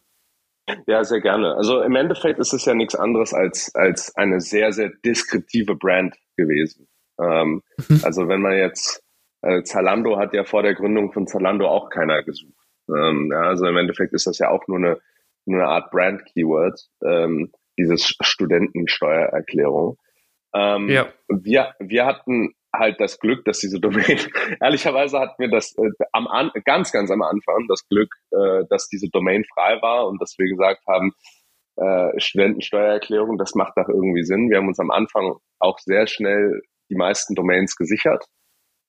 Ja, 0.87 1.03
sehr 1.05 1.21
gerne. 1.21 1.55
Also 1.57 1.83
im 1.83 1.97
Endeffekt 1.97 2.39
ist 2.39 2.53
es 2.53 2.65
ja 2.65 2.75
nichts 2.75 2.95
anderes 2.95 3.35
als, 3.35 3.75
als 3.75 4.15
eine 4.17 4.41
sehr, 4.41 4.73
sehr 4.73 4.91
deskriptive 5.05 5.75
Brand 5.75 6.17
gewesen. 6.37 6.89
Ähm, 7.21 7.63
mhm. 7.89 8.01
Also 8.03 8.29
wenn 8.29 8.41
man 8.41 8.57
jetzt, 8.57 9.03
äh, 9.43 9.63
Zalando 9.63 10.19
hat 10.19 10.35
ja 10.35 10.45
vor 10.45 10.63
der 10.63 10.75
Gründung 10.75 11.13
von 11.13 11.27
Zalando 11.27 11.69
auch 11.69 11.91
keiner 11.91 12.23
gesucht. 12.23 12.55
Ähm, 12.89 13.31
ja, 13.33 13.43
also 13.43 13.67
im 13.67 13.77
Endeffekt 13.77 14.13
ist 14.13 14.27
das 14.27 14.39
ja 14.39 14.51
auch 14.51 14.67
nur 14.67 14.79
eine, 14.79 14.99
nur 15.47 15.63
eine 15.63 15.71
Art 15.71 15.91
Brand-Keyword. 15.91 16.81
Ähm, 17.05 17.53
dieses 17.81 18.15
Studentensteuererklärung. 18.21 19.97
Ähm, 20.55 20.89
ja. 20.89 21.09
wir, 21.29 21.75
wir 21.79 22.07
hatten 22.07 22.55
halt 22.75 23.01
das 23.01 23.19
Glück, 23.19 23.45
dass 23.45 23.61
diese 23.61 23.81
Domain, 23.81 24.19
ehrlicherweise 24.61 25.19
hatten 25.19 25.41
wir 25.41 25.51
das 25.51 25.77
äh, 25.77 25.91
am 26.13 26.27
an, 26.27 26.51
ganz, 26.65 26.93
ganz 26.93 27.11
am 27.11 27.23
Anfang 27.23 27.67
das 27.69 27.87
Glück, 27.89 28.13
äh, 28.33 28.65
dass 28.69 28.89
diese 28.89 29.09
Domain 29.09 29.45
frei 29.55 29.81
war 29.83 30.07
und 30.07 30.21
dass 30.21 30.35
wir 30.39 30.49
gesagt 30.49 30.83
haben, 30.89 31.13
äh, 31.77 32.21
Studentensteuererklärung, 32.21 33.39
das 33.39 33.55
macht 33.55 33.77
doch 33.77 33.89
irgendwie 33.89 34.25
Sinn. 34.25 34.51
Wir 34.51 34.59
haben 34.59 34.69
uns 34.69 34.81
am 34.81 34.91
Anfang 34.91 35.37
auch 35.59 35.79
sehr 35.79 36.07
schnell 36.07 36.61
die 36.91 36.97
meisten 36.97 37.35
Domains 37.35 37.77
gesichert. 37.77 38.25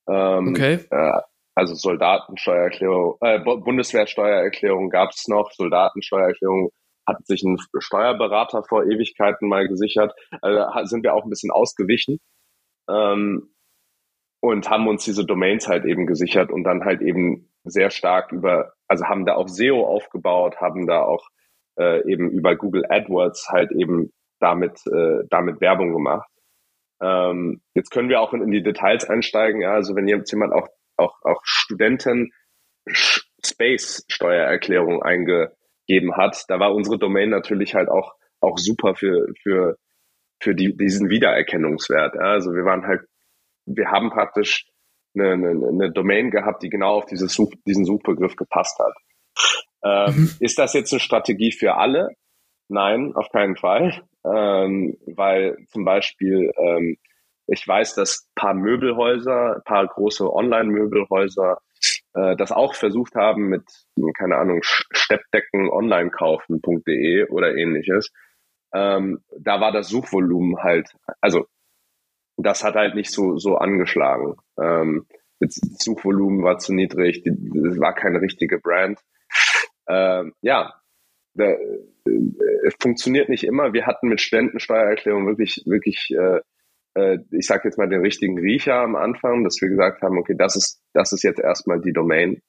Ähm, 0.07 0.49
okay. 0.49 0.79
Äh, 0.89 1.21
also 1.55 1.75
Soldatensteuererklärung, 1.75 3.17
äh, 3.21 3.39
Bundeswehrsteuererklärung 3.39 4.89
gab 4.89 5.11
es 5.11 5.27
noch, 5.27 5.51
Soldatensteuererklärung 5.51 6.71
hat 7.07 7.25
sich 7.25 7.43
ein 7.43 7.57
Steuerberater 7.79 8.63
vor 8.63 8.85
Ewigkeiten 8.85 9.49
mal 9.49 9.67
gesichert. 9.67 10.13
Also 10.41 10.85
sind 10.85 11.03
wir 11.03 11.13
auch 11.13 11.23
ein 11.23 11.29
bisschen 11.29 11.51
ausgewichen 11.51 12.19
ähm, 12.89 13.53
und 14.39 14.69
haben 14.69 14.87
uns 14.87 15.03
diese 15.03 15.25
Domains 15.25 15.67
halt 15.67 15.85
eben 15.85 16.05
gesichert 16.05 16.51
und 16.51 16.63
dann 16.63 16.85
halt 16.85 17.01
eben 17.01 17.51
sehr 17.63 17.89
stark 17.89 18.31
über, 18.31 18.73
also 18.87 19.05
haben 19.05 19.25
da 19.25 19.35
auch 19.35 19.47
SEO 19.47 19.85
aufgebaut, 19.85 20.57
haben 20.57 20.87
da 20.87 21.03
auch 21.03 21.27
äh, 21.77 22.09
eben 22.11 22.29
über 22.29 22.55
Google 22.55 22.85
AdWords 22.89 23.49
halt 23.49 23.71
eben 23.71 24.11
damit, 24.39 24.81
äh, 24.87 25.23
damit 25.29 25.61
Werbung 25.61 25.93
gemacht. 25.93 26.29
Ähm, 27.01 27.61
jetzt 27.73 27.89
können 27.89 28.09
wir 28.09 28.21
auch 28.21 28.33
in, 28.33 28.41
in 28.43 28.51
die 28.51 28.63
Details 28.63 29.05
einsteigen. 29.09 29.61
Ja, 29.61 29.73
also 29.73 29.95
wenn 29.95 30.07
jetzt 30.07 30.31
jemand 30.31 30.53
auch, 30.53 30.67
auch, 30.97 31.15
auch 31.23 31.41
Studenten 31.43 32.31
Space 32.87 34.05
Steuererklärung 34.07 35.01
einge, 35.01 35.51
gegeben 35.91 36.15
hat. 36.15 36.45
Da 36.47 36.59
war 36.59 36.73
unsere 36.73 36.97
Domain 36.97 37.29
natürlich 37.29 37.75
halt 37.75 37.89
auch, 37.89 38.13
auch 38.39 38.57
super 38.57 38.95
für, 38.95 39.27
für, 39.41 39.77
für 40.39 40.55
die, 40.55 40.75
diesen 40.75 41.09
Wiedererkennungswert. 41.09 42.15
Ja. 42.15 42.21
Also 42.21 42.51
wir 42.51 42.63
waren 42.63 42.85
halt, 42.85 43.01
wir 43.65 43.91
haben 43.91 44.09
praktisch 44.09 44.65
eine, 45.13 45.33
eine, 45.33 45.49
eine 45.49 45.91
Domain 45.91 46.31
gehabt, 46.31 46.63
die 46.63 46.69
genau 46.69 46.95
auf 46.95 47.05
dieses 47.05 47.33
Such, 47.33 47.51
diesen 47.67 47.85
Suchbegriff 47.85 48.35
gepasst 48.35 48.79
hat. 48.79 48.93
Ähm, 49.83 50.15
mhm. 50.15 50.31
Ist 50.39 50.57
das 50.57 50.73
jetzt 50.73 50.93
eine 50.93 50.99
Strategie 50.99 51.51
für 51.51 51.75
alle? 51.75 52.09
Nein, 52.71 53.13
auf 53.15 53.29
keinen 53.31 53.57
Fall. 53.57 54.01
Ähm, 54.23 54.97
weil 55.05 55.57
zum 55.67 55.83
Beispiel 55.83 56.51
ähm, 56.57 56.97
ich 57.47 57.67
weiß, 57.67 57.95
dass 57.95 58.29
paar 58.33 58.53
Möbelhäuser, 58.53 59.61
paar 59.65 59.85
große 59.85 60.31
Online-Möbelhäuser 60.31 61.57
äh, 62.13 62.35
das 62.37 62.53
auch 62.53 62.75
versucht 62.75 63.15
haben 63.15 63.49
mit, 63.49 63.63
keine 64.17 64.37
Ahnung, 64.37 64.61
Steppdecken 64.63 65.69
online 65.69 66.11
kaufen.de 66.11 67.27
oder 67.27 67.55
ähnliches. 67.55 68.11
Ähm, 68.73 69.21
da 69.37 69.59
war 69.59 69.73
das 69.73 69.89
Suchvolumen 69.89 70.63
halt, 70.63 70.93
also 71.19 71.45
das 72.37 72.63
hat 72.63 72.75
halt 72.75 72.95
nicht 72.95 73.11
so, 73.11 73.37
so 73.37 73.57
angeschlagen. 73.57 74.37
Ähm, 74.57 75.05
das 75.41 75.55
Suchvolumen 75.55 76.43
war 76.43 76.59
zu 76.59 76.73
niedrig, 76.73 77.25
es 77.25 77.79
war 77.79 77.93
keine 77.93 78.21
richtige 78.21 78.59
Brand. 78.59 78.99
Ähm, 79.89 80.33
ja, 80.41 80.73
äh, 81.37 81.57
funktioniert 82.79 83.29
nicht 83.29 83.43
immer. 83.43 83.73
Wir 83.73 83.85
hatten 83.85 84.07
mit 84.07 84.21
Studentensteuererklärung 84.21 85.27
wirklich, 85.27 85.63
wirklich, 85.65 86.09
äh, 86.11 86.41
äh, 86.95 87.19
ich 87.31 87.45
sage 87.45 87.63
jetzt 87.65 87.77
mal 87.77 87.89
den 87.89 88.01
richtigen 88.01 88.37
Riecher 88.39 88.75
am 88.75 88.95
Anfang, 88.95 89.43
dass 89.43 89.61
wir 89.61 89.69
gesagt 89.69 90.01
haben, 90.01 90.17
okay, 90.17 90.35
das 90.37 90.55
ist, 90.55 90.81
das 90.93 91.11
ist 91.11 91.23
jetzt 91.23 91.39
erstmal 91.39 91.79
die 91.81 91.93
Domain. 91.93 92.41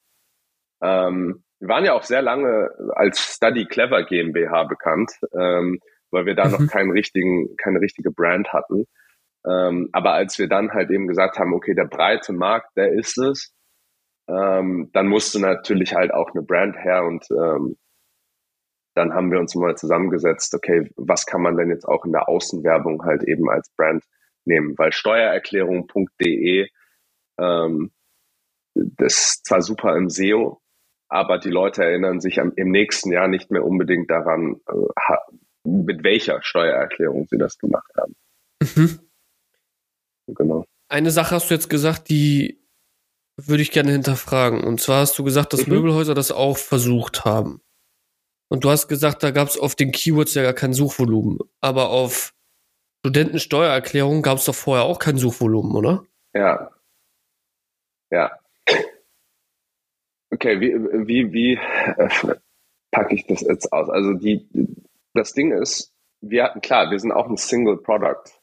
Ähm, 0.81 1.43
wir 1.59 1.69
waren 1.69 1.85
ja 1.85 1.93
auch 1.93 2.03
sehr 2.03 2.21
lange 2.21 2.69
als 2.95 3.19
Study 3.19 3.65
Clever 3.65 4.03
GmbH 4.03 4.63
bekannt, 4.63 5.11
ähm, 5.33 5.79
weil 6.11 6.25
wir 6.25 6.35
da 6.35 6.45
mhm. 6.45 6.51
noch 6.51 6.67
keinen 6.67 6.91
richtigen, 6.91 7.55
keine 7.57 7.79
richtige 7.79 8.11
Brand 8.11 8.51
hatten. 8.51 8.85
Ähm, 9.45 9.89
aber 9.91 10.13
als 10.13 10.39
wir 10.39 10.47
dann 10.47 10.71
halt 10.71 10.89
eben 10.89 11.07
gesagt 11.07 11.37
haben, 11.37 11.53
okay, 11.53 11.73
der 11.73 11.85
breite 11.85 12.33
Markt, 12.33 12.75
der 12.75 12.93
ist 12.93 13.17
es, 13.17 13.53
ähm, 14.27 14.89
dann 14.93 15.07
musste 15.07 15.39
natürlich 15.39 15.93
halt 15.95 16.13
auch 16.13 16.31
eine 16.33 16.43
Brand 16.43 16.77
her 16.77 17.03
und 17.03 17.25
ähm, 17.31 17.77
dann 18.95 19.13
haben 19.13 19.31
wir 19.31 19.39
uns 19.39 19.55
mal 19.55 19.75
zusammengesetzt, 19.75 20.53
okay, 20.53 20.89
was 20.95 21.25
kann 21.25 21.41
man 21.41 21.57
denn 21.57 21.69
jetzt 21.69 21.85
auch 21.85 22.05
in 22.05 22.11
der 22.11 22.29
Außenwerbung 22.29 23.03
halt 23.03 23.23
eben 23.23 23.49
als 23.49 23.69
Brand 23.75 24.03
nehmen? 24.45 24.77
Weil 24.77 24.93
Steuererklärung.de, 24.93 26.67
ähm, 27.39 27.91
das 28.75 29.13
ist 29.13 29.45
zwar 29.45 29.61
super 29.61 29.95
im 29.95 30.09
SEO, 30.09 30.61
aber 31.09 31.39
die 31.39 31.49
Leute 31.49 31.83
erinnern 31.83 32.21
sich 32.21 32.39
am, 32.39 32.53
im 32.55 32.71
nächsten 32.71 33.11
Jahr 33.11 33.27
nicht 33.27 33.51
mehr 33.51 33.65
unbedingt 33.65 34.09
daran, 34.09 34.61
äh, 34.67 35.15
mit 35.63 36.03
welcher 36.03 36.41
Steuererklärung 36.43 37.27
sie 37.29 37.37
das 37.37 37.57
gemacht 37.57 37.91
haben. 37.97 38.15
Mhm. 38.61 38.99
Genau. 40.27 40.65
Eine 40.89 41.11
Sache 41.11 41.35
hast 41.35 41.49
du 41.49 41.53
jetzt 41.53 41.69
gesagt, 41.69 42.09
die 42.09 42.63
würde 43.37 43.63
ich 43.63 43.71
gerne 43.71 43.91
hinterfragen. 43.91 44.63
Und 44.63 44.79
zwar 44.79 45.01
hast 45.01 45.17
du 45.17 45.23
gesagt, 45.23 45.53
dass 45.53 45.65
mhm. 45.65 45.73
Möbelhäuser 45.73 46.13
das 46.13 46.31
auch 46.31 46.57
versucht 46.57 47.25
haben. 47.25 47.61
Und 48.53 48.63
du 48.63 48.69
hast 48.69 48.87
gesagt, 48.87 49.23
da 49.23 49.31
gab 49.31 49.47
es 49.47 49.57
auf 49.57 49.73
den 49.73 49.91
Keywords 49.91 50.35
ja 50.35 50.43
gar 50.43 50.53
kein 50.53 50.73
Suchvolumen. 50.73 51.39
Aber 51.59 51.89
auf 51.89 52.35
Studentensteuererklärung 52.99 54.21
gab 54.21 54.37
es 54.37 54.45
doch 54.45 54.53
vorher 54.53 54.85
auch 54.85 54.99
kein 54.99 55.17
Suchvolumen, 55.17 55.75
oder? 55.75 56.05
Ja. 56.35 56.69
Ja. 58.11 58.31
Okay, 60.29 60.61
wie, 60.61 60.75
wie, 61.07 61.33
wie 61.33 61.53
äh, 61.53 62.35
packe 62.91 63.15
ich 63.15 63.25
das 63.25 63.41
jetzt 63.41 63.73
aus? 63.73 63.89
Also 63.89 64.13
die, 64.13 64.47
das 65.15 65.33
Ding 65.33 65.51
ist, 65.51 65.91
wir 66.21 66.43
hatten, 66.43 66.61
klar, 66.61 66.91
wir 66.91 66.99
sind 66.99 67.11
auch 67.11 67.27
ein 67.27 67.37
Single 67.37 67.77
Product 67.77 68.39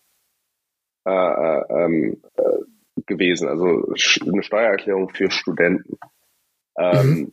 äh, 1.06 1.10
äh, 1.12 1.64
ähm, 1.70 2.20
äh, 2.34 3.02
gewesen, 3.06 3.48
also 3.48 3.94
eine 4.26 4.42
Steuererklärung 4.42 5.08
für 5.10 5.30
Studenten. 5.30 5.98
Ähm, 6.76 7.06
mhm. 7.06 7.32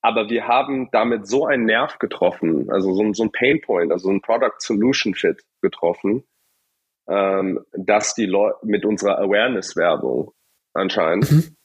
Aber 0.00 0.30
wir 0.30 0.46
haben 0.46 0.88
damit 0.92 1.26
so 1.26 1.46
einen 1.46 1.64
Nerv 1.64 1.98
getroffen, 1.98 2.70
also 2.70 2.92
so, 2.94 3.12
so 3.12 3.24
ein 3.24 3.32
Pain 3.32 3.60
Point, 3.60 3.92
also 3.92 4.10
ein 4.10 4.20
Product 4.20 4.54
Solution 4.58 5.14
Fit 5.14 5.42
getroffen, 5.60 6.24
ähm, 7.08 7.64
dass 7.72 8.14
die 8.14 8.26
Leute 8.26 8.58
mit 8.62 8.84
unserer 8.84 9.18
Awareness-Werbung 9.18 10.32
anscheinend, 10.74 11.30
mhm. 11.30 11.56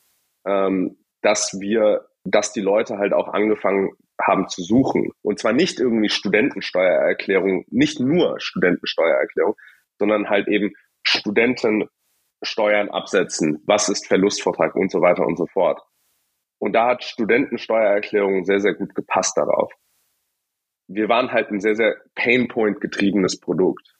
ähm, 0.47 0.97
dass 1.21 1.59
wir, 1.59 2.07
dass 2.23 2.53
die 2.53 2.61
Leute 2.61 2.97
halt 2.97 3.13
auch 3.13 3.27
angefangen 3.27 3.91
haben 4.19 4.47
zu 4.47 4.63
suchen. 4.63 5.11
Und 5.21 5.39
zwar 5.39 5.53
nicht 5.53 5.79
irgendwie 5.79 6.09
Studentensteuererklärung, 6.09 7.65
nicht 7.69 7.99
nur 7.99 8.39
Studentensteuererklärung, 8.39 9.55
sondern 9.99 10.29
halt 10.29 10.47
eben 10.47 10.73
Studentensteuern 11.03 12.89
absetzen, 12.89 13.61
was 13.65 13.89
ist 13.89 14.07
Verlustvortrag 14.07 14.75
und 14.75 14.91
so 14.91 15.01
weiter 15.01 15.25
und 15.25 15.37
so 15.37 15.45
fort. 15.45 15.81
Und 16.63 16.71
da 16.71 16.87
hat 16.87 17.03
Studentensteuererklärung 17.03 18.45
sehr, 18.45 18.61
sehr 18.61 18.73
gut 18.73 18.95
gepasst 18.95 19.35
darauf. 19.35 19.73
Wir 20.87 21.09
waren 21.09 21.33
halt 21.33 21.51
ein 21.51 21.59
sehr, 21.59 21.75
sehr 21.75 21.97
Painpoint 22.15 22.79
getriebenes 22.79 23.37
Produkt. 23.37 23.97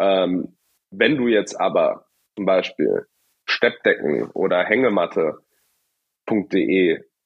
Ähm, 0.00 0.56
wenn 0.90 1.18
du 1.18 1.28
jetzt 1.28 1.60
aber 1.60 2.06
zum 2.36 2.46
Beispiel 2.46 3.06
Steppdecken 3.44 4.30
oder 4.30 4.64
Hängematte.de 4.64 5.44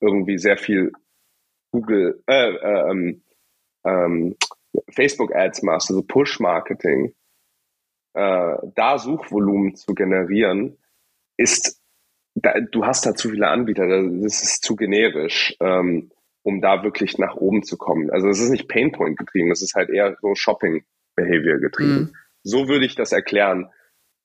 irgendwie 0.01 0.39
sehr 0.39 0.57
viel 0.57 0.91
Google, 1.71 2.25
äh, 2.27 2.51
äh, 2.51 2.91
ähm, 2.91 3.23
ähm, 3.85 4.37
Facebook 4.91 5.33
Ads 5.37 5.63
machst, 5.63 5.89
also 5.89 6.03
Push 6.03 6.41
Marketing, 6.41 7.15
äh, 8.15 8.57
da 8.75 8.99
Suchvolumen 8.99 9.77
zu 9.77 9.95
generieren, 9.95 10.79
ist 11.37 11.82
da, 12.43 12.55
du 12.61 12.85
hast 12.85 13.07
da 13.07 13.15
zu 13.15 13.31
viele 13.31 13.49
Anbieter, 13.49 13.87
das 13.87 14.43
ist 14.43 14.63
zu 14.63 14.77
generisch, 14.77 15.55
ähm, 15.61 16.11
um 16.43 16.61
da 16.61 16.83
wirklich 16.83 17.19
nach 17.19 17.37
oben 17.37 17.63
zu 17.63 17.77
kommen. 17.77 18.11
Also 18.11 18.29
es 18.29 18.41
ist 18.41 18.51
nicht 18.51 18.69
Painpoint 18.69 19.17
getrieben, 19.17 19.51
es 19.51 19.63
ist 19.63 19.75
halt 19.75 19.91
eher 19.91 20.17
so 20.21 20.35
Shopping 20.35 20.85
Behavior 21.15 21.59
getrieben. 21.59 21.95
Mhm. 21.95 22.13
So 22.43 22.69
würde 22.69 22.85
ich 22.85 22.97
das 22.97 23.13
erklären, 23.13 23.71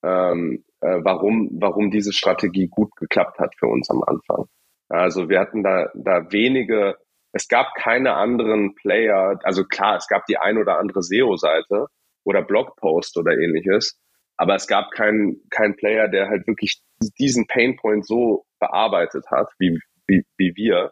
ähm, 0.04 0.64
äh, 0.82 1.00
warum, 1.04 1.50
warum 1.54 1.92
diese 1.92 2.14
Strategie 2.14 2.68
gut 2.68 2.96
geklappt 2.96 3.40
hat 3.40 3.54
für 3.58 3.68
uns 3.68 3.90
am 3.90 4.04
Anfang. 4.04 4.46
Also 4.90 5.30
wir 5.30 5.40
hatten 5.40 5.64
da, 5.64 5.92
da 5.94 6.32
wenige, 6.32 6.98
es 7.34 7.48
gab 7.48 7.76
keine 7.76 8.14
anderen 8.14 8.74
Player, 8.76 9.40
also 9.44 9.66
klar, 9.66 9.98
es 9.98 10.08
gab 10.08 10.26
die 10.26 10.38
ein 10.38 10.58
oder 10.58 10.80
andere 10.80 11.04
SEO-Seite 11.04 11.88
oder 12.24 12.42
Blogpost 12.42 13.18
oder 13.18 13.34
ähnliches, 13.34 14.00
aber 14.38 14.56
es 14.56 14.68
gab 14.68 14.92
keinen 14.92 15.42
keinen 15.50 15.76
Player, 15.76 16.08
der 16.08 16.30
halt 16.30 16.48
wirklich 16.48 16.82
diesen 17.20 17.48
Painpoint 17.48 18.06
so 18.06 18.46
bearbeitet 18.60 19.26
hat, 19.30 19.50
wie, 19.60 19.80
wie, 20.08 20.24
wie 20.38 20.56
wir. 20.56 20.92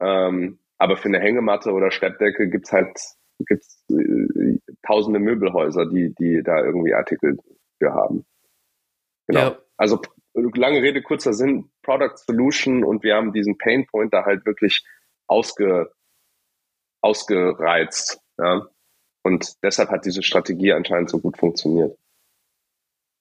Ähm, 0.00 0.60
aber 0.78 0.96
für 0.96 1.08
eine 1.08 1.20
Hängematte 1.20 1.72
oder 1.72 1.90
Steppdecke 1.90 2.48
gibt's 2.48 2.72
halt 2.72 2.96
gibt's, 3.46 3.84
äh, 3.90 4.58
tausende 4.82 5.18
Möbelhäuser, 5.18 5.86
die, 5.86 6.14
die 6.18 6.42
da 6.42 6.64
irgendwie 6.64 6.94
Artikel 6.94 7.36
für 7.78 7.92
haben. 7.92 8.24
Genau. 9.26 9.40
Ja. 9.40 9.58
Also 9.76 10.00
lange 10.34 10.82
Rede, 10.82 11.02
kurzer 11.02 11.32
Sinn, 11.32 11.70
Product 11.82 12.16
Solution 12.16 12.84
und 12.84 13.02
wir 13.02 13.14
haben 13.14 13.32
diesen 13.32 13.58
Painpoint 13.58 14.12
da 14.12 14.24
halt 14.24 14.46
wirklich 14.46 14.84
ausge, 15.26 15.92
ausgereizt. 17.00 18.20
Ja? 18.38 18.68
Und 19.22 19.54
deshalb 19.62 19.90
hat 19.90 20.04
diese 20.04 20.22
Strategie 20.22 20.72
anscheinend 20.72 21.10
so 21.10 21.18
gut 21.18 21.36
funktioniert. 21.36 21.96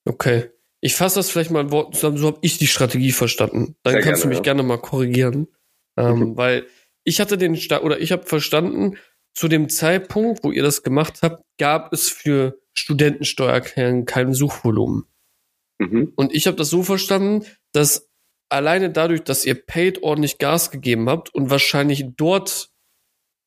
Okay. 0.07 0.49
Ich 0.79 0.95
fasse 0.95 1.15
das 1.19 1.29
vielleicht 1.29 1.51
mal 1.51 1.61
in 1.61 1.71
Worten 1.71 1.93
zusammen, 1.93 2.17
so 2.17 2.27
habe 2.27 2.39
ich 2.41 2.57
die 2.57 2.67
Strategie 2.67 3.11
verstanden. 3.11 3.75
Dann 3.83 3.93
Sehr 3.93 4.01
kannst 4.01 4.21
gerne, 4.21 4.23
du 4.23 4.27
mich 4.29 4.37
ja. 4.37 4.43
gerne 4.43 4.63
mal 4.63 4.77
korrigieren. 4.77 5.47
Ähm, 5.97 6.19
mhm. 6.19 6.37
Weil 6.37 6.67
ich 7.03 7.19
hatte 7.19 7.37
den, 7.37 7.55
Sta 7.55 7.81
oder 7.81 7.99
ich 7.99 8.11
habe 8.11 8.23
verstanden, 8.23 8.97
zu 9.33 9.47
dem 9.47 9.69
Zeitpunkt, 9.69 10.43
wo 10.43 10.51
ihr 10.51 10.63
das 10.63 10.83
gemacht 10.83 11.19
habt, 11.21 11.43
gab 11.59 11.93
es 11.93 12.09
für 12.09 12.59
Studentensteuererklärungen 12.73 14.05
kein 14.05 14.33
Suchvolumen. 14.33 15.05
Mhm. 15.79 16.13
Und 16.15 16.33
ich 16.33 16.47
habe 16.47 16.57
das 16.57 16.69
so 16.69 16.83
verstanden, 16.83 17.45
dass 17.71 18.09
alleine 18.49 18.89
dadurch, 18.89 19.23
dass 19.23 19.45
ihr 19.45 19.55
Paid 19.55 20.03
ordentlich 20.03 20.37
Gas 20.37 20.71
gegeben 20.71 21.09
habt 21.09 21.33
und 21.33 21.49
wahrscheinlich 21.49 22.05
dort 22.15 22.71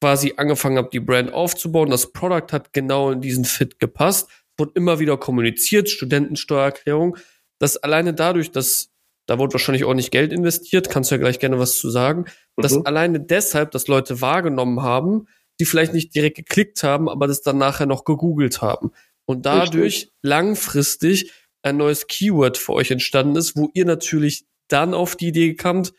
quasi 0.00 0.34
angefangen 0.36 0.78
habt, 0.78 0.94
die 0.94 1.00
Brand 1.00 1.32
aufzubauen, 1.32 1.90
das 1.90 2.12
Product 2.12 2.52
hat 2.52 2.72
genau 2.72 3.10
in 3.10 3.20
diesen 3.20 3.44
Fit 3.44 3.78
gepasst, 3.78 4.28
wurde 4.60 4.72
immer 4.74 5.00
wieder 5.00 5.16
kommuniziert, 5.16 5.90
Studentensteuererklärung, 5.90 7.16
dass 7.58 7.76
alleine 7.76 8.14
dadurch, 8.14 8.52
dass 8.52 8.90
da 9.26 9.38
wurde 9.38 9.54
wahrscheinlich 9.54 9.84
auch 9.84 9.94
nicht 9.94 10.10
Geld 10.10 10.32
investiert, 10.32 10.90
kannst 10.90 11.10
du 11.10 11.14
ja 11.14 11.20
gleich 11.20 11.38
gerne 11.38 11.58
was 11.58 11.78
zu 11.78 11.90
sagen, 11.90 12.26
mhm. 12.56 12.62
dass 12.62 12.84
alleine 12.84 13.20
deshalb, 13.20 13.70
dass 13.72 13.86
Leute 13.86 14.20
wahrgenommen 14.20 14.82
haben, 14.82 15.26
die 15.60 15.66
vielleicht 15.66 15.92
nicht 15.92 16.14
direkt 16.14 16.36
geklickt 16.36 16.82
haben, 16.82 17.08
aber 17.08 17.26
das 17.26 17.42
dann 17.42 17.58
nachher 17.58 17.86
noch 17.86 18.04
gegoogelt 18.04 18.62
haben. 18.62 18.92
Und 19.26 19.46
dadurch 19.46 19.94
Richtig. 19.94 20.12
langfristig 20.22 21.32
ein 21.62 21.76
neues 21.76 22.06
Keyword 22.06 22.56
für 22.56 22.72
euch 22.72 22.90
entstanden 22.90 23.36
ist, 23.36 23.56
wo 23.56 23.70
ihr 23.74 23.84
natürlich 23.84 24.46
dann 24.68 24.94
auf 24.94 25.16
die 25.16 25.28
Idee 25.28 25.54
kamt, 25.54 25.92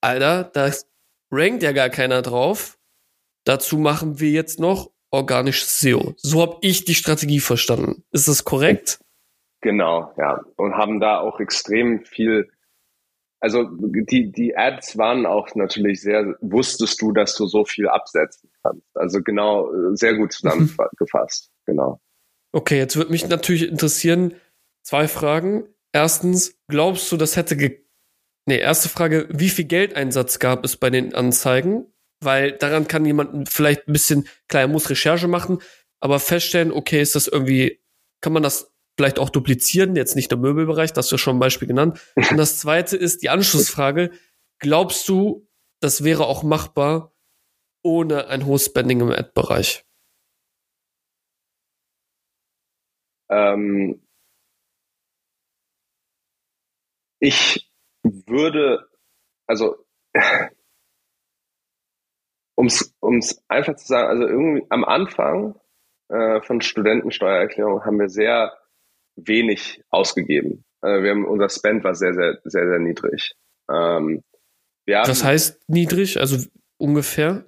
Alter, 0.00 0.44
da 0.44 0.72
rankt 1.30 1.62
ja 1.62 1.72
gar 1.72 1.90
keiner 1.90 2.22
drauf. 2.22 2.78
Dazu 3.44 3.78
machen 3.78 4.20
wir 4.20 4.30
jetzt 4.30 4.60
noch 4.60 4.90
organisches 5.10 5.80
SEO. 5.80 6.14
So 6.16 6.42
habe 6.42 6.58
ich 6.60 6.84
die 6.84 6.94
Strategie 6.94 7.40
verstanden. 7.40 8.04
Ist 8.12 8.28
das 8.28 8.44
korrekt? 8.44 9.00
Genau, 9.60 10.12
ja. 10.18 10.40
Und 10.56 10.74
haben 10.74 11.00
da 11.00 11.20
auch 11.20 11.40
extrem 11.40 12.04
viel, 12.04 12.48
also 13.40 13.64
die, 13.70 14.30
die 14.30 14.56
Ads 14.56 14.98
waren 14.98 15.26
auch 15.26 15.54
natürlich 15.54 16.00
sehr, 16.00 16.36
wusstest 16.40 17.00
du, 17.02 17.12
dass 17.12 17.34
du 17.34 17.46
so 17.46 17.64
viel 17.64 17.88
absetzen 17.88 18.50
kannst. 18.62 18.86
Also 18.94 19.22
genau, 19.22 19.68
sehr 19.94 20.14
gut 20.14 20.32
zusammengefasst, 20.32 21.50
genau. 21.66 22.00
Okay, 22.52 22.78
jetzt 22.78 22.96
würde 22.96 23.10
mich 23.10 23.28
natürlich 23.28 23.68
interessieren, 23.68 24.34
zwei 24.82 25.08
Fragen. 25.08 25.64
Erstens, 25.92 26.58
glaubst 26.68 27.10
du, 27.10 27.16
das 27.16 27.36
hätte 27.36 27.56
ge 27.56 27.84
Nee, 28.46 28.60
erste 28.60 28.88
Frage, 28.88 29.28
wie 29.30 29.50
viel 29.50 29.66
Geldeinsatz 29.66 30.38
gab 30.38 30.64
es 30.64 30.78
bei 30.78 30.88
den 30.88 31.14
Anzeigen? 31.14 31.84
Weil 32.20 32.52
daran 32.52 32.88
kann 32.88 33.04
jemand 33.04 33.48
vielleicht 33.48 33.88
ein 33.88 33.92
bisschen, 33.92 34.28
klar, 34.48 34.62
er 34.62 34.68
muss 34.68 34.90
Recherche 34.90 35.28
machen, 35.28 35.58
aber 36.00 36.20
feststellen, 36.20 36.72
okay, 36.72 37.00
ist 37.00 37.14
das 37.14 37.28
irgendwie, 37.28 37.80
kann 38.20 38.32
man 38.32 38.42
das 38.42 38.72
vielleicht 38.96 39.18
auch 39.18 39.30
duplizieren, 39.30 39.94
jetzt 39.94 40.16
nicht 40.16 40.32
im 40.32 40.40
Möbelbereich, 40.40 40.92
das 40.92 41.06
hast 41.06 41.12
du 41.12 41.18
schon 41.18 41.36
ein 41.36 41.40
Beispiel 41.40 41.68
genannt. 41.68 42.00
Und 42.16 42.36
das 42.36 42.58
zweite 42.58 42.96
ist 42.96 43.22
die 43.22 43.28
Anschlussfrage, 43.28 44.10
glaubst 44.58 45.08
du, 45.08 45.48
das 45.80 46.02
wäre 46.02 46.26
auch 46.26 46.42
machbar, 46.42 47.14
ohne 47.84 48.26
ein 48.26 48.44
hohes 48.44 48.66
Spending 48.66 49.00
im 49.00 49.12
Ad-Bereich? 49.12 49.84
Ähm, 53.30 54.02
ich 57.20 57.70
würde, 58.02 58.88
also 59.46 59.76
um 62.58 62.66
es 63.18 63.44
einfach 63.46 63.76
zu 63.76 63.86
sagen, 63.86 64.08
also 64.08 64.26
irgendwie 64.26 64.66
am 64.68 64.84
Anfang 64.84 65.54
äh, 66.08 66.40
von 66.40 66.60
Studentensteuererklärung 66.60 67.84
haben 67.84 68.00
wir 68.00 68.08
sehr 68.08 68.52
wenig 69.14 69.84
ausgegeben. 69.90 70.64
Äh, 70.82 71.02
wir 71.02 71.10
haben, 71.12 71.24
unser 71.24 71.48
Spend 71.50 71.84
war 71.84 71.94
sehr, 71.94 72.14
sehr, 72.14 72.40
sehr, 72.42 72.68
sehr 72.68 72.78
niedrig. 72.80 73.36
Ähm, 73.70 74.24
wir 74.86 74.98
haben, 74.98 75.08
Was 75.08 75.22
heißt 75.22 75.68
niedrig? 75.68 76.18
Also 76.18 76.48
ungefähr? 76.78 77.44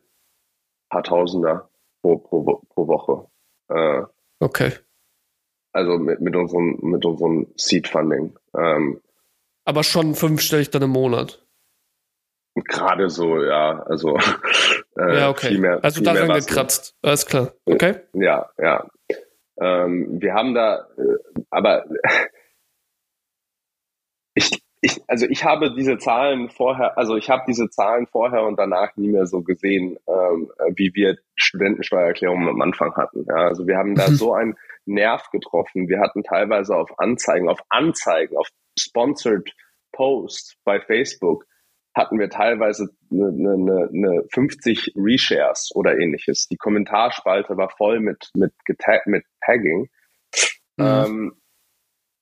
Paar 0.90 1.02
Tausender 1.02 1.68
pro, 2.02 2.18
pro, 2.18 2.62
pro 2.68 2.86
Woche. 2.86 3.28
Äh, 3.68 4.04
okay. 4.38 4.74
Also 5.72 5.98
mit, 5.98 6.20
mit 6.20 6.36
unserem, 6.36 6.78
mit 6.82 7.04
unserem 7.04 7.52
Seed 7.56 7.88
Funding. 7.88 8.38
Ähm, 8.56 9.00
Aber 9.64 9.82
schon 9.82 10.14
fünfstellig 10.14 10.70
dann 10.70 10.82
im 10.82 10.90
Monat. 10.90 11.44
Gerade 12.54 13.08
so, 13.08 13.42
ja. 13.42 13.82
Also 13.82 14.16
äh, 15.00 15.18
ja, 15.18 15.30
okay. 15.30 15.48
Viel 15.48 15.58
mehr, 15.58 15.82
also 15.82 16.02
daran 16.02 16.28
gekratzt. 16.28 16.94
Alles 17.02 17.26
klar. 17.26 17.52
Okay. 17.64 17.96
Ja, 18.12 18.50
ja. 18.58 18.86
Ähm, 19.60 20.20
wir 20.20 20.34
haben 20.34 20.54
da, 20.54 20.86
äh, 20.96 21.42
aber 21.50 21.84
ich, 24.34 24.62
ich, 24.80 25.02
also 25.06 25.26
ich 25.28 25.44
habe 25.44 25.74
diese 25.74 25.98
Zahlen 25.98 26.48
vorher, 26.48 26.96
also 26.96 27.16
ich 27.16 27.28
habe 27.28 27.42
diese 27.46 27.68
Zahlen 27.68 28.06
vorher 28.06 28.44
und 28.44 28.58
danach 28.58 28.96
nie 28.96 29.08
mehr 29.08 29.26
so 29.26 29.42
gesehen, 29.42 29.98
ähm, 30.06 30.50
wie 30.76 30.92
wir 30.94 31.18
Studentensteuererklärungen 31.36 32.48
am 32.48 32.62
Anfang 32.62 32.94
hatten. 32.96 33.26
Ja, 33.28 33.48
also 33.48 33.66
wir 33.66 33.76
haben 33.76 33.94
da 33.94 34.08
mhm. 34.08 34.14
so 34.14 34.34
einen 34.34 34.56
Nerv 34.86 35.30
getroffen. 35.30 35.88
Wir 35.88 36.00
hatten 36.00 36.22
teilweise 36.22 36.74
auf 36.74 36.98
Anzeigen, 36.98 37.48
auf 37.48 37.60
Anzeigen, 37.68 38.36
auf 38.36 38.48
Sponsored 38.78 39.52
Posts 39.92 40.56
bei 40.64 40.80
Facebook 40.80 41.44
hatten 41.94 42.18
wir 42.18 42.30
teilweise 42.30 42.88
eine, 43.10 43.26
eine, 43.26 43.88
eine 43.92 44.24
50 44.32 44.92
Reshares 44.96 45.70
oder 45.74 45.98
ähnliches. 45.98 46.46
Die 46.48 46.56
Kommentarspalte 46.56 47.56
war 47.56 47.70
voll 47.70 48.00
mit, 48.00 48.30
mit, 48.34 48.52
getag, 48.64 49.06
mit 49.06 49.24
Tagging. 49.44 49.88
Mhm. 50.76 50.84
Ähm, 50.84 51.32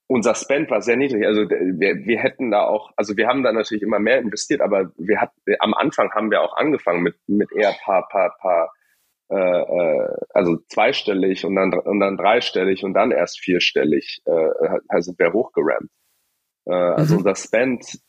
unser 0.08 0.34
Spend 0.34 0.70
war 0.70 0.80
sehr 0.80 0.96
niedrig. 0.96 1.26
Also 1.26 1.42
wir, 1.42 1.96
wir 2.06 2.18
hätten 2.18 2.50
da 2.50 2.64
auch, 2.64 2.90
also 2.96 3.16
wir 3.16 3.28
haben 3.28 3.42
da 3.42 3.52
natürlich 3.52 3.82
immer 3.82 3.98
mehr 3.98 4.18
investiert, 4.18 4.62
aber 4.62 4.90
wir 4.96 5.20
hatten 5.20 5.38
am 5.58 5.74
Anfang 5.74 6.10
haben 6.12 6.30
wir 6.30 6.40
auch 6.40 6.56
angefangen 6.56 7.02
mit 7.02 7.16
mit 7.26 7.52
eher 7.52 7.74
paar 7.84 8.08
paar 8.08 8.34
paar 8.40 8.72
äh, 9.30 9.36
äh, 9.36 10.16
also 10.30 10.56
zweistellig 10.68 11.44
und 11.44 11.54
dann 11.56 11.74
und 11.74 12.00
dann 12.00 12.16
dreistellig 12.16 12.84
und 12.84 12.94
dann 12.94 13.10
erst 13.10 13.38
vierstellig 13.40 14.22
äh, 14.24 15.00
sind 15.02 15.18
wir 15.18 15.34
hochgerammt. 15.34 15.90
Äh, 16.64 16.72
also 16.72 17.14
mhm. 17.14 17.18
unser 17.18 17.34
Spend 17.34 18.00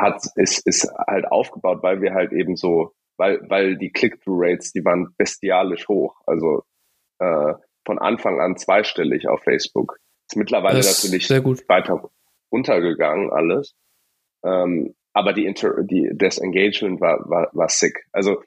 hat, 0.00 0.22
ist, 0.36 0.66
ist 0.66 0.88
halt 1.06 1.26
aufgebaut, 1.26 1.82
weil 1.82 2.00
wir 2.00 2.14
halt 2.14 2.32
eben 2.32 2.56
so, 2.56 2.92
weil, 3.16 3.40
weil 3.48 3.76
die 3.76 3.90
Click-Through-Rates, 3.90 4.72
die 4.72 4.84
waren 4.84 5.14
bestialisch 5.16 5.88
hoch. 5.88 6.16
Also 6.26 6.64
äh, 7.18 7.54
von 7.84 7.98
Anfang 7.98 8.40
an 8.40 8.56
zweistellig 8.56 9.28
auf 9.28 9.42
Facebook. 9.42 9.98
Ist 10.28 10.36
mittlerweile 10.36 10.78
ist 10.78 11.04
natürlich 11.04 11.28
weiter 11.68 12.10
runtergegangen 12.52 13.32
alles. 13.32 13.74
Ähm, 14.44 14.94
aber 15.12 15.32
die, 15.32 15.44
Inter 15.44 15.82
die 15.82 16.10
das 16.14 16.38
Engagement 16.38 17.00
war, 17.00 17.28
war, 17.28 17.50
war 17.52 17.68
sick. 17.68 18.06
Also 18.12 18.42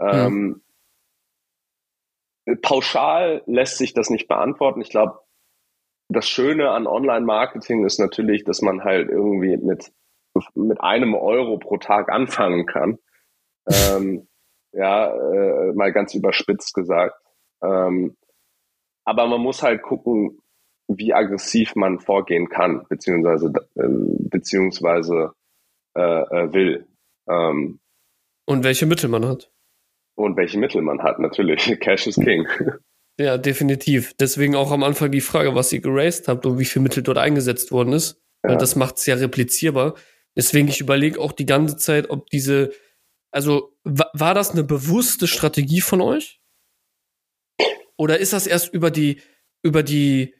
ähm, 0.00 0.62
ja. 2.46 2.54
pauschal 2.62 3.42
lässt 3.46 3.78
sich 3.78 3.94
das 3.94 4.10
nicht 4.10 4.26
beantworten. 4.26 4.80
Ich 4.80 4.90
glaube, 4.90 5.18
das 6.08 6.28
Schöne 6.28 6.70
an 6.70 6.86
Online-Marketing 6.86 7.84
ist 7.84 7.98
natürlich, 7.98 8.44
dass 8.44 8.62
man 8.62 8.84
halt 8.84 9.08
irgendwie 9.08 9.56
mit 9.56 9.92
mit 10.54 10.80
einem 10.80 11.14
Euro 11.14 11.58
pro 11.58 11.76
Tag 11.76 12.10
anfangen 12.10 12.66
kann. 12.66 12.98
ähm, 13.68 14.28
ja, 14.72 15.14
äh, 15.14 15.72
mal 15.74 15.92
ganz 15.92 16.14
überspitzt 16.14 16.74
gesagt. 16.74 17.16
Ähm, 17.62 18.16
aber 19.04 19.26
man 19.26 19.40
muss 19.40 19.62
halt 19.62 19.82
gucken, 19.82 20.38
wie 20.88 21.12
aggressiv 21.12 21.74
man 21.74 21.98
vorgehen 21.98 22.48
kann, 22.48 22.86
beziehungsweise, 22.88 23.52
äh, 23.74 23.88
beziehungsweise 24.28 25.32
äh, 25.94 26.00
äh, 26.00 26.52
will. 26.52 26.86
Ähm, 27.28 27.80
und 28.46 28.64
welche 28.64 28.86
Mittel 28.86 29.08
man 29.08 29.26
hat. 29.26 29.50
Und 30.14 30.36
welche 30.36 30.58
Mittel 30.58 30.82
man 30.82 31.02
hat, 31.02 31.18
natürlich. 31.18 31.76
Cash 31.80 32.06
is 32.06 32.16
King. 32.16 32.46
Ja, 33.18 33.38
definitiv. 33.38 34.14
Deswegen 34.18 34.54
auch 34.54 34.72
am 34.72 34.82
Anfang 34.82 35.10
die 35.10 35.20
Frage, 35.20 35.54
was 35.54 35.72
ihr 35.72 35.80
geraced 35.80 36.28
habt 36.28 36.46
und 36.46 36.58
wie 36.58 36.64
viel 36.64 36.82
Mittel 36.82 37.02
dort 37.02 37.18
eingesetzt 37.18 37.72
worden 37.72 37.92
ist. 37.92 38.20
Ja. 38.44 38.56
Das 38.56 38.74
macht 38.74 38.96
es 38.96 39.06
ja 39.06 39.14
replizierbar. 39.14 39.94
Deswegen, 40.36 40.68
ich 40.68 40.80
überlege 40.80 41.20
auch 41.20 41.32
die 41.32 41.46
ganze 41.46 41.76
Zeit, 41.76 42.10
ob 42.10 42.30
diese, 42.30 42.72
also 43.30 43.76
war 43.84 44.34
das 44.34 44.50
eine 44.50 44.64
bewusste 44.64 45.26
Strategie 45.26 45.80
von 45.80 46.00
euch? 46.00 46.40
Oder 47.96 48.18
ist 48.18 48.32
das 48.32 48.46
erst 48.46 48.72
über 48.72 48.90
die, 48.90 49.20
über 49.62 49.82
die 49.82 50.34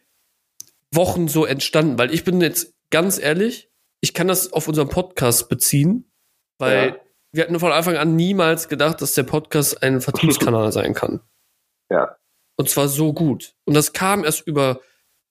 Wochen 0.93 1.29
so 1.29 1.45
entstanden? 1.45 1.99
Weil 1.99 2.13
ich 2.13 2.25
bin 2.25 2.41
jetzt 2.41 2.75
ganz 2.91 3.19
ehrlich, 3.19 3.71
ich 4.01 4.15
kann 4.15 4.29
das 4.29 4.53
auf 4.53 4.69
unseren 4.69 4.89
Podcast 4.89 5.49
beziehen, 5.49 6.11
weil 6.59 6.89
ja. 6.89 6.97
wir 7.33 7.45
hatten 7.45 7.61
von 7.61 7.73
Anfang 7.73 7.97
an 7.97 8.17
niemals 8.17 8.69
gedacht, 8.69 9.01
dass 9.01 9.15
der 9.15 9.23
Podcast 9.23 9.83
ein 9.83 10.01
Vertriebskanal 10.01 10.73
sein 10.73 10.95
kann. 10.95 11.21
Ja. 11.91 12.17
Und 12.57 12.69
zwar 12.69 12.89
so 12.89 13.13
gut. 13.13 13.55
Und 13.65 13.75
das 13.75 13.93
kam 13.93 14.25
erst 14.25 14.47
über 14.47 14.81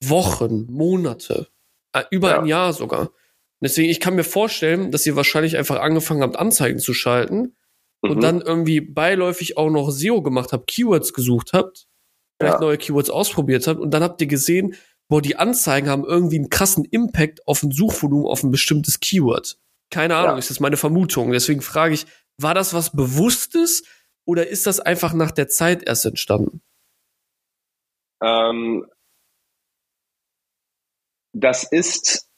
Wochen, 0.04 0.66
Monate, 0.72 1.48
äh, 1.94 2.04
über 2.12 2.30
ja. 2.30 2.40
ein 2.40 2.46
Jahr 2.46 2.74
sogar. 2.74 3.12
Deswegen, 3.62 3.90
ich 3.90 4.00
kann 4.00 4.16
mir 4.16 4.24
vorstellen, 4.24 4.92
dass 4.92 5.06
ihr 5.06 5.16
wahrscheinlich 5.16 5.56
einfach 5.56 5.80
angefangen 5.80 6.24
habt, 6.24 6.36
Anzeigen 6.36 6.80
zu 6.80 6.94
schalten 6.94 7.56
mhm. 8.02 8.12
und 8.12 8.24
dann 8.24 8.42
irgendwie 8.42 8.82
beiläufig 8.82 9.58
auch 9.58 9.70
noch 9.70 9.92
SEO 9.92 10.22
gemacht 10.22 10.52
habt, 10.52 10.68
Keywords 10.68 11.14
gesucht 11.14 11.54
habt, 11.54 11.88
vielleicht 12.40 12.56
ja. 12.56 12.62
neue 12.62 12.78
Keywords 12.78 13.10
ausprobiert 13.10 13.68
habt 13.68 13.80
und 13.80 13.92
dann 13.92 14.04
habt 14.04 14.20
ihr 14.22 14.28
gesehen, 14.28 14.76
boah, 15.08 15.22
die 15.22 15.36
Anzeigen 15.36 15.90
haben 15.90 16.06
irgendwie 16.06 16.38
einen 16.38 16.50
krassen 16.50 16.86
Impact 16.86 17.48
auf 17.48 17.62
ein 17.62 17.72
Suchvolumen 17.72 18.26
auf 18.26 18.44
ein 18.44 18.52
bestimmtes 18.52 19.00
Keyword. 19.00 19.60
Keine 19.92 20.16
Ahnung, 20.16 20.32
ja. 20.32 20.38
ist 20.38 20.50
das 20.50 20.60
meine 20.60 20.78
Vermutung. 20.78 21.32
Deswegen 21.32 21.62
frage 21.62 21.94
ich, 21.94 22.06
war 22.38 22.56
das 22.56 22.74
was 22.74 22.92
Bewusstes 22.92 23.84
oder 24.26 24.48
ist 24.48 24.66
das 24.66 24.80
einfach 24.80 25.14
nach 25.14 25.32
der 25.32 25.50
Zeit 25.50 25.84
erst 25.88 26.06
entstanden? 26.06 26.62
Ähm, 28.24 28.86
das 31.34 31.70
ist 31.70 32.31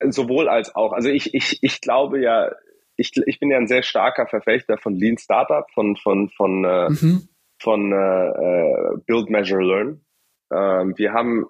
sowohl 0.00 0.48
als 0.48 0.74
auch. 0.74 0.92
Also 0.92 1.08
ich, 1.08 1.34
ich, 1.34 1.62
ich 1.62 1.80
glaube 1.80 2.20
ja, 2.20 2.50
ich, 2.96 3.12
ich 3.26 3.40
bin 3.40 3.50
ja 3.50 3.58
ein 3.58 3.66
sehr 3.66 3.82
starker 3.82 4.26
Verfechter 4.26 4.78
von 4.78 4.94
Lean 4.94 5.18
Startup, 5.18 5.66
von, 5.72 5.96
von, 5.96 6.30
von, 6.30 6.64
äh, 6.64 6.88
mhm. 6.90 7.28
von 7.60 7.92
äh, 7.92 8.28
äh, 8.28 8.98
Build, 9.06 9.30
Measure, 9.30 9.62
Learn. 9.62 10.04
Ähm, 10.52 10.94
wir 10.96 11.12
haben 11.12 11.46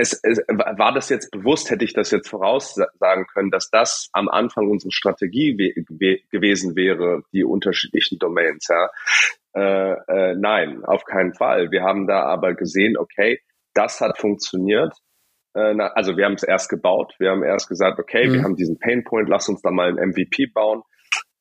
es, 0.00 0.12
es, 0.22 0.38
war 0.46 0.92
das 0.92 1.08
jetzt 1.08 1.32
bewusst, 1.32 1.70
hätte 1.70 1.84
ich 1.84 1.92
das 1.92 2.12
jetzt 2.12 2.28
voraussagen 2.28 3.26
können, 3.32 3.50
dass 3.50 3.68
das 3.68 4.08
am 4.12 4.28
Anfang 4.28 4.68
unsere 4.68 4.92
Strategie 4.92 5.56
gewesen 5.56 6.76
wäre, 6.76 7.22
die 7.32 7.42
unterschiedlichen 7.42 8.20
Domains. 8.20 8.68
Ja? 8.68 8.90
Äh, 9.56 9.94
äh, 10.06 10.34
nein, 10.36 10.84
auf 10.84 11.04
keinen 11.04 11.34
Fall. 11.34 11.72
Wir 11.72 11.82
haben 11.82 12.06
da 12.06 12.22
aber 12.22 12.54
gesehen, 12.54 12.96
okay, 12.96 13.40
das 13.74 14.00
hat 14.00 14.18
funktioniert 14.18 14.94
also 15.94 16.16
wir 16.16 16.24
haben 16.24 16.34
es 16.34 16.42
erst 16.42 16.68
gebaut, 16.68 17.14
wir 17.18 17.30
haben 17.30 17.42
erst 17.42 17.68
gesagt, 17.68 17.98
okay, 17.98 18.28
mhm. 18.28 18.32
wir 18.34 18.42
haben 18.42 18.56
diesen 18.56 18.78
Painpoint, 18.78 19.28
lass 19.28 19.48
uns 19.48 19.62
da 19.62 19.70
mal 19.70 19.88
ein 19.88 20.10
MVP 20.10 20.46
bauen, 20.52 20.82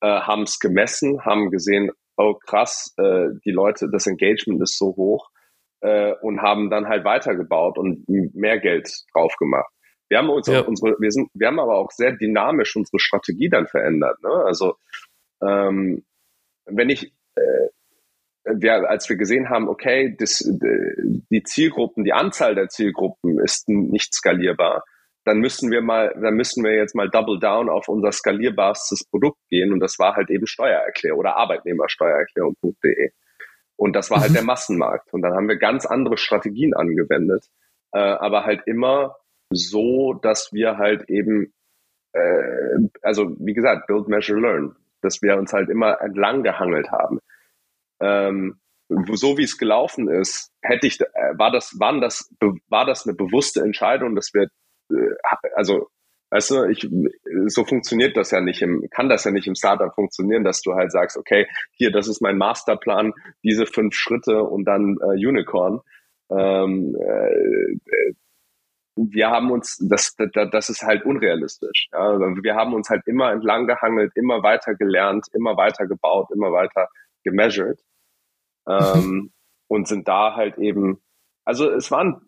äh, 0.02 0.08
haben 0.08 0.44
es 0.44 0.60
gemessen, 0.60 1.24
haben 1.26 1.52
gesehen, 1.52 1.92
oh 2.18 2.36
krass, 2.36 2.94
äh, 2.98 3.28
die 3.46 3.52
Leute, 3.52 3.90
das 3.92 4.08
Engagement 4.08 4.62
ist 4.62 4.78
so 4.78 4.96
hoch 4.96 5.30
äh, 5.82 6.14
und 6.22 6.42
haben 6.42 6.70
dann 6.70 6.88
halt 6.88 7.06
weitergebaut 7.06 7.78
und 7.78 8.08
mehr 8.08 8.60
Geld 8.60 8.90
drauf 9.14 9.36
gemacht. 9.38 9.72
Wir 10.10 10.20
haben 10.20 10.30
uns 10.30 10.48
ja. 10.48 10.62
unsere, 10.62 10.96
wir 11.00 11.12
sind, 11.12 11.30
wir 11.34 11.48
haben 11.48 11.60
aber 11.60 11.76
auch 11.76 11.92
sehr 11.92 12.14
dynamisch 12.14 12.76
unsere 12.76 13.00
Strategie 13.00 13.50
dann 13.50 13.68
verändert. 13.68 14.22
Ne? 14.24 14.30
Also 14.46 14.76
ähm, 15.42 16.06
wenn 16.66 16.90
ich 16.90 17.14
äh, 17.36 17.68
wir, 18.56 18.90
als 18.90 19.10
wir 19.10 19.18
gesehen 19.18 19.50
haben, 19.50 19.68
okay, 19.68 20.16
das, 20.18 20.40
die 20.40 21.44
Zielgruppen, 21.44 22.04
die 22.04 22.14
Anzahl 22.14 22.56
der 22.56 22.70
Zielgruppen 22.70 23.40
ist 23.40 23.68
nicht 23.68 24.14
skalierbar, 24.14 24.84
dann 25.26 25.40
müssen 25.40 25.72
wir 25.72 25.82
mal, 25.82 26.16
dann 26.22 26.36
müssen 26.36 26.64
wir 26.64 26.74
jetzt 26.74 26.96
mal 26.96 27.10
double 27.10 27.40
down 27.40 27.70
auf 27.70 27.90
unser 27.90 28.12
skalierbarstes 28.12 29.06
Produkt 29.10 29.40
gehen 29.50 29.74
und 29.74 29.82
das 29.82 30.00
war 30.00 30.16
halt 30.16 30.30
eben 30.30 30.48
Steuererklärung 30.48 31.20
oder 31.20 31.36
Arbeitnehmersteuererklärung.de. 31.36 33.12
Und 33.76 33.96
das 33.96 34.10
war 34.10 34.22
halt 34.22 34.34
der 34.34 34.44
Massenmarkt. 34.44 35.14
Und 35.14 35.22
dann 35.22 35.34
haben 35.34 35.48
wir 35.48 35.58
ganz 35.58 35.86
andere 35.86 36.18
Strategien 36.18 36.74
angewendet, 36.74 37.46
äh, 37.92 38.00
aber 38.00 38.46
halt 38.46 38.62
immer 38.66 39.18
so, 39.52 40.14
dass 40.14 40.52
wir 40.52 40.78
halt 40.78 41.10
eben, 41.10 41.54
äh, 42.14 42.80
also 43.02 43.36
wie 43.40 43.54
gesagt, 43.54 43.88
build, 43.88 44.08
measure, 44.08 44.40
learn. 44.40 44.76
dass 45.02 45.22
wir 45.22 45.38
uns 45.38 45.54
halt 45.54 45.70
immer 45.70 46.02
entlang 46.02 46.42
gehangelt 46.42 46.90
haben. 46.90 47.20
Ähm, 48.00 48.60
so 48.90 49.38
wie 49.38 49.44
es 49.44 49.58
gelaufen 49.58 50.10
ist, 50.10 50.52
hätte 50.62 50.88
ich, 50.88 51.00
äh, 51.02 51.06
war 51.38 51.52
das, 51.52 51.78
waren 51.80 52.02
das, 52.02 52.34
war 52.70 52.86
das 52.86 53.06
eine 53.06 53.16
bewusste 53.16 53.62
Entscheidung, 53.62 54.16
dass 54.16 54.34
wir, 54.34 54.48
äh, 54.92 55.16
also, 55.56 55.88
weißt 56.30 56.52
du, 56.52 56.64
ich, 56.66 56.90
so 57.48 57.66
funktioniert 57.66 58.16
das 58.16 58.32
ja 58.32 58.42
nicht 58.42 58.62
im, 58.62 58.88
kann 58.92 59.10
das 59.10 59.26
ja 59.26 59.32
nicht 59.32 59.48
im 59.48 59.56
Startup 59.56 59.94
funktionieren, 59.94 60.44
dass 60.44 60.62
du 60.62 60.74
halt 60.74 60.92
sagst, 60.92 61.18
okay, 61.18 61.48
hier, 61.72 61.92
das 61.92 62.08
ist 62.08 62.22
mein 62.22 62.38
Masterplan, 62.38 63.14
diese 63.44 63.66
fünf 63.66 63.96
Schritte 63.96 64.44
und 64.44 64.66
dann 64.66 64.98
äh, 65.02 65.28
Unicorn. 65.28 65.82
Ähm, 66.30 66.96
äh, 66.96 68.14
wir 68.98 69.30
haben 69.30 69.52
uns, 69.52 69.78
das, 69.90 70.16
das, 70.16 70.50
das 70.52 70.70
ist 70.70 70.82
halt 70.82 71.06
unrealistisch. 71.06 71.88
Ja? 71.94 72.20
Wir 72.20 72.56
haben 72.56 72.74
uns 72.74 72.90
halt 72.90 73.04
immer 73.06 73.32
entlang 73.32 73.68
gehangelt, 73.68 74.12
immer 74.16 74.42
weiter 74.44 74.74
gelernt, 74.76 75.28
immer 75.34 75.56
weiter 75.56 75.86
gebaut, 75.86 76.30
immer 76.34 76.52
weiter 76.52 76.88
gemeasured 77.28 77.80
ähm, 78.68 79.32
und 79.68 79.88
sind 79.88 80.08
da 80.08 80.36
halt 80.36 80.58
eben, 80.58 81.02
also 81.46 81.70
es 81.70 81.92
waren 81.92 82.22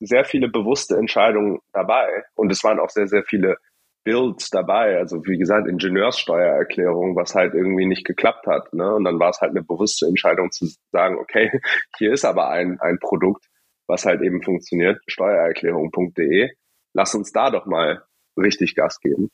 sehr 0.00 0.24
viele 0.24 0.48
bewusste 0.48 0.96
Entscheidungen 0.96 1.60
dabei 1.72 2.24
und 2.34 2.50
es 2.50 2.64
waren 2.64 2.80
auch 2.80 2.90
sehr, 2.90 3.06
sehr 3.06 3.22
viele 3.24 3.58
Builds 4.02 4.48
dabei, 4.48 4.96
also 4.96 5.24
wie 5.26 5.36
gesagt, 5.36 5.68
Ingenieurssteuererklärung, 5.68 7.16
was 7.16 7.34
halt 7.34 7.52
irgendwie 7.52 7.84
nicht 7.84 8.06
geklappt 8.06 8.46
hat. 8.46 8.72
Ne? 8.72 8.94
Und 8.94 9.04
dann 9.04 9.18
war 9.18 9.30
es 9.30 9.40
halt 9.40 9.50
eine 9.50 9.62
bewusste 9.62 10.06
Entscheidung 10.06 10.50
zu 10.50 10.68
sagen, 10.90 11.18
okay, 11.18 11.60
hier 11.98 12.12
ist 12.12 12.24
aber 12.24 12.48
ein, 12.48 12.80
ein 12.80 12.98
Produkt, 12.98 13.46
was 13.86 14.06
halt 14.06 14.22
eben 14.22 14.42
funktioniert, 14.42 15.00
steuererklärung.de. 15.06 16.50
Lass 16.94 17.14
uns 17.14 17.32
da 17.32 17.50
doch 17.50 17.66
mal 17.66 18.02
richtig 18.38 18.74
Gas 18.74 19.00
geben. 19.00 19.30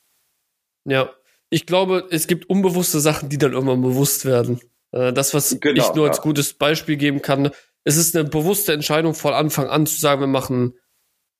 Ja, 0.84 1.10
ich 1.48 1.66
glaube, 1.66 2.08
es 2.10 2.26
gibt 2.26 2.50
unbewusste 2.50 2.98
Sachen, 2.98 3.28
die 3.28 3.38
dann 3.38 3.52
irgendwann 3.52 3.82
bewusst 3.82 4.26
werden. 4.26 4.60
Äh, 4.96 5.12
das, 5.12 5.34
was 5.34 5.58
genau, 5.60 5.82
ich 5.82 5.94
nur 5.94 6.08
als 6.08 6.22
gutes 6.22 6.54
Beispiel 6.54 6.96
geben 6.96 7.20
kann, 7.20 7.50
es 7.84 7.96
ist 7.96 8.16
eine 8.16 8.28
bewusste 8.28 8.72
Entscheidung 8.72 9.14
von 9.14 9.34
Anfang 9.34 9.68
an 9.68 9.86
zu 9.86 10.00
sagen, 10.00 10.20
wir 10.20 10.26
machen 10.26 10.74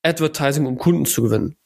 Advertising, 0.03 0.67
um 0.67 0.79
Kunden 0.79 1.07
zu 1.07 1.23
gewinnen. 1.23 1.57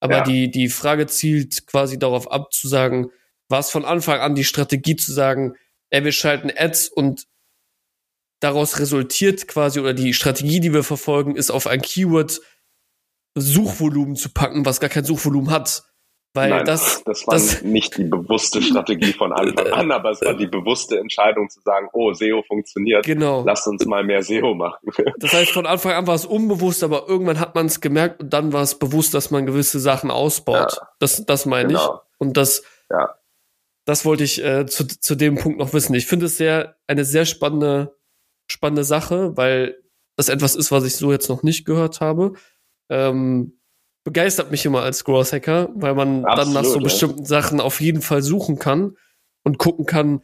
Aber 0.00 0.18
ja. 0.18 0.24
die, 0.24 0.50
die 0.50 0.68
Frage 0.68 1.06
zielt 1.06 1.66
quasi 1.66 1.98
darauf 1.98 2.30
ab, 2.30 2.52
zu 2.52 2.68
sagen, 2.68 3.10
war 3.48 3.60
es 3.60 3.70
von 3.70 3.84
Anfang 3.84 4.20
an 4.20 4.34
die 4.34 4.44
Strategie 4.44 4.96
zu 4.96 5.12
sagen, 5.12 5.54
ey, 5.90 6.04
wir 6.04 6.12
schalten 6.12 6.50
Ads 6.54 6.88
und 6.88 7.26
daraus 8.40 8.78
resultiert 8.78 9.48
quasi, 9.48 9.80
oder 9.80 9.94
die 9.94 10.14
Strategie, 10.14 10.60
die 10.60 10.72
wir 10.72 10.84
verfolgen, 10.84 11.36
ist 11.36 11.50
auf 11.50 11.66
ein 11.66 11.80
Keyword 11.80 12.40
Suchvolumen 13.34 14.16
zu 14.16 14.28
packen, 14.30 14.66
was 14.66 14.80
gar 14.80 14.90
kein 14.90 15.04
Suchvolumen 15.04 15.50
hat. 15.50 15.84
Weil 16.34 16.48
Nein, 16.48 16.64
das, 16.64 17.04
das 17.04 17.26
war 17.26 17.34
das, 17.34 17.60
nicht 17.62 17.98
die 17.98 18.04
bewusste 18.04 18.62
Strategie 18.62 19.12
von 19.12 19.32
Anfang 19.34 19.66
an, 19.66 19.92
aber 19.92 20.12
es 20.12 20.22
war 20.22 20.34
die 20.34 20.46
bewusste 20.46 20.98
Entscheidung 20.98 21.50
zu 21.50 21.60
sagen, 21.60 21.88
oh, 21.92 22.14
SEO 22.14 22.42
funktioniert, 22.42 23.04
genau. 23.04 23.44
lass 23.44 23.66
uns 23.66 23.84
mal 23.84 24.02
mehr 24.02 24.22
SEO 24.22 24.54
machen. 24.54 24.78
Das 25.18 25.32
heißt, 25.34 25.52
von 25.52 25.66
Anfang 25.66 25.92
an 25.92 26.06
war 26.06 26.14
es 26.14 26.24
unbewusst, 26.24 26.82
aber 26.82 27.06
irgendwann 27.06 27.38
hat 27.38 27.54
man 27.54 27.66
es 27.66 27.80
gemerkt 27.80 28.22
und 28.22 28.32
dann 28.32 28.52
war 28.52 28.62
es 28.62 28.78
bewusst, 28.78 29.12
dass 29.12 29.30
man 29.30 29.44
gewisse 29.44 29.78
Sachen 29.78 30.10
ausbaut. 30.10 30.76
Ja, 30.76 30.88
das, 30.98 31.24
das 31.26 31.44
meine 31.44 31.68
genau. 31.68 31.96
ich. 31.96 32.00
Und 32.18 32.36
das, 32.36 32.62
ja. 32.88 33.14
das 33.84 34.04
wollte 34.06 34.24
ich 34.24 34.42
äh, 34.42 34.64
zu, 34.66 34.86
zu 34.86 35.14
dem 35.14 35.36
Punkt 35.36 35.58
noch 35.58 35.74
wissen. 35.74 35.94
Ich 35.94 36.06
finde 36.06 36.26
es 36.26 36.38
sehr, 36.38 36.76
eine 36.86 37.04
sehr 37.04 37.26
spannende, 37.26 37.94
spannende 38.46 38.84
Sache, 38.84 39.36
weil 39.36 39.76
das 40.16 40.28
etwas 40.28 40.56
ist, 40.56 40.72
was 40.72 40.84
ich 40.84 40.96
so 40.96 41.12
jetzt 41.12 41.28
noch 41.28 41.42
nicht 41.42 41.66
gehört 41.66 42.00
habe. 42.00 42.32
Ähm, 42.88 43.58
begeistert 44.04 44.50
mich 44.50 44.64
immer 44.64 44.82
als 44.82 45.04
Growth 45.04 45.32
Hacker, 45.32 45.70
weil 45.74 45.94
man 45.94 46.24
Absolut, 46.24 46.38
dann 46.38 46.62
nach 46.62 46.68
so 46.68 46.78
bestimmten 46.80 47.24
Sachen 47.24 47.60
auf 47.60 47.80
jeden 47.80 48.02
Fall 48.02 48.22
suchen 48.22 48.58
kann 48.58 48.96
und 49.44 49.58
gucken 49.58 49.86
kann, 49.86 50.22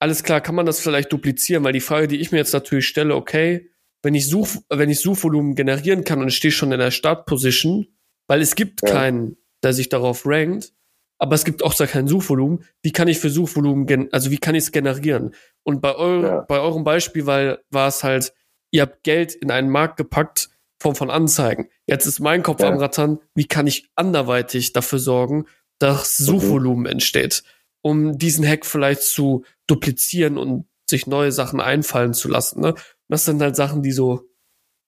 alles 0.00 0.24
klar, 0.24 0.40
kann 0.40 0.56
man 0.56 0.66
das 0.66 0.80
vielleicht 0.80 1.12
duplizieren, 1.12 1.62
weil 1.62 1.72
die 1.72 1.80
Frage, 1.80 2.08
die 2.08 2.20
ich 2.20 2.32
mir 2.32 2.38
jetzt 2.38 2.52
natürlich 2.52 2.88
stelle, 2.88 3.14
okay, 3.14 3.70
wenn 4.02 4.16
ich 4.16 4.28
Such, 4.28 4.48
wenn 4.68 4.90
ich 4.90 5.00
Suchvolumen 5.00 5.54
generieren 5.54 6.02
kann 6.02 6.20
und 6.20 6.28
ich 6.28 6.36
stehe 6.36 6.50
schon 6.50 6.72
in 6.72 6.80
der 6.80 6.90
Startposition, 6.90 7.86
weil 8.26 8.40
es 8.40 8.56
gibt 8.56 8.80
ja. 8.82 8.92
keinen, 8.92 9.36
der 9.62 9.72
sich 9.72 9.88
darauf 9.88 10.26
rankt, 10.26 10.72
aber 11.18 11.36
es 11.36 11.44
gibt 11.44 11.62
auch 11.62 11.74
da 11.74 11.86
kein 11.86 12.08
Suchvolumen. 12.08 12.64
Wie 12.82 12.90
kann 12.90 13.06
ich 13.06 13.20
für 13.20 13.30
Suchvolumen, 13.30 14.08
also 14.10 14.32
wie 14.32 14.38
kann 14.38 14.56
ich 14.56 14.64
es 14.64 14.72
generieren? 14.72 15.36
Und 15.62 15.80
bei, 15.80 15.94
eu 15.94 16.22
ja. 16.22 16.40
bei 16.48 16.58
eurem 16.58 16.82
Beispiel 16.82 17.26
weil, 17.26 17.60
war 17.70 17.86
es 17.86 18.02
halt, 18.02 18.34
ihr 18.72 18.82
habt 18.82 19.04
Geld 19.04 19.36
in 19.36 19.52
einen 19.52 19.70
Markt 19.70 19.98
gepackt, 19.98 20.50
Form 20.80 20.96
von 20.96 21.10
Anzeigen. 21.10 21.68
Jetzt 21.86 22.06
ist 22.06 22.20
mein 22.20 22.42
Kopf 22.42 22.60
ja. 22.60 22.68
am 22.68 22.78
Rattern, 22.78 23.18
wie 23.34 23.46
kann 23.46 23.66
ich 23.66 23.90
anderweitig 23.96 24.72
dafür 24.72 24.98
sorgen, 24.98 25.46
dass 25.78 26.16
Suchvolumen 26.16 26.86
okay. 26.86 26.92
entsteht, 26.92 27.42
um 27.82 28.16
diesen 28.18 28.46
Hack 28.46 28.64
vielleicht 28.64 29.02
zu 29.02 29.44
duplizieren 29.66 30.38
und 30.38 30.66
sich 30.86 31.06
neue 31.06 31.32
Sachen 31.32 31.60
einfallen 31.60 32.14
zu 32.14 32.28
lassen. 32.28 32.60
Ne? 32.60 32.74
Das 33.08 33.24
sind 33.24 33.42
halt 33.42 33.56
Sachen, 33.56 33.82
die 33.82 33.92
so 33.92 34.28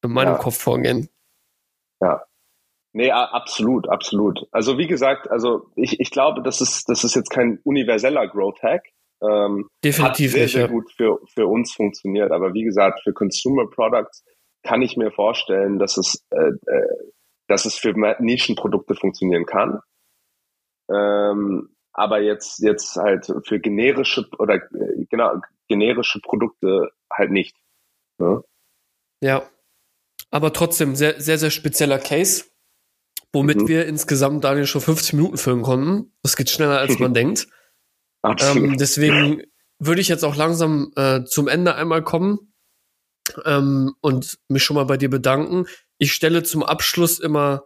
in 0.04 0.12
meinem 0.12 0.34
ja. 0.34 0.38
Kopf 0.38 0.58
vorgehen. 0.58 1.08
Ja. 2.00 2.22
Nee, 2.92 3.10
absolut, 3.10 3.88
absolut. 3.88 4.46
Also 4.52 4.78
wie 4.78 4.86
gesagt, 4.86 5.28
also 5.28 5.66
ich, 5.74 5.98
ich 5.98 6.12
glaube, 6.12 6.42
das 6.42 6.60
ist, 6.60 6.88
das 6.88 7.02
ist 7.02 7.16
jetzt 7.16 7.30
kein 7.30 7.58
universeller 7.64 8.28
Growth 8.28 8.62
Hack. 8.62 8.84
Ähm, 9.20 9.66
Definitiv 9.82 10.02
hat 10.02 10.16
sehr, 10.16 10.42
nicht, 10.42 10.52
sehr 10.52 10.60
ja. 10.62 10.68
gut 10.68 10.92
für, 10.92 11.18
für 11.32 11.46
uns 11.48 11.72
funktioniert. 11.72 12.30
Aber 12.30 12.54
wie 12.54 12.62
gesagt, 12.62 13.00
für 13.02 13.12
Consumer 13.12 13.68
Products 13.68 14.24
kann 14.64 14.82
ich 14.82 14.96
mir 14.96 15.12
vorstellen, 15.12 15.78
dass 15.78 15.96
es, 15.96 16.26
äh, 16.30 16.50
äh, 16.66 17.12
dass 17.46 17.66
es 17.66 17.76
für 17.76 17.92
Nischenprodukte 18.18 18.94
funktionieren 18.94 19.46
kann. 19.46 19.80
Ähm, 20.90 21.76
aber 21.92 22.20
jetzt, 22.20 22.58
jetzt 22.60 22.96
halt 22.96 23.30
für 23.44 23.60
generische 23.60 24.26
oder 24.38 24.56
äh, 24.56 25.04
genau, 25.08 25.36
generische 25.68 26.20
Produkte 26.20 26.90
halt 27.12 27.30
nicht. 27.30 27.56
Ne? 28.18 28.42
Ja. 29.22 29.48
Aber 30.30 30.52
trotzdem 30.52 30.96
sehr, 30.96 31.20
sehr, 31.20 31.38
sehr 31.38 31.50
spezieller 31.50 31.98
Case, 31.98 32.46
womit 33.32 33.62
mhm. 33.62 33.68
wir 33.68 33.86
insgesamt 33.86 34.42
Daniel 34.42 34.66
schon 34.66 34.80
50 34.80 35.12
Minuten 35.12 35.36
füllen 35.38 35.62
konnten. 35.62 36.12
Das 36.22 36.36
geht 36.36 36.50
schneller, 36.50 36.78
als 36.78 36.98
man 36.98 37.14
denkt. 37.14 37.46
Ähm, 38.24 38.76
deswegen 38.78 39.42
würde 39.78 40.00
ich 40.00 40.08
jetzt 40.08 40.24
auch 40.24 40.34
langsam 40.34 40.92
äh, 40.96 41.24
zum 41.24 41.46
Ende 41.46 41.74
einmal 41.74 42.02
kommen 42.02 42.53
ähm, 43.44 43.94
und 44.00 44.38
mich 44.48 44.62
schon 44.62 44.76
mal 44.76 44.84
bei 44.84 44.96
dir 44.96 45.10
bedanken. 45.10 45.66
Ich 45.98 46.12
stelle 46.12 46.42
zum 46.42 46.62
Abschluss 46.62 47.18
immer 47.18 47.64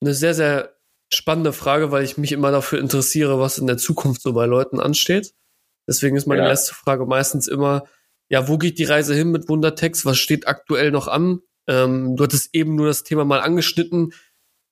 eine 0.00 0.14
sehr, 0.14 0.34
sehr 0.34 0.76
spannende 1.12 1.52
Frage, 1.52 1.90
weil 1.90 2.04
ich 2.04 2.18
mich 2.18 2.32
immer 2.32 2.50
dafür 2.50 2.80
interessiere, 2.80 3.38
was 3.38 3.58
in 3.58 3.66
der 3.66 3.78
Zukunft 3.78 4.22
so 4.22 4.32
bei 4.32 4.46
Leuten 4.46 4.80
ansteht. 4.80 5.34
Deswegen 5.88 6.16
ist 6.16 6.26
meine 6.26 6.42
ja. 6.42 6.48
erste 6.48 6.74
Frage 6.74 7.06
meistens 7.06 7.46
immer, 7.46 7.84
ja, 8.28 8.48
wo 8.48 8.58
geht 8.58 8.78
die 8.78 8.84
Reise 8.84 9.14
hin 9.14 9.30
mit 9.30 9.48
Wundertext? 9.48 10.04
Was 10.04 10.18
steht 10.18 10.48
aktuell 10.48 10.90
noch 10.90 11.06
an? 11.06 11.40
Ähm, 11.68 12.16
du 12.16 12.24
hattest 12.24 12.54
eben 12.54 12.74
nur 12.74 12.86
das 12.86 13.04
Thema 13.04 13.24
mal 13.24 13.40
angeschnitten, 13.40 14.12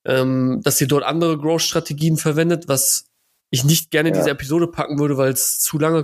ähm, 0.05 0.61
dass 0.65 0.81
ihr 0.81 0.89
dort 0.89 1.05
andere 1.05 1.39
Growth-Strategien 1.39 2.17
verwendet, 2.17 2.67
was 2.67 3.07
ich 3.51 3.65
nicht 3.65 3.91
gerne 3.91 4.09
in 4.09 4.15
ja. 4.17 4.21
diese 4.21 4.31
Episode 4.31 4.67
packen 4.67 4.99
würde, 4.99 5.17
weil 5.17 5.33
es 5.33 5.61
zu 5.61 5.79
lange 5.79 6.03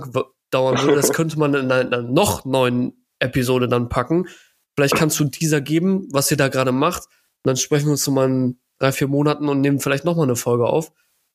dauern 0.49 0.81
würde. 0.81 0.95
Das 0.95 1.11
könnte 1.13 1.37
man 1.37 1.53
in 1.53 1.71
einer 1.71 2.01
noch 2.01 2.45
neuen 2.45 3.00
Episode 3.21 3.67
dann 3.67 3.89
packen. 3.89 4.27
Vielleicht 4.75 4.95
kannst 4.95 5.19
du 5.19 5.25
dieser 5.25 5.61
geben, 5.61 6.07
was 6.11 6.31
ihr 6.31 6.37
da 6.37 6.47
gerade 6.47 6.71
macht. 6.71 7.05
Und 7.05 7.47
dann 7.47 7.57
sprechen 7.57 7.85
wir 7.85 7.91
uns 7.91 8.03
so 8.03 8.11
mal 8.11 8.27
in 8.27 8.59
drei, 8.79 8.91
vier 8.91 9.07
Monaten 9.07 9.49
und 9.49 9.61
nehmen 9.61 9.79
vielleicht 9.79 10.05
nochmal 10.05 10.25
eine 10.25 10.35
Folge 10.35 10.65
auf. 10.65 10.91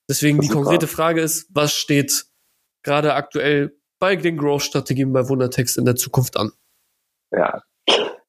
Deswegen 0.09 0.41
die 0.41 0.49
konkrete 0.49 0.87
Frage 0.87 1.21
ist, 1.21 1.49
was 1.53 1.75
steht 1.75 2.27
gerade 2.83 3.15
aktuell 3.15 3.77
bei 3.99 4.17
den 4.17 4.37
Growth-Strategien 4.37 5.13
bei 5.13 5.29
Wundertext 5.29 5.79
in 5.79 5.85
der 5.85 5.97
Zukunft 5.97 6.37
an? 6.37 6.53
Ja, 7.33 7.63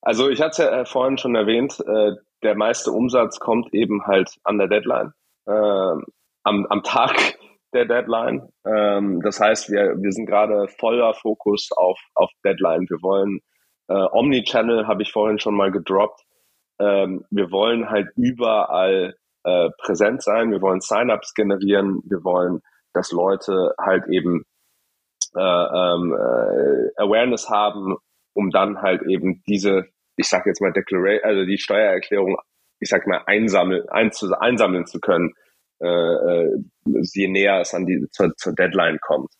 also 0.02 0.30
ich 0.30 0.42
hatte 0.42 0.64
ja 0.64 0.82
äh, 0.82 0.86
vorhin 0.86 1.18
schon 1.18 1.36
erwähnt, 1.36 1.80
äh, 1.86 2.14
der 2.44 2.56
meiste 2.56 2.92
Umsatz 2.92 3.40
kommt 3.40 3.74
eben 3.74 4.06
halt 4.06 4.30
an 4.44 4.58
der 4.58 4.68
Deadline, 4.68 5.14
äh, 5.46 5.52
am, 5.52 6.66
am 6.70 6.84
Tag 6.84 7.38
der 7.74 7.86
Deadline. 7.86 8.50
Ähm, 8.66 9.22
das 9.22 9.40
heißt, 9.40 9.70
wir, 9.70 9.96
wir 10.02 10.12
sind 10.12 10.26
gerade 10.26 10.68
voller 10.80 11.14
Fokus 11.14 11.70
auf, 11.76 12.00
auf 12.16 12.32
Deadline. 12.44 12.86
Wir 12.90 13.02
wollen 13.02 13.40
äh, 13.88 14.06
Omnichannel, 14.12 14.88
habe 14.88 15.04
ich 15.04 15.12
vorhin 15.12 15.40
schon 15.40 15.56
mal 15.56 15.72
gedroppt. 15.72 16.22
Ähm, 16.80 17.26
wir 17.30 17.52
wollen 17.52 17.90
halt 17.90 18.10
überall 18.16 19.16
äh, 19.44 19.70
präsent 19.80 20.24
sein. 20.24 20.52
Wir 20.52 20.62
wollen 20.62 20.82
Sign-ups 20.82 21.34
generieren. 21.34 22.02
Wir 22.06 22.24
wollen, 22.24 22.62
dass 22.94 23.12
Leute 23.12 23.74
halt 23.80 24.08
eben 24.08 24.44
äh, 25.36 25.40
ähm, 25.40 26.14
äh, 26.14 27.02
Awareness 27.02 27.50
haben, 27.50 27.98
um 28.34 28.50
dann 28.50 28.82
halt 28.82 29.02
eben 29.04 29.44
diese, 29.48 29.86
ich 30.16 30.28
sage 30.28 30.50
jetzt 30.50 30.62
mal 30.62 30.72
Declaration, 30.72 31.24
also 31.24 31.46
die 31.46 31.58
Steuererklärung, 31.58 32.38
ich 32.80 32.90
sag 32.90 33.08
mal 33.08 33.24
einsammeln, 33.26 33.88
einsammeln 33.90 34.86
zu 34.86 35.00
können 35.00 35.34
äh, 35.82 35.88
äh, 35.88 36.64
je 36.86 37.28
näher 37.28 37.62
es 37.62 37.74
an 37.74 37.86
die 37.86 38.06
zur, 38.12 38.34
zur 38.36 38.54
Deadline 38.54 39.00
kommt. 39.02 39.32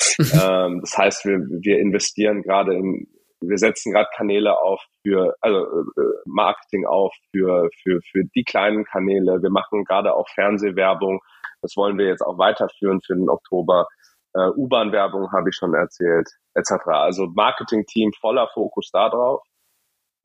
ähm, 0.18 0.80
das 0.80 0.96
heißt, 0.96 1.24
wir, 1.24 1.38
wir 1.38 1.78
investieren 1.78 2.42
gerade 2.42 2.74
in, 2.74 3.06
wir 3.40 3.58
setzen 3.58 3.92
gerade 3.92 4.08
Kanäle 4.16 4.60
auf 4.60 4.82
für, 5.02 5.34
also 5.40 5.58
äh, 5.58 6.02
Marketing 6.24 6.86
auf 6.86 7.14
für, 7.30 7.68
für, 7.82 8.00
für 8.02 8.24
die 8.34 8.44
kleinen 8.44 8.84
Kanäle. 8.84 9.42
Wir 9.42 9.50
machen 9.50 9.84
gerade 9.84 10.14
auch 10.14 10.28
Fernsehwerbung. 10.34 11.20
Das 11.62 11.76
wollen 11.76 11.98
wir 11.98 12.06
jetzt 12.06 12.22
auch 12.22 12.38
weiterführen 12.38 13.00
für 13.04 13.14
den 13.14 13.28
Oktober. 13.28 13.86
Äh, 14.34 14.48
U-Bahn-Werbung 14.56 15.32
habe 15.32 15.50
ich 15.50 15.56
schon 15.56 15.74
erzählt, 15.74 16.28
etc. 16.54 16.72
Also 16.86 17.26
Marketing-Team 17.26 18.12
voller 18.20 18.48
Fokus 18.52 18.90
darauf. 18.90 19.42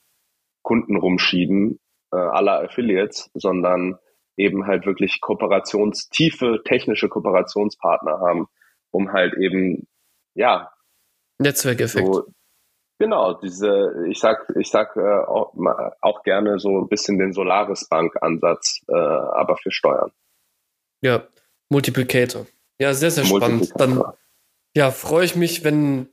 Kunden 0.62 0.96
rumschieben, 0.96 1.78
äh, 2.12 2.16
aller 2.16 2.62
Affiliates, 2.62 3.30
sondern 3.34 3.98
eben 4.36 4.66
halt 4.66 4.86
wirklich 4.86 5.20
kooperationstiefe 5.20 6.62
technische 6.64 7.08
Kooperationspartner 7.08 8.18
haben, 8.20 8.46
um 8.90 9.12
halt 9.12 9.34
eben 9.34 9.86
ja 10.34 10.70
Netzwerkeffekt. 11.38 12.06
So, 12.06 12.24
genau, 12.99 13.34
diese, 13.34 14.07
ich 14.09 14.18
sag, 14.18 14.53
ich 14.59 14.70
sag 14.70 14.97
äh, 14.97 15.01
auch, 15.01 15.55
auch 16.01 16.22
gerne 16.22 16.59
so 16.59 16.78
ein 16.80 16.88
bisschen 16.88 17.18
den 17.18 17.32
Solaris 17.32 17.88
Bank 17.88 18.14
Ansatz, 18.22 18.80
äh, 18.88 18.95
aber 18.95 19.57
für 19.57 19.70
Steuern. 19.70 20.12
Ja, 21.03 21.26
Multiplicator. 21.68 22.47
Ja, 22.78 22.95
sehr, 22.95 23.11
sehr 23.11 23.24
spannend. 23.24 23.72
Dann 23.76 24.03
ja, 24.76 24.90
freue 24.90 25.24
ich 25.24 25.36
mich, 25.36 25.64
wenn 25.64 26.09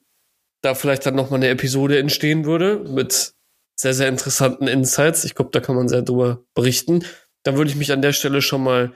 da 0.62 0.76
vielleicht 0.76 1.06
dann 1.06 1.16
nochmal 1.16 1.40
eine 1.40 1.50
Episode 1.50 1.98
entstehen 1.98 2.46
würde 2.46 2.78
mit 2.78 3.34
sehr, 3.76 3.94
sehr 3.94 4.08
interessanten 4.08 4.68
Insights. 4.68 5.24
Ich 5.24 5.34
glaube, 5.34 5.52
da 5.52 5.60
kann 5.60 5.76
man 5.76 5.88
sehr 5.88 6.04
drüber 6.04 6.44
berichten. 6.54 7.04
Dann 7.44 7.58
würde 7.58 7.72
ich 7.72 7.76
mich 7.76 7.92
an 7.92 8.04
der 8.04 8.14
Stelle 8.14 8.42
schon 8.42 8.64
mal 8.64 8.94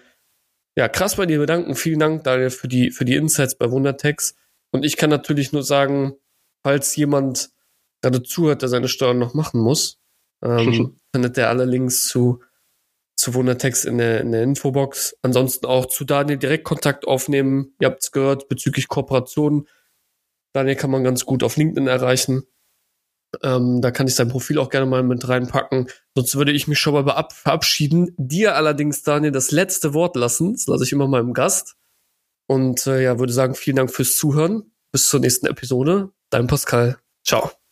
ja, 0.78 0.88
krass 0.88 1.16
bei 1.16 1.26
dir 1.26 1.40
bedanken. 1.40 1.76
Vielen 1.76 2.00
Dank, 2.00 2.24
Daniel, 2.24 2.52
für 2.52 2.68
die, 2.68 2.92
für 2.92 3.06
die 3.06 3.16
Insights 3.16 3.56
bei 3.56 3.72
Wundertex. 3.72 4.36
Und 4.72 4.86
ich 4.86 4.98
kann 4.98 5.10
natürlich 5.10 5.54
nur 5.54 5.64
sagen, 5.64 6.14
falls 6.64 6.96
jemand 6.96 7.50
gerade 8.06 8.24
zuhört, 8.24 8.62
der 8.62 8.70
seine 8.70 8.88
Steuern 8.88 9.18
noch 9.18 9.34
machen 9.34 9.60
muss, 9.60 9.99
ähm, 10.43 10.97
findet 11.14 11.38
der 11.38 11.49
alle 11.49 11.66
Links 11.66 12.08
zu, 12.08 12.41
zu 13.16 13.34
Wundertext 13.34 13.86
in 13.86 13.97
der, 13.97 14.22
in 14.22 14.32
der 14.32 14.43
Infobox. 14.43 15.18
Ansonsten 15.24 15.66
auch 15.66 15.88
zu 15.88 16.06
Daniel 16.06 16.38
direkt 16.38 16.66
Kontakt 16.66 17.08
aufnehmen. 17.08 17.74
Ihr 17.80 17.88
habt 17.88 18.03
es 18.03 18.12
gehört, 18.12 18.47
bezüglich 18.47 18.88
Kooperationen. 18.88 19.68
Daniel 20.53 20.76
kann 20.76 20.91
man 20.91 21.03
ganz 21.03 21.26
gut 21.26 21.43
auf 21.43 21.58
LinkedIn 21.58 21.88
erreichen. 21.88 22.43
Ähm, 23.41 23.82
da 23.82 23.91
kann 23.91 24.08
ich 24.08 24.16
sein 24.16 24.30
Profil 24.30 24.60
auch 24.60 24.70
gerne 24.70 24.86
mal 24.86 25.03
mit 25.03 25.28
reinpacken. 25.28 25.89
Sonst 26.16 26.36
würde 26.36 26.51
ich 26.51 26.68
mich 26.68 26.80
schon 26.80 26.93
mal 26.93 27.28
verabschieden. 27.34 28.14
Dir 28.18 28.56
allerdings, 28.56 29.01
Daniel, 29.03 29.32
das 29.32 29.51
letzte 29.51 29.93
Wort 29.93 30.16
lassen. 30.16 30.53
Das 30.53 30.68
lasse 30.68 30.84
ich 30.84 30.93
immer 30.93 31.08
meinem 31.08 31.34
Gast. 31.34 31.76
Und 32.47 32.86
äh, 32.86 33.03
ja, 33.03 33.20
würde 33.20 33.34
sagen, 33.34 33.56
vielen 33.56 33.78
Dank 33.78 33.91
fürs 33.91 34.16
Zuhören. 34.16 34.72
Bis 34.91 35.10
zur 35.10 35.20
nächsten 35.20 35.47
Episode. 35.47 36.12
Dein 36.30 36.47
Pascal. 36.47 36.99
Ciao. 37.26 37.64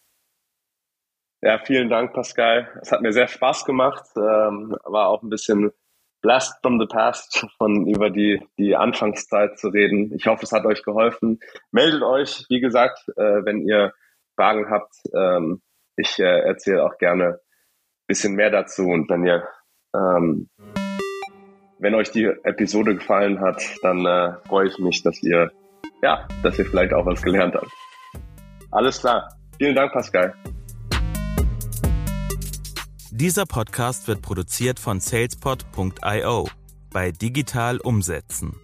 Ja, 1.46 1.60
vielen 1.60 1.90
Dank, 1.90 2.14
Pascal. 2.14 2.70
Es 2.82 2.94
hat 2.94 3.02
mir 3.02 3.12
sehr 3.12 3.28
Spaß 3.28 3.66
gemacht. 3.66 4.06
Ähm, 4.16 4.78
war 4.86 5.10
auch 5.10 5.24
ein 5.24 5.30
bisschen 5.30 5.72
blast 6.22 6.58
from 6.62 6.80
the 6.80 6.86
past, 6.86 7.46
von 7.58 7.86
über 7.86 8.10
die, 8.10 8.42
die 8.58 8.78
Anfangszeit 8.78 9.60
zu 9.60 9.68
reden. 9.68 10.14
Ich 10.16 10.26
hoffe, 10.26 10.44
es 10.44 10.54
hat 10.54 10.66
euch 10.66 10.84
geholfen. 10.84 11.42
Meldet 11.72 12.02
euch, 12.02 12.46
wie 12.48 12.62
gesagt, 12.62 13.10
äh, 13.18 13.44
wenn 13.44 13.68
ihr 13.68 13.92
Fragen 14.38 14.70
habt. 14.70 14.94
Ähm, 15.14 15.62
ich 15.98 16.18
äh, 16.18 16.48
erzähle 16.48 16.86
auch 16.86 16.98
gerne 16.98 17.26
ein 17.26 18.08
bisschen 18.08 18.36
mehr 18.36 18.50
dazu. 18.50 18.84
Und 18.84 19.10
wenn 19.10 19.26
ihr, 19.26 19.46
ähm, 19.94 20.50
wenn 21.78 21.94
euch 21.94 22.12
die 22.12 22.24
Episode 22.24 22.96
gefallen 22.96 23.42
hat, 23.42 23.62
dann 23.82 24.06
äh, 24.06 24.38
freue 24.48 24.68
ich 24.68 24.80
mich, 24.80 25.04
dass 25.04 25.22
ihr, 25.22 25.52
ja, 26.02 26.26
dass 26.42 26.58
ihr 26.58 26.66
vielleicht 26.66 26.94
auch 26.94 27.06
was 27.06 27.22
gelernt 27.22 27.56
habt. 27.56 27.72
Alles 28.72 29.02
klar. 29.02 29.28
Vielen 29.58 29.76
Dank, 29.76 29.92
Pascal. 29.92 30.34
Dieser 33.16 33.46
Podcast 33.46 34.08
wird 34.08 34.24
produziert 34.24 34.80
von 34.80 35.00
salespod.io 35.00 36.50
bei 36.90 37.12
Digital 37.12 37.78
Umsetzen. 37.78 38.56